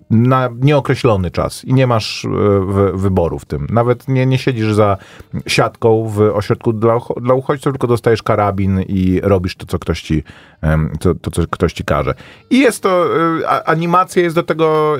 na 0.09 0.49
nieokreślony 0.61 1.31
czas. 1.31 1.65
I 1.65 1.73
nie 1.73 1.87
masz 1.87 2.25
e, 2.25 2.29
wy, 2.65 2.97
wyboru 2.97 3.39
w 3.39 3.45
tym. 3.45 3.67
Nawet 3.69 4.07
nie, 4.07 4.25
nie 4.25 4.37
siedzisz 4.37 4.73
za 4.73 4.97
siatką 5.47 6.07
w 6.07 6.19
ośrodku 6.19 6.73
dla, 6.73 6.99
dla 7.21 7.33
uchodźców, 7.33 7.73
tylko 7.73 7.87
dostajesz 7.87 8.23
karabin 8.23 8.81
i 8.81 9.19
robisz 9.23 9.55
to, 9.55 9.65
co 9.65 9.79
ktoś 9.79 10.01
ci, 10.01 10.23
em, 10.61 10.91
to, 10.99 11.15
to, 11.15 11.31
co 11.31 11.47
ktoś 11.49 11.73
ci 11.73 11.83
każe. 11.83 12.13
I 12.49 12.59
jest 12.59 12.83
to, 12.83 13.05
e, 13.41 13.69
animacja 13.69 14.23
jest 14.23 14.35
do 14.35 14.43
tego 14.43 14.97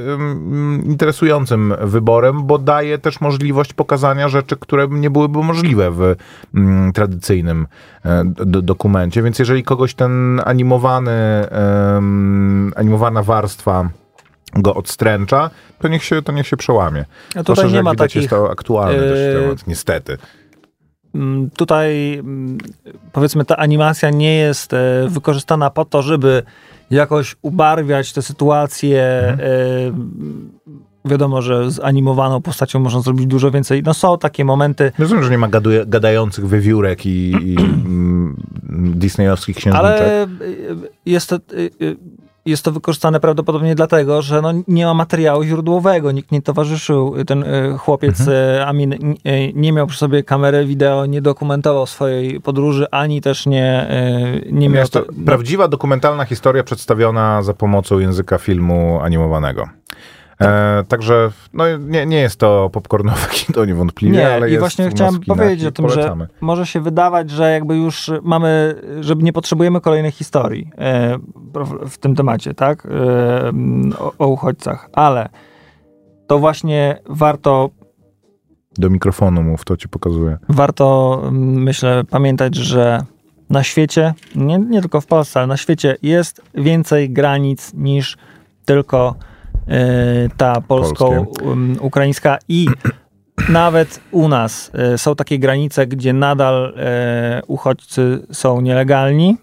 interesującym 0.84 1.74
wyborem, 1.82 2.44
bo 2.44 2.58
daje 2.58 2.98
też 2.98 3.22
możliwość 3.22 3.74
pokazania 3.74 4.30
rzeczy, 4.30 4.58
które 4.58 4.88
nie 4.88 5.10
byłyby 5.10 5.44
możliwe 5.44 5.92
w 5.92 6.16
mm, 6.56 6.94
tradycyjnym 6.94 7.68
e, 8.06 8.24
do, 8.26 8.62
dokumencie. 8.62 9.24
Więc 9.24 9.40
jeżeli 9.40 9.64
kogoś 9.64 9.94
ten 9.94 10.15
animowany, 10.46 11.12
em, 11.12 12.74
animowana 12.76 13.24
warstwa 13.24 13.90
go 14.56 14.76
odstręcza, 14.76 15.50
to 15.80 15.88
niech 15.88 16.04
się, 16.04 16.22
to 16.22 16.32
niech 16.32 16.48
się 16.48 16.58
przełamie. 16.58 17.06
A 17.36 17.44
tutaj 17.44 17.70
że 17.70 17.76
nie 17.76 17.84
ma 17.84 17.92
widać, 17.92 18.10
takich... 18.10 18.16
jest 18.16 18.30
to 18.30 18.52
aktualny 18.52 19.00
też 19.00 19.42
temat, 19.42 19.68
niestety. 19.68 20.18
Tutaj 21.58 22.22
powiedzmy 23.12 23.46
ta 23.46 23.58
animacja 23.58 24.10
nie 24.10 24.36
jest 24.36 24.74
e, 24.74 25.08
wykorzystana 25.10 25.70
po 25.70 25.86
to, 25.86 26.02
żeby 26.02 26.44
jakoś 26.92 27.36
ubarwiać 27.42 28.14
tę 28.14 28.22
sytuację. 28.22 29.04
Mhm. 29.28 29.40
E, 29.40 30.66
wiadomo, 31.06 31.42
że 31.42 31.72
z 31.72 31.80
animowaną 31.80 32.42
postacią 32.42 32.80
można 32.80 33.02
zrobić 33.02 33.26
dużo 33.26 33.52
więcej. 33.52 33.84
No 33.84 33.94
są 33.94 34.18
takie 34.18 34.46
momenty, 34.46 34.92
Rozumiem, 35.00 35.24
że 35.24 35.30
nie 35.30 35.38
ma 35.38 35.48
gaduje, 35.48 35.86
gadających 35.86 36.48
wiewiórek 36.48 37.06
i, 37.06 37.32
i 37.32 37.58
mm, 37.60 38.15
disneyowskich 38.74 39.56
księżniczek. 39.56 39.86
ale 39.86 40.24
e, 40.24 40.28
jest 41.06 41.30
to, 41.30 41.36
e, 41.36 41.40
jest 42.46 42.64
to 42.64 42.72
wykorzystane 42.72 43.20
prawdopodobnie 43.20 43.76
dlatego, 43.76 44.22
że 44.22 44.42
no 44.42 44.52
nie 44.68 44.86
ma 44.86 44.94
materiału 44.94 45.44
źródłowego. 45.44 46.12
Nikt 46.12 46.32
nie 46.32 46.42
towarzyszył, 46.42 47.16
ten 47.28 47.46
chłopiec 47.78 48.20
Mhm. 48.20 48.70
Amin 48.70 48.96
nie 49.54 49.72
miał 49.74 49.88
przy 49.88 49.98
sobie 49.98 50.24
kamery 50.24 50.66
wideo, 50.66 51.06
nie 51.06 51.22
dokumentował 51.22 51.86
swojej 51.86 52.42
podróży, 52.42 52.88
ani 52.92 53.22
też 53.22 53.46
nie, 53.46 53.88
nie 54.52 54.70
miał... 54.70 54.80
Jest 54.80 54.94
to- 54.94 55.06
prawdziwa 55.26 55.68
dokumentalna 55.68 56.26
historia 56.26 56.64
przedstawiona 56.64 57.44
za 57.44 57.54
pomocą 57.54 58.00
języka 58.00 58.38
filmu 58.38 59.00
animowanego. 59.02 59.68
E, 60.42 60.84
także 60.88 61.32
no, 61.54 61.78
nie, 61.78 62.06
nie 62.06 62.18
jest 62.18 62.40
to 62.40 62.70
popcornowe 62.74 63.28
kino 63.34 63.66
niewątpliwie, 63.66 64.18
Nie, 64.18 64.34
ale 64.34 64.48
i 64.50 64.52
jest 64.52 64.60
właśnie 64.60 64.90
chciałem 64.90 65.20
powiedzieć 65.20 65.66
o 65.66 65.72
tym, 65.72 65.90
że 65.90 65.96
polecamy. 65.96 66.28
może 66.42 66.66
się 66.66 66.82
wydawać, 66.82 67.30
że 67.30 67.52
jakby 67.52 67.76
już 67.78 68.12
mamy, 68.24 68.76
że 69.02 69.16
nie 69.16 69.34
potrzebujemy 69.34 69.82
kolejnej 69.82 70.12
historii 70.12 70.70
e, 70.78 71.18
w- 71.86 71.98
tym 71.98 72.16
temacie, 72.16 72.54
tak? 72.54 72.86
E, 72.86 72.90
o, 74.00 74.14
o 74.20 74.28
uchodźcach, 74.28 74.90
ale 74.94 75.30
to 76.28 76.40
właśnie 76.40 76.98
warto, 77.10 77.70
Do 78.78 78.90
mikrofonu 78.90 79.44
mów, 79.44 79.66
to 79.66 79.78
ci 79.78 79.90
pokazuję. 79.90 80.38
warto 80.50 81.20
mm, 81.24 81.64
myślę 81.64 82.04
pamiętać, 82.10 82.56
że 82.56 83.04
na 83.50 83.64
świecie, 83.64 84.14
nie, 84.36 84.60
nie 84.60 84.82
tylko 84.82 85.02
w 85.02 85.06
Polsce, 85.06 85.40
ale 85.40 85.48
na 85.48 85.58
świecie 85.58 85.96
jest 86.02 86.42
więcej 86.56 87.10
granic 87.10 87.74
niż 87.74 88.18
tylko 88.66 89.16
ta 90.38 90.62
polsko-ukraińska 90.62 92.38
i 92.50 92.68
nawet 93.50 94.00
u 94.12 94.28
nas 94.28 94.72
e, 94.74 94.98
są 94.98 95.16
takie 95.16 95.40
granice, 95.40 95.88
gdzie 95.88 96.14
nadal 96.14 96.74
e, 96.78 97.42
uchodźcy 97.48 98.28
są 98.32 98.62
nielegalni 98.62 99.38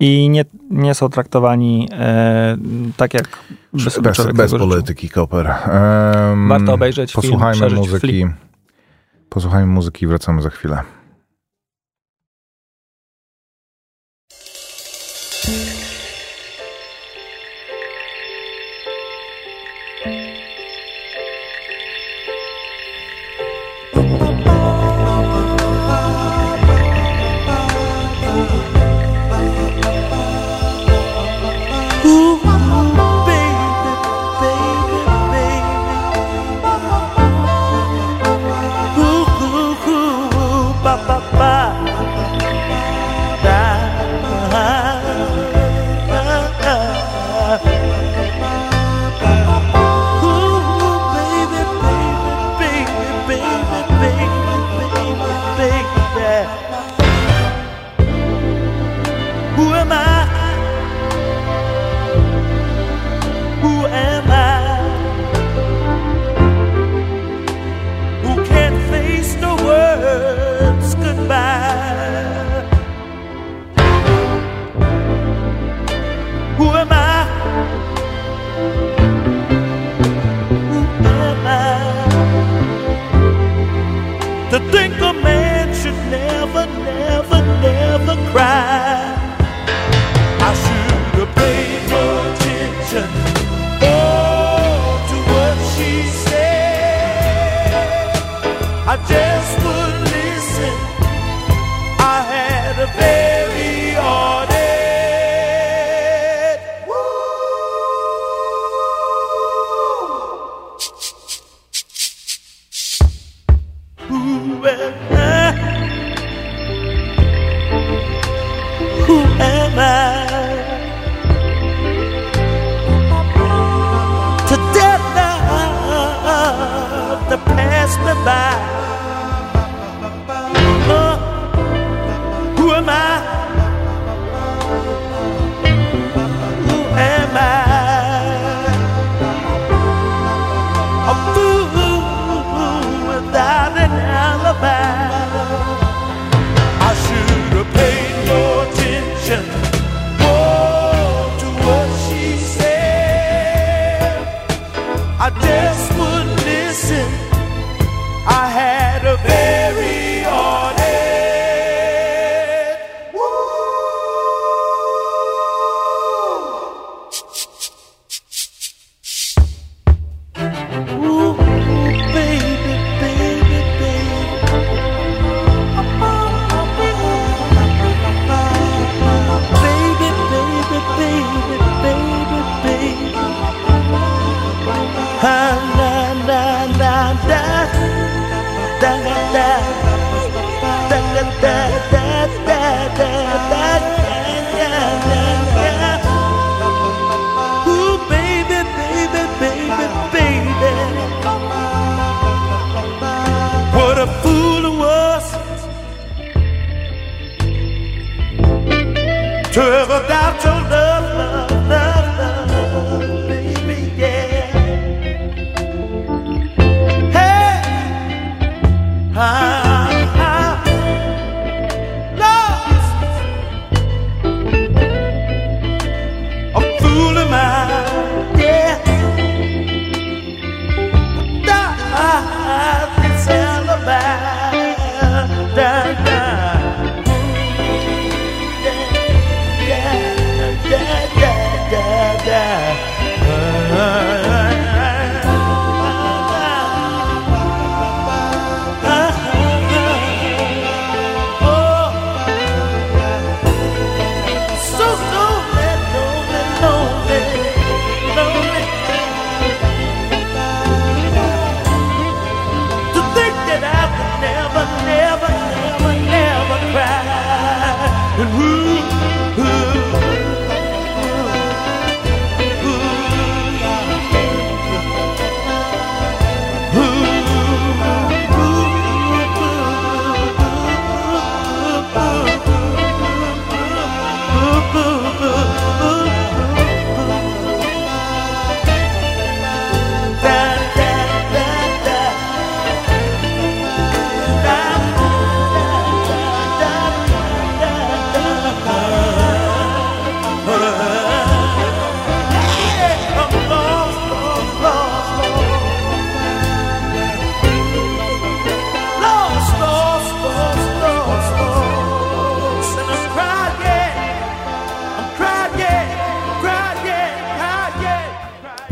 i 0.00 0.28
nie, 0.28 0.44
nie 0.70 0.94
są 0.94 1.08
traktowani 1.08 1.88
e, 1.92 2.56
tak, 2.96 3.14
jak 3.14 3.28
Bez, 3.72 3.98
bez 4.34 4.50
życzył. 4.50 4.68
polityki, 4.68 5.08
Koper. 5.08 5.46
Em, 5.46 6.48
Warto 6.48 6.72
obejrzeć 6.74 7.12
film, 7.12 7.22
Posłuchajmy 7.22 7.56
przeżyć 7.56 7.78
muzyki. 7.78 7.98
flip. 8.00 8.28
Posłuchajmy 9.28 9.66
muzyki 9.66 10.04
i 10.04 10.08
wracamy 10.08 10.42
za 10.42 10.50
chwilę. 10.50 10.82
To 84.70 85.07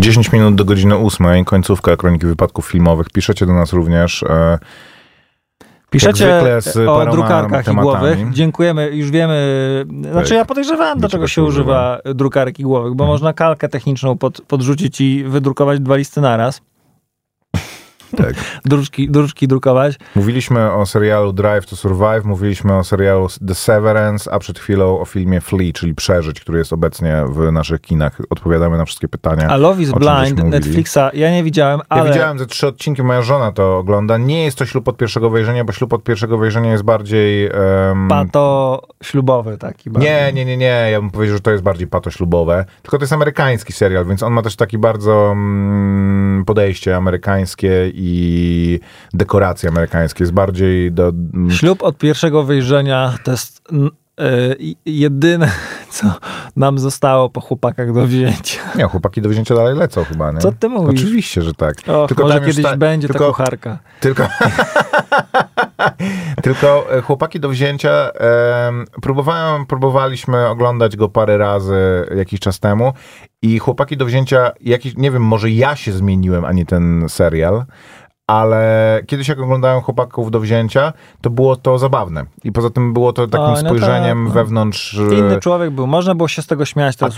10 0.06 0.32
minut 0.32 0.54
do 0.54 0.64
godziny 0.64 0.96
8, 0.96 1.44
końcówka 1.44 1.96
Kroniki 1.96 2.26
Wypadków 2.26 2.66
Filmowych. 2.66 3.06
Piszecie 3.10 3.46
do 3.46 3.52
nas 3.54 3.72
również. 3.72 4.22
E, 4.22 4.58
Piszecie 5.90 6.42
o 6.88 7.06
drukarkach 7.06 7.64
tematami. 7.64 7.88
igłowych. 7.96 8.32
Dziękujemy, 8.32 8.90
już 8.92 9.10
wiemy. 9.10 9.36
Znaczy, 10.12 10.28
Tak. 10.28 10.38
ja 10.38 10.44
podejrzewałem, 10.44 11.00
do 11.00 11.08
czego 11.08 11.28
się 11.28 11.42
używa 11.42 11.98
drukarek 12.14 12.60
igłowych, 12.60 12.94
bo 12.94 13.06
można 13.06 13.32
kalkę 13.32 13.68
techniczną 13.68 14.18
pod, 14.18 14.40
podrzucić 14.40 15.00
i 15.00 15.24
wydrukować 15.24 15.80
dwa 15.80 15.96
listy 15.96 16.20
naraz. 16.20 16.60
Tak. 18.16 18.34
Druczki, 18.64 19.10
druczki 19.10 19.48
drukować. 19.48 19.94
Mówiliśmy 20.14 20.72
o 20.72 20.86
serialu 20.86 21.32
Drive 21.32 21.66
to 21.66 21.76
Survive, 21.76 22.24
mówiliśmy 22.24 22.76
o 22.76 22.84
serialu 22.84 23.28
The 23.48 23.54
Severance, 23.54 24.32
a 24.32 24.38
przed 24.38 24.58
chwilą 24.58 25.00
o 25.00 25.04
filmie 25.04 25.40
Flea, 25.40 25.72
czyli 25.72 25.94
Przeżyć, 25.94 26.40
który 26.40 26.58
jest 26.58 26.72
obecnie 26.72 27.24
w 27.28 27.52
naszych 27.52 27.80
kinach. 27.80 28.20
Odpowiadamy 28.30 28.78
na 28.78 28.84
wszystkie 28.84 29.08
pytania. 29.08 29.48
A 29.48 29.56
Love 29.56 29.82
is 29.82 29.92
Blind. 29.92 30.44
Netflixa 30.44 30.98
ja 31.12 31.30
nie 31.30 31.44
widziałem, 31.44 31.80
Ja 31.80 31.84
ale 31.88 32.10
widziałem 32.10 32.38
ze 32.38 32.46
trzy 32.46 32.66
odcinki, 32.66 33.02
moja 33.02 33.22
żona 33.22 33.52
to 33.52 33.78
ogląda. 33.78 34.18
Nie 34.18 34.44
jest 34.44 34.58
to 34.58 34.66
ślub 34.66 34.88
od 34.88 34.96
pierwszego 34.96 35.30
wejrzenia, 35.30 35.64
bo 35.64 35.72
ślub 35.72 35.92
od 35.92 36.02
pierwszego 36.02 36.38
wejrzenia 36.38 36.72
jest 36.72 36.84
bardziej... 36.84 37.50
Um, 37.88 38.08
pato 38.08 38.82
ślubowy 39.02 39.58
taki. 39.58 39.90
bardzo. 39.90 40.08
Nie, 40.08 40.32
nie, 40.32 40.44
nie, 40.44 40.56
nie. 40.56 40.88
Ja 40.92 41.00
bym 41.00 41.10
powiedział, 41.10 41.36
że 41.36 41.40
to 41.40 41.50
jest 41.50 41.62
bardziej 41.62 41.86
patoślubowe. 41.86 42.64
Tylko 42.82 42.98
to 42.98 43.02
jest 43.02 43.12
amerykański 43.12 43.72
serial, 43.72 44.06
więc 44.06 44.22
on 44.22 44.32
ma 44.32 44.42
też 44.42 44.56
taki 44.56 44.78
bardzo 44.78 45.32
mm, 45.32 46.44
podejście 46.44 46.96
amerykańskie 46.96 47.88
i 47.98 48.80
dekoracje 49.14 49.68
amerykańskie. 49.68 50.22
Jest 50.24 50.32
bardziej 50.32 50.92
do... 50.92 51.08
mm, 51.34 51.50
Ślub 51.50 51.82
od 51.82 51.98
pierwszego 51.98 52.42
wyjrzenia 52.42 53.14
to 53.24 53.30
jest 53.30 53.62
n- 53.72 53.90
y, 54.20 54.74
jedyne, 54.86 55.50
co 55.90 56.06
nam 56.56 56.78
zostało 56.78 57.30
po 57.30 57.40
chłopakach 57.40 57.92
do 57.92 58.06
wzięcia. 58.06 58.60
Nie, 58.78 58.84
chłopaki 58.84 59.22
do 59.22 59.28
wzięcia 59.28 59.54
dalej 59.54 59.74
lecą 59.76 60.04
chyba, 60.04 60.32
nie? 60.32 60.38
Co 60.38 60.52
ty 60.52 60.68
mówisz? 60.68 61.00
Oczywiście, 61.00 61.42
że 61.42 61.54
tak. 61.54 61.74
Och, 61.86 62.18
może 62.18 62.34
tam 62.34 62.46
już 62.46 62.56
kiedyś 62.56 62.76
będzie 62.76 63.08
tylko, 63.08 63.24
ta 63.24 63.30
kucharka. 63.30 63.78
Tylko, 64.00 64.28
tylko 66.42 66.96
e, 66.98 67.00
chłopaki 67.00 67.40
do 67.40 67.48
wzięcia 67.48 68.10
em, 68.10 68.84
próbowałem, 69.02 69.66
próbowaliśmy 69.66 70.48
oglądać 70.48 70.96
go 70.96 71.08
parę 71.08 71.38
razy 71.38 72.06
jakiś 72.16 72.40
czas 72.40 72.60
temu 72.60 72.92
i 73.42 73.58
chłopaki 73.58 73.96
do 73.96 74.04
wzięcia, 74.04 74.50
jakiś, 74.60 74.96
nie 74.96 75.10
wiem, 75.10 75.22
może 75.22 75.50
ja 75.50 75.76
się 75.76 75.92
zmieniłem, 75.92 76.44
a 76.44 76.52
nie 76.52 76.66
ten 76.66 77.04
serial, 77.08 77.64
ale 78.26 79.00
kiedyś 79.06 79.28
jak 79.28 79.40
oglądałem 79.40 79.80
chłopaków 79.80 80.30
do 80.30 80.40
wzięcia, 80.40 80.92
to 81.20 81.30
było 81.30 81.56
to 81.56 81.78
zabawne. 81.78 82.24
I 82.44 82.52
poza 82.52 82.70
tym 82.70 82.92
było 82.92 83.12
to 83.12 83.26
takim 83.26 83.46
Oj, 83.46 83.62
no 83.62 83.68
spojrzeniem 83.68 84.18
tak, 84.18 84.28
no. 84.28 84.40
wewnątrz... 84.40 84.94
Inny 84.94 85.40
człowiek 85.40 85.70
był. 85.70 85.86
Można 85.86 86.14
było 86.14 86.28
się 86.28 86.42
z 86.42 86.46
tego 86.46 86.64
śmiać, 86.64 86.96
A 86.96 86.98
teraz, 86.98 87.14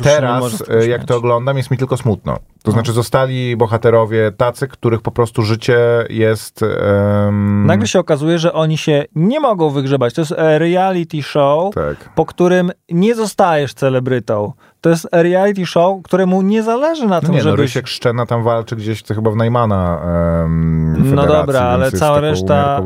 z 0.52 0.58
teraz, 0.58 0.84
e, 0.84 0.86
jak 0.88 1.04
to 1.04 1.16
oglądam, 1.16 1.56
jest 1.56 1.70
mi 1.70 1.78
tylko 1.78 1.96
smutno. 1.96 2.36
To 2.62 2.72
znaczy, 2.72 2.92
zostali 2.92 3.56
bohaterowie 3.56 4.32
tacy, 4.36 4.68
których 4.68 5.00
po 5.02 5.10
prostu 5.10 5.42
życie 5.42 5.78
jest. 6.10 6.62
em, 6.62 7.66
Nagle 7.66 7.86
się 7.86 7.98
okazuje, 7.98 8.38
że 8.38 8.52
oni 8.52 8.78
się 8.78 9.04
nie 9.14 9.40
mogą 9.40 9.70
wygrzebać. 9.70 10.14
To 10.14 10.20
jest 10.20 10.32
e, 10.32 10.58
reality 10.58 11.22
show, 11.22 11.74
Tak. 11.74 11.96
po 12.14 12.26
którym 12.26 12.70
nie 12.90 13.14
zostajesz 13.14 13.74
celebrytą. 13.74 14.52
To 14.80 14.90
jest 14.90 15.08
reality 15.12 15.66
show, 15.66 16.02
któremu 16.02 16.42
nie 16.42 16.62
zależy 16.62 17.06
na 17.06 17.14
No 17.14 17.20
tym, 17.20 17.30
nie, 17.30 17.36
no 17.38 17.42
żebyś... 17.42 17.60
Rysiek 17.60 17.86
Szczena 17.88 18.26
tam 18.26 18.42
walczy 18.42 18.76
gdzieś 18.76 19.02
to 19.02 19.14
chyba 19.14 19.30
w 19.30 19.36
Najmana 19.36 20.00
em, 20.44 21.14
No 21.14 21.26
dobra, 21.26 21.60
ale 21.60 21.92
cała 21.92 22.20
reszta- 22.20 22.80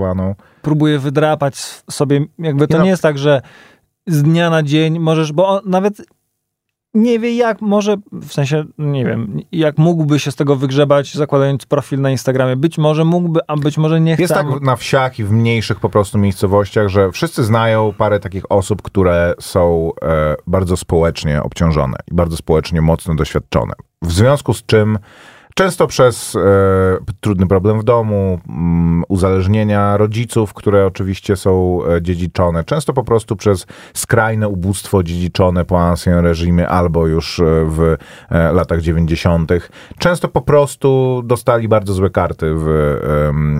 próbuje 0.62 0.99
wydrapać 0.99 1.57
sobie, 1.90 2.24
jakby 2.38 2.68
to 2.68 2.74
Nie 2.74 2.78
no. 2.78 2.84
nie 2.84 2.90
jest 2.90 3.03
tak, 3.03 3.18
że 3.18 3.43
z 4.07 4.22
dnia 4.22 4.51
na 4.51 4.62
dzień 4.62 4.99
możesz, 4.99 5.32
bo 5.32 5.49
on 5.49 5.61
nawet 5.66 6.03
nie 6.95 7.18
wie 7.18 7.36
jak 7.36 7.61
może, 7.61 7.97
w 8.12 8.32
sensie, 8.32 8.64
nie 8.78 9.05
wiem, 9.05 9.40
jak 9.53 9.78
mógłby 9.78 10.18
się 10.18 10.30
z 10.30 10.36
tego 10.36 10.57
wygrzebać, 10.57 11.14
zakładając 11.14 11.66
profil 11.66 12.01
na 12.01 12.11
Instagramie. 12.11 12.57
Być 12.57 12.78
może 12.78 13.05
mógłby, 13.05 13.40
a 13.49 13.57
być 13.57 13.78
może 13.78 14.01
nie 14.01 14.14
chce. 14.14 14.22
Jest 14.22 14.34
tak 14.34 14.61
na 14.61 14.76
wsiach 14.76 15.18
i 15.18 15.24
w 15.24 15.32
mniejszych 15.32 15.80
po 15.80 15.88
prostu 15.88 16.18
miejscowościach, 16.18 16.88
że 16.88 17.12
wszyscy 17.12 17.45
znają 17.45 17.93
parę 17.99 18.20
takich 18.20 18.53
osób, 18.53 18.82
które 18.82 19.34
są 19.40 19.93
e, 20.03 20.34
bardzo 20.47 20.76
społecznie 20.76 21.43
obciążone 21.43 21.97
i 22.11 22.14
bardzo 22.14 22.36
społecznie 22.36 22.80
mocno 22.80 23.14
doświadczone. 23.14 23.72
W 24.03 24.12
związku 24.12 24.55
z 24.55 24.66
czym 24.66 24.99
Często 25.55 25.86
przez 25.86 26.36
e, 26.36 26.40
trudny 27.20 27.46
problem 27.46 27.80
w 27.80 27.84
domu, 27.84 28.40
mm, 28.48 29.05
uzależnienia 29.09 29.96
rodziców, 29.96 30.55
które 30.55 30.86
oczywiście 30.86 31.36
są 31.36 31.80
e, 31.84 32.03
dziedziczone. 32.03 32.64
Często 32.64 32.92
po 32.92 33.05
prostu 33.05 33.36
przez 33.36 33.66
skrajne 33.94 34.48
ubóstwo 34.48 35.03
dziedziczone 35.03 35.64
po 35.64 35.80
ancien 35.80 36.18
reżimie 36.18 36.68
albo 36.68 37.07
już 37.07 37.40
e, 37.40 37.44
w 37.66 37.96
e, 38.30 38.53
latach 38.53 38.80
90. 38.80 39.53
Często 39.98 40.28
po 40.28 40.40
prostu 40.40 41.22
dostali 41.24 41.68
bardzo 41.68 41.92
złe 41.92 42.11
karty 42.11 42.55
w, 42.55 42.66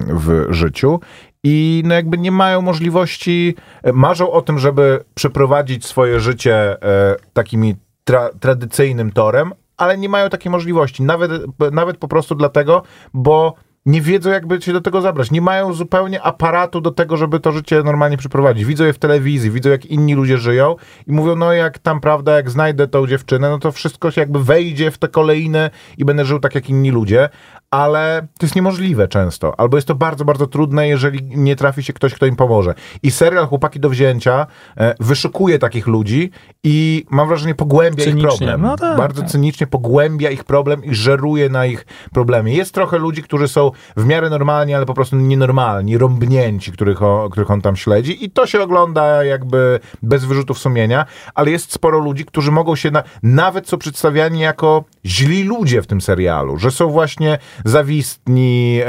w 0.09 0.47
życiu. 0.55 1.01
I 1.45 1.82
no 1.86 1.95
jakby 1.95 2.18
nie 2.18 2.32
mają 2.32 2.62
możliwości, 2.62 3.55
e, 3.82 3.93
marzą 3.93 4.30
o 4.30 4.43
tym, 4.43 4.59
żeby 4.59 5.05
przeprowadzić 5.14 5.86
swoje 5.86 6.20
życie 6.20 6.82
e, 6.82 7.16
takimi 7.32 7.76
tra- 8.09 8.30
tradycyjnym 8.40 9.12
torem, 9.12 9.53
ale 9.83 9.99
nie 9.99 10.09
mają 10.09 10.28
takiej 10.28 10.53
możliwości. 10.53 11.03
Nawet, 11.03 11.33
nawet 11.72 11.97
po 11.97 12.09
prostu 12.09 12.35
dlatego, 12.35 12.83
bo 13.14 13.55
nie 13.87 14.01
wiedzą, 14.01 14.30
jakby 14.30 14.62
się 14.62 14.72
do 14.72 14.80
tego 14.80 15.01
zabrać. 15.01 15.30
Nie 15.30 15.41
mają 15.41 15.72
zupełnie 15.72 16.22
aparatu 16.22 16.80
do 16.80 16.91
tego, 16.91 17.16
żeby 17.16 17.41
to 17.41 17.53
życie 17.53 17.83
normalnie 17.83 18.16
przeprowadzić. 18.16 18.64
Widzą 18.64 18.85
je 18.85 18.93
w 18.93 18.99
telewizji, 18.99 19.51
widzą, 19.51 19.70
jak 19.70 19.87
inni 19.87 20.14
ludzie 20.14 20.39
żyją 20.39 20.76
i 21.07 21.12
mówią, 21.12 21.37
no 21.37 21.53
jak 21.53 21.78
tam, 21.78 22.01
prawda, 22.01 22.33
jak 22.33 22.51
znajdę 22.51 22.89
tą 22.89 23.07
dziewczynę, 23.07 23.51
no 23.51 23.59
to 23.59 23.72
wszystko 23.72 24.11
się 24.11 24.20
jakby 24.20 24.45
wejdzie 24.45 24.91
w 24.91 24.99
te 24.99 25.09
kolejne 25.09 25.70
i 25.99 26.05
będę 26.05 26.24
żył 26.24 26.39
tak, 26.39 26.55
jak 26.55 26.70
inni 26.70 26.91
ludzie. 26.91 27.28
Ale 27.73 28.27
to 28.39 28.47
jest 28.47 28.57
niemożliwe 28.57 29.09
często. 29.09 29.61
Albo 29.61 29.77
jest 29.77 29.89
to 29.89 29.95
bardzo, 29.95 30.25
bardzo 30.25 30.47
trudne, 30.47 30.89
jeżeli 30.89 31.23
nie 31.23 31.57
trafi 31.57 31.83
się 31.83 31.93
ktoś, 31.93 32.14
kto 32.14 32.27
im 32.27 32.37
pomoże. 32.37 32.75
I 33.03 33.11
serial 33.11 33.47
Chłopaki 33.47 33.81
do 33.81 33.91
wzięcia 33.91 34.47
e, 34.77 34.95
wyszukuje 35.01 35.59
takich 35.59 35.87
ludzi 35.87 36.31
i 36.64 37.07
mam 37.11 37.29
wrażenie 37.29 37.55
pogłębia 37.55 38.05
ich 38.05 38.11
Cynicznie. 38.11 38.29
problem. 38.29 38.62
No 38.62 38.77
tak, 38.77 38.97
bardzo 38.97 39.23
tak. 39.23 39.31
cynicznie 39.31 39.66
pogłębia 39.66 40.31
ich 40.31 40.45
problem 40.45 40.85
i 40.85 40.95
żeruje 40.95 41.49
na 41.49 41.66
ich 41.66 41.87
problemie. 42.12 42.55
Jest 42.55 42.75
trochę 42.75 42.99
ludzi, 42.99 43.23
którzy 43.23 43.49
są 43.49 43.70
w 43.97 44.07
miarę 44.07 44.31
normalni, 44.31 44.75
ale 44.75 44.87
po 44.87 44.95
prostu 44.95 45.16
nienormalni, 45.16 45.99
rąbnięci, 45.99 46.73
których, 46.73 47.03
o, 47.03 47.29
których 47.31 47.51
on 47.51 47.61
tam 47.61 47.77
śledzi 47.77 48.25
i 48.25 48.31
to 48.31 48.47
się 48.47 48.62
ogląda 48.62 49.25
jakby 49.25 49.81
bez 50.03 50.25
wyrzutów 50.25 50.59
sumienia, 50.59 51.07
ale 51.35 51.51
jest 51.51 51.73
sporo 51.73 51.99
ludzi, 51.99 52.25
którzy 52.25 52.51
mogą 52.51 52.77
się, 52.77 52.91
na, 52.91 53.03
nawet 53.23 53.68
są 53.68 53.79
przedstawiani 53.79 54.41
jako 54.41 54.85
źli 55.05 55.44
ludzie 55.44 55.82
w 55.82 55.86
tym 55.86 56.00
serialu, 56.00 56.59
że 56.59 56.70
są 56.70 56.90
właśnie 56.90 57.38
zawistni, 57.64 58.80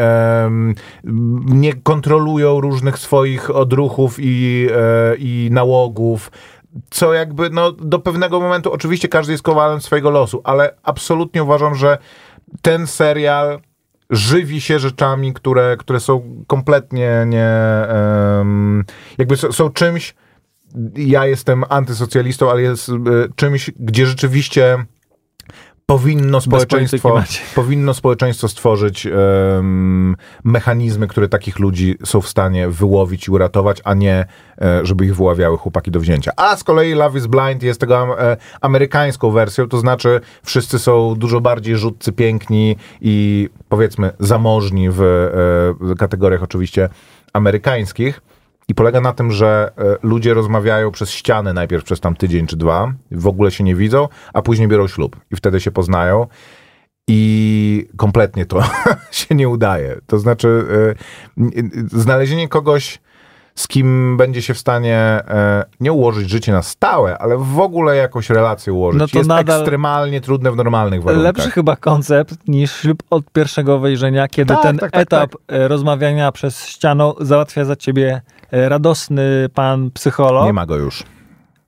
nie 1.46 1.74
kontrolują 1.74 2.62
różnych 2.62 3.00
swoich 3.00 3.56
odruchów 3.56 4.16
i, 4.20 4.68
e, 4.76 5.16
i 5.16 5.50
nałogów, 5.52 6.32
co 6.90 7.14
jakby 7.14 7.50
no, 7.50 7.72
do 7.72 8.00
pewnego 8.00 8.40
momentu, 8.40 8.72
oczywiście 8.72 9.08
każdy 9.08 9.32
jest 9.32 9.44
kowalem 9.44 9.82
swojego 9.82 10.10
losu, 10.10 10.42
ale 10.44 10.76
absolutnie 10.84 11.44
uważam, 11.44 11.76
że 11.76 11.98
ten 12.62 12.88
serial 12.88 13.60
żywi 14.10 14.62
się 14.62 14.80
rzeczami, 14.80 15.34
które, 15.34 15.78
które 15.78 16.00
są 16.00 16.44
kompletnie 16.48 17.26
nie... 17.28 17.50
em, 18.40 18.84
jakby 19.18 19.38
są, 19.38 19.52
są 19.52 19.70
czymś, 19.70 20.16
ja 20.96 21.26
jestem 21.26 21.64
antysocjalistą, 21.70 22.52
ale 22.52 22.62
jest 22.62 22.90
e, 22.90 22.94
czymś, 23.36 23.72
gdzie 23.80 24.06
rzeczywiście 24.06 24.86
powinno 25.86 26.42
społeczeństwo, 26.42 27.24
powinno 27.56 27.94
społeczeństwo 27.94 28.48
stworzyć 28.48 29.08
em, 29.08 30.16
mechanizmy, 30.44 31.08
które 31.08 31.30
takich 31.30 31.60
ludzi 31.60 31.96
są 32.06 32.22
w 32.22 32.28
stanie 32.28 32.70
wyłowić 32.70 33.28
i 33.28 33.32
uratować, 33.32 33.82
a 33.84 33.94
nie 33.94 34.26
e, 34.62 34.86
żeby 34.86 35.06
ich 35.06 35.16
wyławiały 35.16 35.58
chłopaki 35.58 35.92
do 35.92 36.00
wzięcia. 36.00 36.32
A 36.38 36.56
z 36.56 36.64
kolei 36.64 36.94
Love 36.94 37.20
is 37.20 37.28
Blind 37.28 37.64
jest 37.64 37.80
tego 37.80 38.22
e, 38.22 38.38
amerykańską 38.62 39.32
wersją, 39.32 39.70
to 39.70 39.80
znaczy 39.80 40.22
wszyscy 40.44 40.80
są 40.80 41.16
dużo 41.16 41.42
bardziej 41.42 41.78
rzutcy, 41.78 42.12
piękni 42.12 42.76
i 43.02 43.50
powiedzmy 43.70 44.12
zamożni 44.20 44.90
w 44.92 45.02
e, 45.92 45.96
kategoriach 45.96 46.44
oczywiście 46.44 46.90
amerykańskich. 47.34 48.22
I 48.74 48.76
polega 48.76 49.02
na 49.02 49.14
tym, 49.14 49.32
że 49.32 49.72
e, 49.78 49.98
ludzie 50.04 50.34
rozmawiają 50.34 50.92
przez 50.92 51.12
ścianę 51.12 51.54
najpierw 51.54 51.84
przez 51.84 52.00
tam 52.00 52.16
tydzień 52.16 52.48
czy 52.48 52.58
dwa, 52.58 52.94
w 53.12 53.28
ogóle 53.28 53.52
się 53.52 53.64
nie 53.64 53.76
widzą, 53.76 54.08
a 54.34 54.42
później 54.42 54.68
biorą 54.68 54.88
ślub 54.88 55.16
i 55.32 55.36
wtedy 55.36 55.60
się 55.60 55.72
poznają. 55.72 56.28
I 57.08 57.88
kompletnie 57.98 58.46
to 58.46 58.64
się 59.12 59.36
nie 59.36 59.50
udaje. 59.50 60.00
To 60.08 60.20
znaczy, 60.20 60.66
e, 61.38 62.00
znalezienie 62.00 62.48
kogoś, 62.48 63.00
z 63.56 63.68
kim 63.68 64.18
będzie 64.18 64.42
się 64.42 64.54
w 64.54 64.60
stanie 64.60 64.98
e, 64.98 65.66
nie 65.80 65.92
ułożyć 65.92 66.30
życie 66.30 66.52
na 66.52 66.62
stałe, 66.62 67.18
ale 67.18 67.38
w 67.38 67.60
ogóle 67.60 67.96
jakąś 67.96 68.30
relację 68.30 68.74
ułożyć, 68.74 69.00
No 69.00 69.08
to 69.08 69.18
jest 69.18 69.30
nadal- 69.30 69.60
ekstremalnie 69.60 70.22
trudne 70.22 70.52
w 70.52 70.56
normalnych 70.56 71.04
warunkach. 71.04 71.24
Lepszy 71.24 71.52
chyba 71.52 71.76
koncept 71.76 72.36
niż 72.48 72.76
ślub 72.76 73.04
od 73.10 73.32
pierwszego 73.32 73.80
wejrzenia, 73.80 74.28
kiedy 74.28 74.54
Tak, 74.54 74.64
ten 74.64 74.78
tak, 74.78 74.92
tak, 74.92 75.02
etap 75.02 75.36
e, 75.48 75.68
rozmawiania 75.68 76.32
przez 76.32 76.66
ścianą 76.66 77.14
załatwia 77.20 77.66
za 77.66 77.76
ciebie 77.76 78.22
radosny 78.54 79.50
pan 79.54 79.92
psycholog. 79.92 80.46
Nie 80.46 80.54
ma 80.54 80.66
go 80.66 80.76
już 80.76 81.04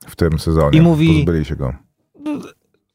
w 0.06 0.16
tym 0.16 0.38
sezonie. 0.38 0.78
I 0.78 0.82
mówi- 0.82 1.24
Pozbyli 1.24 1.44
się 1.44 1.56
go. 1.56 1.72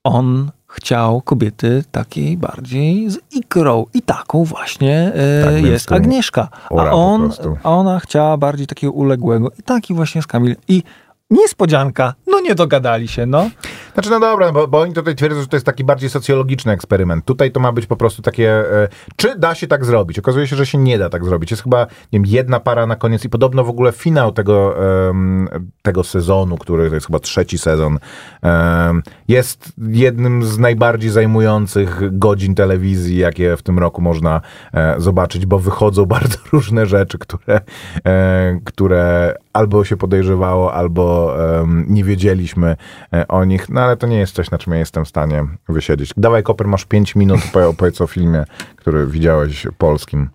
On 0.03 0.51
chciał 0.67 1.21
kobiety 1.21 1.83
takiej 1.91 2.37
bardziej 2.37 3.09
z 3.09 3.17
ikrą 3.31 3.85
i 3.93 4.01
taką 4.01 4.43
właśnie 4.43 5.11
e, 5.15 5.43
Tak, 5.45 5.63
jest 5.63 5.91
Agnieszka. 5.91 6.49
A 6.69 6.91
on, 6.91 7.29
a 7.63 7.69
ona 7.69 7.99
chciała 7.99 8.37
bardziej 8.37 8.67
takiego 8.67 8.93
uległego 8.93 9.49
i 9.59 9.63
taki 9.63 9.93
właśnie 9.93 10.19
jest 10.19 10.27
Kamil. 10.27 10.55
I 10.67 10.83
niespodzianka, 11.31 12.13
no 12.27 12.39
nie 12.39 12.55
dogadali 12.55 13.07
się, 13.07 13.25
no. 13.25 13.49
Znaczy, 13.93 14.09
no 14.09 14.19
dobra, 14.19 14.51
bo, 14.51 14.67
bo 14.67 14.79
oni 14.79 14.93
tutaj 14.93 15.15
twierdzą, 15.15 15.41
że 15.41 15.47
to 15.47 15.55
jest 15.55 15.65
taki 15.65 15.83
bardziej 15.83 16.09
socjologiczny 16.09 16.71
eksperyment. 16.71 17.25
Tutaj 17.25 17.51
to 17.51 17.59
ma 17.59 17.71
być 17.71 17.85
po 17.85 17.95
prostu 17.95 18.21
takie, 18.21 18.49
e, 18.49 18.87
czy 19.15 19.39
da 19.39 19.55
się 19.55 19.67
tak 19.67 19.85
zrobić? 19.85 20.19
Okazuje 20.19 20.47
się, 20.47 20.55
że 20.55 20.65
się 20.65 20.77
nie 20.77 20.97
da 20.97 21.09
tak 21.09 21.25
zrobić. 21.25 21.51
Jest 21.51 21.63
chyba, 21.63 21.85
nie 21.85 22.19
wiem, 22.19 22.25
jedna 22.25 22.59
para 22.59 22.87
na 22.87 22.95
koniec 22.95 23.25
i 23.25 23.29
podobno 23.29 23.63
w 23.63 23.69
ogóle 23.69 23.91
finał 23.91 24.31
tego, 24.31 24.75
em, 25.09 25.49
tego 25.81 26.03
sezonu, 26.03 26.57
który 26.57 26.89
to 26.89 26.95
jest 26.95 27.07
chyba 27.07 27.19
trzeci 27.19 27.57
sezon, 27.57 27.99
em, 28.41 29.03
jest 29.27 29.73
jednym 29.77 30.43
z 30.43 30.59
najbardziej 30.59 31.09
zajmujących 31.09 32.17
godzin 32.19 32.55
telewizji, 32.55 33.17
jakie 33.17 33.57
w 33.57 33.61
tym 33.61 33.79
roku 33.79 34.01
można 34.01 34.41
e, 34.73 34.95
zobaczyć, 34.97 35.45
bo 35.45 35.59
wychodzą 35.59 36.05
bardzo 36.15 36.37
różne 36.51 36.85
rzeczy, 36.85 37.17
które, 37.17 37.61
e, 38.05 38.59
które 38.63 39.35
albo 39.53 39.83
się 39.83 39.97
podejrzewało, 39.97 40.73
albo 40.73 41.20
em, 41.29 41.85
nie 41.89 42.03
wiedzieliśmy 42.03 42.75
e, 43.13 43.27
o 43.27 43.45
nich, 43.45 43.69
no 43.69 43.81
ale 43.81 43.97
to 43.97 44.07
nie 44.07 44.17
jest 44.17 44.35
coś, 44.35 44.51
na 44.51 44.57
czym 44.57 44.73
ja 44.73 44.79
jestem 44.79 45.05
w 45.05 45.07
stanie 45.07 45.43
wysiedzieć. 45.69 46.11
Dawaj, 46.17 46.43
Koper, 46.43 46.67
masz 46.67 46.85
5 46.85 47.15
minut, 47.15 47.39
opowiedz 47.69 48.01
o 48.05 48.07
filmie, 48.07 48.43
który 48.75 49.07
widziałeś 49.07 49.67
polskim. 49.77 50.29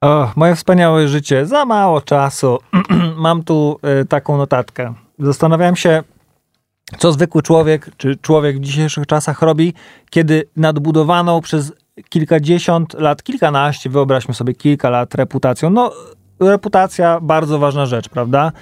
O, 0.00 0.32
moje 0.36 0.54
wspaniałe 0.56 1.08
życie, 1.08 1.46
za 1.46 1.64
mało 1.64 2.00
czasu. 2.00 2.58
Mam 3.16 3.42
tu 3.42 3.78
e, 3.82 4.04
taką 4.04 4.36
notatkę. 4.36 4.94
Zastanawiałem 5.18 5.76
się, 5.76 6.02
co 6.98 7.12
zwykły 7.12 7.42
człowiek, 7.42 7.90
czy 7.96 8.16
człowiek 8.16 8.56
w 8.56 8.60
dzisiejszych 8.60 9.06
czasach 9.06 9.42
robi, 9.42 9.74
kiedy 10.10 10.48
nadbudowaną 10.56 11.40
przez 11.40 11.72
kilkadziesiąt 12.08 12.94
lat, 12.94 13.22
kilkanaście, 13.22 13.90
wyobraźmy 13.90 14.34
sobie 14.34 14.54
kilka 14.54 14.90
lat 14.90 15.14
reputacją, 15.14 15.70
no 15.70 15.92
reputacja 16.40 17.20
bardzo 17.20 17.58
ważna 17.58 17.86
rzecz, 17.86 18.08
prawda? 18.08 18.52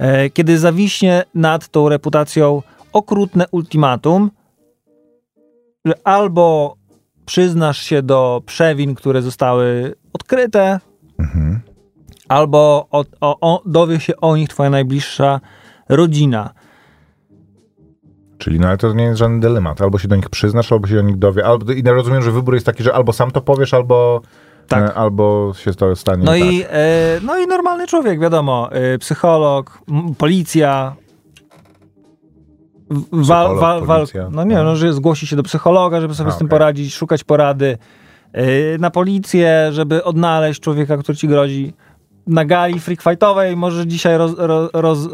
E, 0.00 0.30
Kiedy 0.30 0.58
zawiśnie 0.58 1.22
nad 1.34 1.68
tą 1.68 1.88
reputacją 1.88 2.62
okrutne 2.92 3.44
ultimatum, 3.50 4.30
że 5.84 5.94
albo 6.04 6.76
przyznasz 7.26 7.82
się 7.82 8.02
do 8.02 8.42
przewin, 8.46 8.94
które 8.94 9.22
zostały 9.22 9.94
odkryte, 10.12 10.80
albo 12.28 12.86
o, 12.90 13.04
o, 13.20 13.36
o, 13.40 13.62
dowie 13.66 14.00
się 14.00 14.16
o 14.16 14.36
nich 14.36 14.48
twoja 14.48 14.70
najbliższa 14.70 15.40
rodzina. 15.88 16.50
Czyli 18.38 18.60
no 18.60 18.68
ale 18.68 18.76
to 18.76 18.92
nie 18.92 19.04
jest 19.04 19.18
żaden 19.18 19.40
dylemat. 19.40 19.82
Albo 19.82 19.98
się 19.98 20.08
do 20.08 20.16
nich 20.16 20.30
przyznasz, 20.30 20.72
albo 20.72 20.86
się 20.86 20.94
do 20.94 21.02
nich 21.02 21.18
dowie. 21.18 21.46
Albo, 21.46 21.72
I 21.72 21.82
rozumiem, 21.82 22.22
że 22.22 22.32
wybór 22.32 22.54
jest 22.54 22.66
taki, 22.66 22.82
że 22.82 22.94
albo 22.94 23.12
sam 23.12 23.30
to 23.30 23.40
powiesz, 23.40 23.74
albo, 23.74 24.22
Tak. 24.70 24.90
e, 24.90 24.94
albo 24.94 25.52
się 25.56 25.74
to 25.74 25.96
stanie 25.96 26.24
No 26.24 26.32
tak. 26.32 26.40
i, 26.40 26.62
e, 26.70 27.20
no 27.22 27.38
i 27.38 27.46
normalny 27.46 27.86
człowiek, 27.86 28.20
wiadomo, 28.20 28.68
e, 28.72 28.98
psycholog, 28.98 29.78
policja. 30.18 30.96
Wal, 33.12 33.56
wal, 33.56 33.84
wal, 33.86 34.06
no 34.30 34.44
nie, 34.44 34.54
no, 34.54 34.76
że 34.76 34.92
zgłosi 34.92 35.26
się 35.26 35.36
do 35.36 35.42
psychologa, 35.42 36.00
żeby 36.00 36.14
sobie 36.14 36.28
A, 36.28 36.32
z 36.32 36.38
tym 36.38 36.46
okej. 36.46 36.58
poradzić, 36.58 36.94
szukać 36.94 37.24
porady. 37.24 37.78
E, 38.32 38.44
Na 38.78 38.90
policję, 38.90 39.68
żeby 39.72 40.04
odnaleźć 40.04 40.60
człowieka, 40.60 40.96
który 40.96 41.18
ci 41.18 41.28
grozi. 41.28 41.72
Na 42.26 42.44
gali 42.44 42.80
freak 42.80 43.02
fightowej 43.02 43.56
możesz 43.56 43.86
dzisiaj 43.86 44.18
roz, 44.18 44.34
roz, 44.38 44.70
roz, 44.72 44.98
e, 45.06 45.08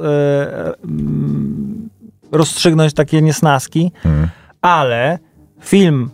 mm, 0.84 1.88
rozstrzygnąć 2.32 2.94
takie 2.94 3.22
niesnaski, 3.22 3.92
Hmm. 4.02 4.28
ale 4.60 5.18
film 5.60 6.10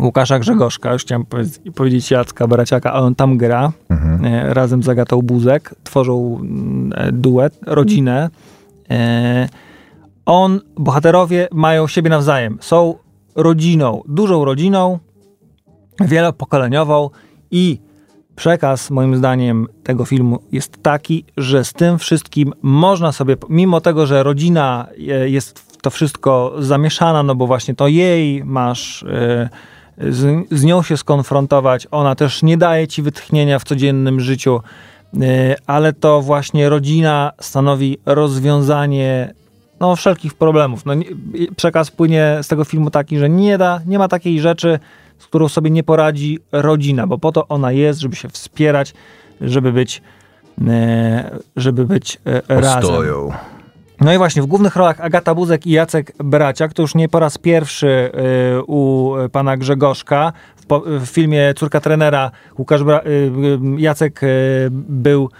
Łukasza 0.00 0.38
Grzegorzka, 0.38 0.92
już 0.92 1.02
chciałem 1.02 1.24
powiedz- 1.24 1.60
powiedzieć 1.74 2.10
Jacka 2.10 2.46
Baraciaka, 2.46 2.92
ale 2.92 3.02
on 3.06 3.14
tam 3.14 3.36
gra 3.38 3.72
Mhm. 3.90 4.24
e, 4.24 4.54
razem 4.54 4.82
z 4.82 4.88
Agatą 4.88 5.22
Buzek, 5.22 5.74
tworzą 5.84 6.38
mm, 6.40 6.92
e, 6.96 7.12
duet, 7.12 7.58
rodzinę. 7.66 8.30
E, 8.90 9.48
On, 10.26 10.60
bohaterowie 10.76 11.48
mają 11.52 11.86
siebie 11.86 12.10
nawzajem, 12.10 12.58
są 12.60 12.94
rodziną, 13.34 14.02
dużą 14.08 14.44
rodziną, 14.44 14.98
wielopokoleniową 16.00 17.10
i 17.50 17.78
przekaz 18.36 18.90
moim 18.90 19.16
zdaniem 19.16 19.66
tego 19.82 20.04
filmu 20.04 20.38
jest 20.52 20.82
taki, 20.82 21.24
że 21.36 21.64
z 21.64 21.72
tym 21.72 21.98
wszystkim 21.98 22.52
można 22.62 23.12
sobie, 23.12 23.36
mimo 23.48 23.80
tego, 23.80 24.06
że 24.06 24.22
rodzina 24.22 24.86
jest 25.26 25.58
w 25.58 25.76
to 25.76 25.90
wszystko 25.90 26.52
zamieszana, 26.58 27.22
no 27.22 27.34
bo 27.34 27.46
właśnie 27.46 27.74
to 27.74 27.88
jej 27.88 28.44
masz 28.44 29.02
e, 29.02 29.48
z, 30.00 30.48
z 30.50 30.64
nią 30.64 30.82
się 30.82 30.96
skonfrontować, 30.96 31.86
ona 31.90 32.14
też 32.14 32.42
nie 32.42 32.56
daje 32.56 32.88
ci 32.88 33.02
wytchnienia 33.02 33.58
w 33.58 33.64
codziennym 33.64 34.20
życiu, 34.20 34.60
e, 35.14 35.56
ale 35.66 35.92
to 35.92 36.22
właśnie 36.22 36.68
rodzina 36.68 37.32
stanowi 37.40 37.98
rozwiązanie 38.06 39.34
no, 39.80 39.96
wszelkich 39.96 40.34
problemów. 40.34 40.86
No, 40.86 40.92
przekaz 41.56 41.90
płynie 41.90 42.38
z 42.42 42.48
tego 42.48 42.64
filmu 42.64 42.90
taki, 42.90 43.18
że 43.18 43.28
nie 43.28 43.58
da, 43.58 43.80
nie 43.86 43.98
ma 43.98 44.08
takiej 44.08 44.40
rzeczy, 44.40 44.78
z 45.18 45.26
którą 45.26 45.48
sobie 45.48 45.70
nie 45.70 45.82
poradzi 45.82 46.38
rodzina, 46.52 47.06
bo 47.06 47.18
po 47.18 47.32
to 47.32 47.48
ona 47.48 47.72
jest, 47.72 48.00
żeby 48.00 48.16
się 48.16 48.28
wspierać, 48.28 48.94
żeby 49.40 49.72
być, 49.72 50.02
e, 50.68 51.38
żeby 51.56 51.86
być 51.86 52.18
e, 52.24 52.60
razem. 52.60 53.48
No 54.00 54.14
i 54.14 54.18
właśnie 54.18 54.42
w 54.42 54.46
głównych 54.46 54.76
rolach 54.76 55.00
Agata 55.00 55.34
Buzek 55.34 55.66
i 55.66 55.70
Jacek 55.70 56.12
Braciak, 56.24 56.72
to 56.72 56.82
już 56.82 56.94
nie 56.94 57.08
po 57.08 57.20
raz 57.20 57.38
pierwszy 57.38 58.10
y, 58.58 58.62
u 58.66 59.12
pana 59.32 59.56
Grzegorzka. 59.56 60.32
W, 60.56 60.66
po, 60.66 60.80
w 60.80 61.06
filmie 61.06 61.54
Córka 61.56 61.80
trenera 61.80 62.30
Łukasz 62.58 62.84
Bra, 62.84 63.00
y, 63.00 63.08
y, 63.08 63.80
Jacek 63.80 64.22
y, 64.22 64.26
był, 64.70 65.30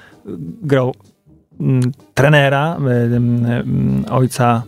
grał 0.63 0.95
mm, 1.61 1.81
trenera, 2.15 2.77
y, 2.79 4.07
y, 4.07 4.11
ojca 4.11 4.63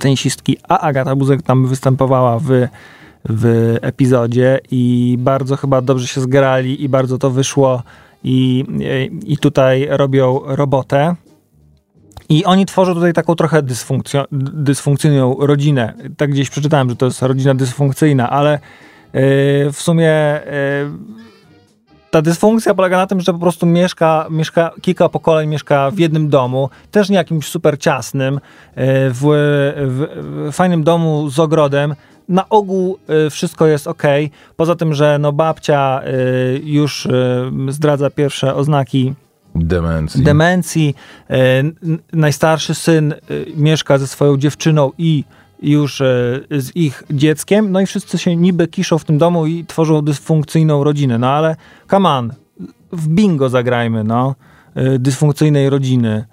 tenisistki, 0.00 0.56
a 0.68 0.78
Agata 0.78 1.16
Buzek 1.16 1.42
tam 1.42 1.66
występowała 1.66 2.38
w, 2.38 2.48
w 3.28 3.76
epizodzie 3.82 4.58
i 4.70 5.16
bardzo 5.18 5.56
chyba 5.56 5.80
dobrze 5.80 6.06
się 6.06 6.20
zgrali 6.20 6.84
i 6.84 6.88
bardzo 6.88 7.18
to 7.18 7.30
wyszło 7.30 7.82
i, 8.24 8.64
i 9.26 9.38
tutaj 9.38 9.86
robią 9.90 10.40
robotę. 10.44 11.14
I 12.30 12.44
oni 12.44 12.66
tworzą 12.66 12.94
tutaj 12.94 13.12
taką 13.12 13.34
trochę 13.34 13.62
dysfunkcjo- 13.62 14.26
dysfunkcyjną 14.52 15.36
rodzinę. 15.40 15.94
Tak 16.16 16.30
gdzieś 16.30 16.50
przeczytałem, 16.50 16.90
że 16.90 16.96
to 16.96 17.06
jest 17.06 17.22
rodzina 17.22 17.54
dysfunkcyjna, 17.54 18.30
ale 18.30 18.52
yy, 18.52 19.20
w 19.72 19.76
sumie 19.76 20.40
yy, 20.46 21.20
ta 22.10 22.22
dysfunkcja 22.22 22.74
polega 22.74 22.96
na 22.96 23.06
tym, 23.06 23.20
że 23.20 23.32
po 23.32 23.38
prostu 23.38 23.66
mieszka, 23.66 24.26
mieszka 24.30 24.70
kilka 24.82 25.08
pokoleń 25.08 25.48
mieszka 25.48 25.90
w 25.90 25.98
jednym 25.98 26.28
domu, 26.28 26.70
też 26.90 27.08
nie 27.10 27.16
jakimś 27.16 27.46
super 27.46 27.78
ciasnym, 27.78 28.34
yy, 28.34 28.40
w, 29.10 29.20
w, 29.86 30.06
w 30.50 30.52
fajnym 30.52 30.84
domu 30.84 31.30
z 31.30 31.38
ogrodem. 31.38 31.94
Na 32.28 32.48
ogół 32.48 32.98
wszystko 33.30 33.66
jest 33.66 33.86
ok. 33.86 34.02
Poza 34.56 34.74
tym, 34.76 34.94
że 34.94 35.18
no 35.18 35.32
babcia 35.32 36.02
już 36.64 37.08
zdradza 37.68 38.10
pierwsze 38.10 38.54
oznaki 38.54 39.14
Demencji. 39.54 40.24
demencji. 40.24 40.94
E, 41.30 41.62
najstarszy 42.12 42.74
syn 42.74 43.12
e, 43.12 43.16
mieszka 43.56 43.98
ze 43.98 44.06
swoją 44.06 44.36
dziewczyną 44.36 44.92
i 44.98 45.24
już 45.62 46.00
e, 46.00 46.04
z 46.50 46.76
ich 46.76 47.02
dzieckiem, 47.10 47.72
no 47.72 47.80
i 47.80 47.86
wszyscy 47.86 48.18
się 48.18 48.36
niby 48.36 48.68
kiszą 48.68 48.98
w 48.98 49.04
tym 49.04 49.18
domu 49.18 49.46
i 49.46 49.64
tworzą 49.64 50.02
dysfunkcyjną 50.02 50.84
rodzinę. 50.84 51.18
No 51.18 51.30
ale 51.30 51.56
come 51.90 52.08
on, 52.08 52.32
w 52.92 53.08
bingo 53.08 53.48
zagrajmy, 53.48 54.04
no. 54.04 54.34
Dysfunkcyjnej 54.98 55.70
rodziny. 55.70 56.24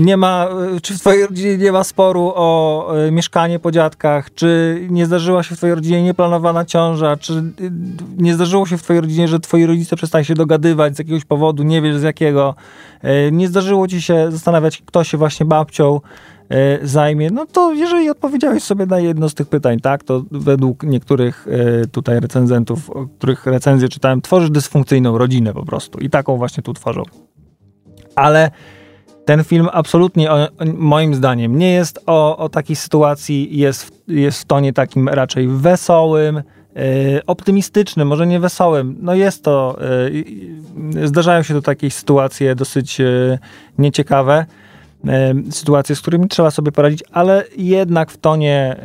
Nie 0.00 0.16
ma, 0.16 0.48
e, 0.76 0.80
czy 0.80 0.94
w 0.94 1.00
twojej 1.00 1.26
rodzinie 1.26 1.58
nie 1.58 1.72
ma 1.72 1.84
sporu 1.84 2.32
o 2.34 2.92
e, 3.06 3.10
mieszkanie 3.10 3.58
po 3.58 3.70
dziadkach, 3.70 4.34
czy 4.34 4.80
nie 4.90 5.06
zdarzyła 5.06 5.42
się 5.42 5.54
w 5.54 5.58
twojej 5.58 5.74
rodzinie 5.74 6.02
nieplanowana 6.02 6.64
ciąża, 6.64 7.16
czy 7.16 7.32
e, 7.32 7.42
nie 8.18 8.34
zdarzyło 8.34 8.66
się 8.66 8.78
w 8.78 8.82
twojej 8.82 9.00
rodzinie, 9.00 9.28
że 9.28 9.40
twoi 9.40 9.66
rodzice 9.66 9.96
przestali 9.96 10.24
się 10.24 10.34
dogadywać 10.34 10.96
z 10.96 10.98
jakiegoś 10.98 11.24
powodu, 11.24 11.62
nie 11.62 11.82
wiesz 11.82 11.96
z 11.96 12.02
jakiego, 12.02 12.54
nie 13.32 13.48
zdarzyło 13.48 13.88
ci 13.88 14.02
się 14.02 14.32
zastanawiać, 14.32 14.82
kto 14.86 15.04
się 15.04 15.18
właśnie 15.18 15.46
babcią 15.46 16.00
zajmie, 16.82 17.30
no 17.30 17.46
to 17.46 17.72
jeżeli 17.72 18.10
odpowiedziałeś 18.10 18.62
sobie 18.62 18.86
na 18.86 19.00
jedno 19.00 19.28
z 19.28 19.34
tych 19.34 19.48
pytań, 19.48 19.80
tak, 19.80 20.04
to 20.04 20.22
według 20.30 20.82
niektórych 20.82 21.46
tutaj 21.92 22.20
recenzentów, 22.20 22.90
których 23.18 23.46
recenzję 23.46 23.88
czytałem, 23.88 24.22
tworzysz 24.22 24.50
dysfunkcyjną 24.50 25.18
rodzinę 25.18 25.52
po 25.52 25.64
prostu. 25.64 25.98
I 25.98 26.10
taką 26.10 26.36
właśnie 26.36 26.62
tu 26.62 26.74
tworzą. 26.74 27.02
Ale 28.14 28.50
ten 29.30 29.44
film 29.44 29.68
absolutnie, 29.72 30.30
o, 30.30 30.48
moim 30.74 31.14
zdaniem, 31.14 31.58
nie 31.58 31.72
jest 31.72 32.00
o, 32.06 32.36
o 32.36 32.48
takiej 32.48 32.76
sytuacji, 32.76 33.58
jest, 33.58 33.84
w- 33.84 34.08
jest 34.08 34.40
w 34.40 34.44
tonie 34.44 34.72
takim 34.72 35.08
raczej 35.08 35.48
wesołym, 35.48 36.36
e, 36.36 36.42
optymistycznym, 37.26 38.08
może 38.08 38.26
nie 38.26 38.40
wesołym. 38.40 38.96
No 39.00 39.14
jest 39.14 39.44
to, 39.44 39.78
e, 41.02 41.06
zdarzają 41.06 41.42
się 41.42 41.54
tu 41.54 41.62
takie 41.62 41.90
sytuacje 41.90 42.54
dosyć 42.54 43.00
e, 43.00 43.38
nieciekawe, 43.78 44.46
sytuacje, 45.50 45.96
z 45.96 46.00
którymi 46.00 46.28
trzeba 46.28 46.50
sobie 46.50 46.72
poradzić, 46.72 47.04
ale 47.12 47.44
jednak 47.56 48.10
w 48.10 48.16
tonie, 48.16 48.76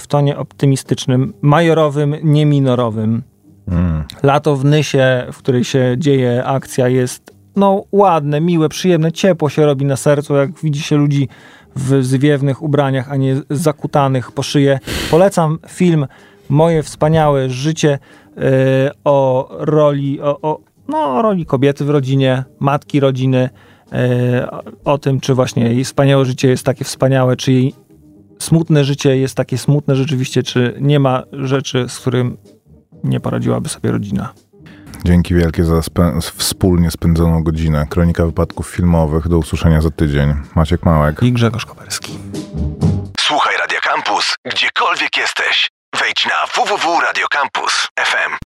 w 0.00 0.06
tonie 0.08 0.36
optymistycznym, 0.36 1.32
majorowym, 1.42 2.16
nie 2.22 2.46
minorowym. 2.46 3.22
Mm. 3.68 4.04
Lato 4.22 4.56
w 4.56 4.64
Nysie, 4.64 5.26
w 5.32 5.38
której 5.38 5.64
się 5.64 5.94
dzieje 5.98 6.44
akcja, 6.44 6.88
jest 6.88 7.33
no 7.56 7.84
ładne, 7.92 8.40
miłe, 8.40 8.68
przyjemne, 8.68 9.12
ciepło 9.12 9.48
się 9.48 9.66
robi 9.66 9.84
na 9.84 9.96
sercu, 9.96 10.34
jak 10.34 10.60
widzi 10.60 10.82
się 10.82 10.96
ludzi 10.96 11.28
w 11.76 12.04
zwiewnych 12.04 12.62
ubraniach, 12.62 13.12
a 13.12 13.16
nie 13.16 13.36
zakutanych 13.50 14.32
po 14.32 14.42
szyję. 14.42 14.78
Polecam 15.10 15.58
film 15.68 16.06
Moje 16.48 16.82
wspaniałe 16.82 17.50
życie 17.50 17.98
e, 18.36 18.90
o 19.04 19.48
roli, 19.58 20.20
o, 20.20 20.40
o, 20.40 20.60
no, 20.88 20.98
o 21.16 21.22
roli 21.22 21.46
kobiety 21.46 21.84
w 21.84 21.90
rodzinie, 21.90 22.44
matki 22.60 23.00
rodziny, 23.00 23.50
o- 24.50 24.92
o 24.92 24.98
tym, 24.98 25.20
czy 25.20 25.34
właśnie 25.34 25.64
jej 25.64 25.84
wspaniałe 25.84 26.24
życie 26.24 26.48
jest 26.48 26.64
takie 26.64 26.84
wspaniałe, 26.84 27.36
czy 27.36 27.52
jej 27.52 27.74
smutne 28.38 28.84
życie 28.84 29.16
jest 29.16 29.34
takie 29.34 29.58
smutne 29.58 29.96
rzeczywiście, 29.96 30.42
czy 30.42 30.74
nie 30.80 31.00
ma 31.00 31.22
rzeczy, 31.32 31.84
z 31.88 31.98
którym 31.98 32.36
nie 33.04 33.20
poradziłaby 33.20 33.68
sobie 33.68 33.90
rodzina. 33.90 34.32
Dzięki 35.04 35.34
wielkie 35.34 35.64
za 35.64 35.74
spę- 35.74 36.20
wspólnie 36.38 36.90
spędzoną 36.90 37.42
godzinę. 37.42 37.86
Kronika 37.90 38.26
wypadków 38.26 38.68
filmowych. 38.68 39.28
Do 39.28 39.38
usłyszenia 39.38 39.80
za 39.80 39.90
tydzień. 39.90 40.34
Maciek 40.54 40.82
Małek. 40.84 41.22
I 41.22 41.32
Grzegorz 41.32 41.66
Koperski. 41.66 42.18
Słuchaj 43.20 43.56
Radio 43.56 43.78
Campus, 43.80 44.34
gdziekolwiek 44.44 45.16
jesteś. 45.16 45.70
Wejdź 46.00 46.26
na 46.26 46.46
www.radiocampus.fm. 46.64 48.36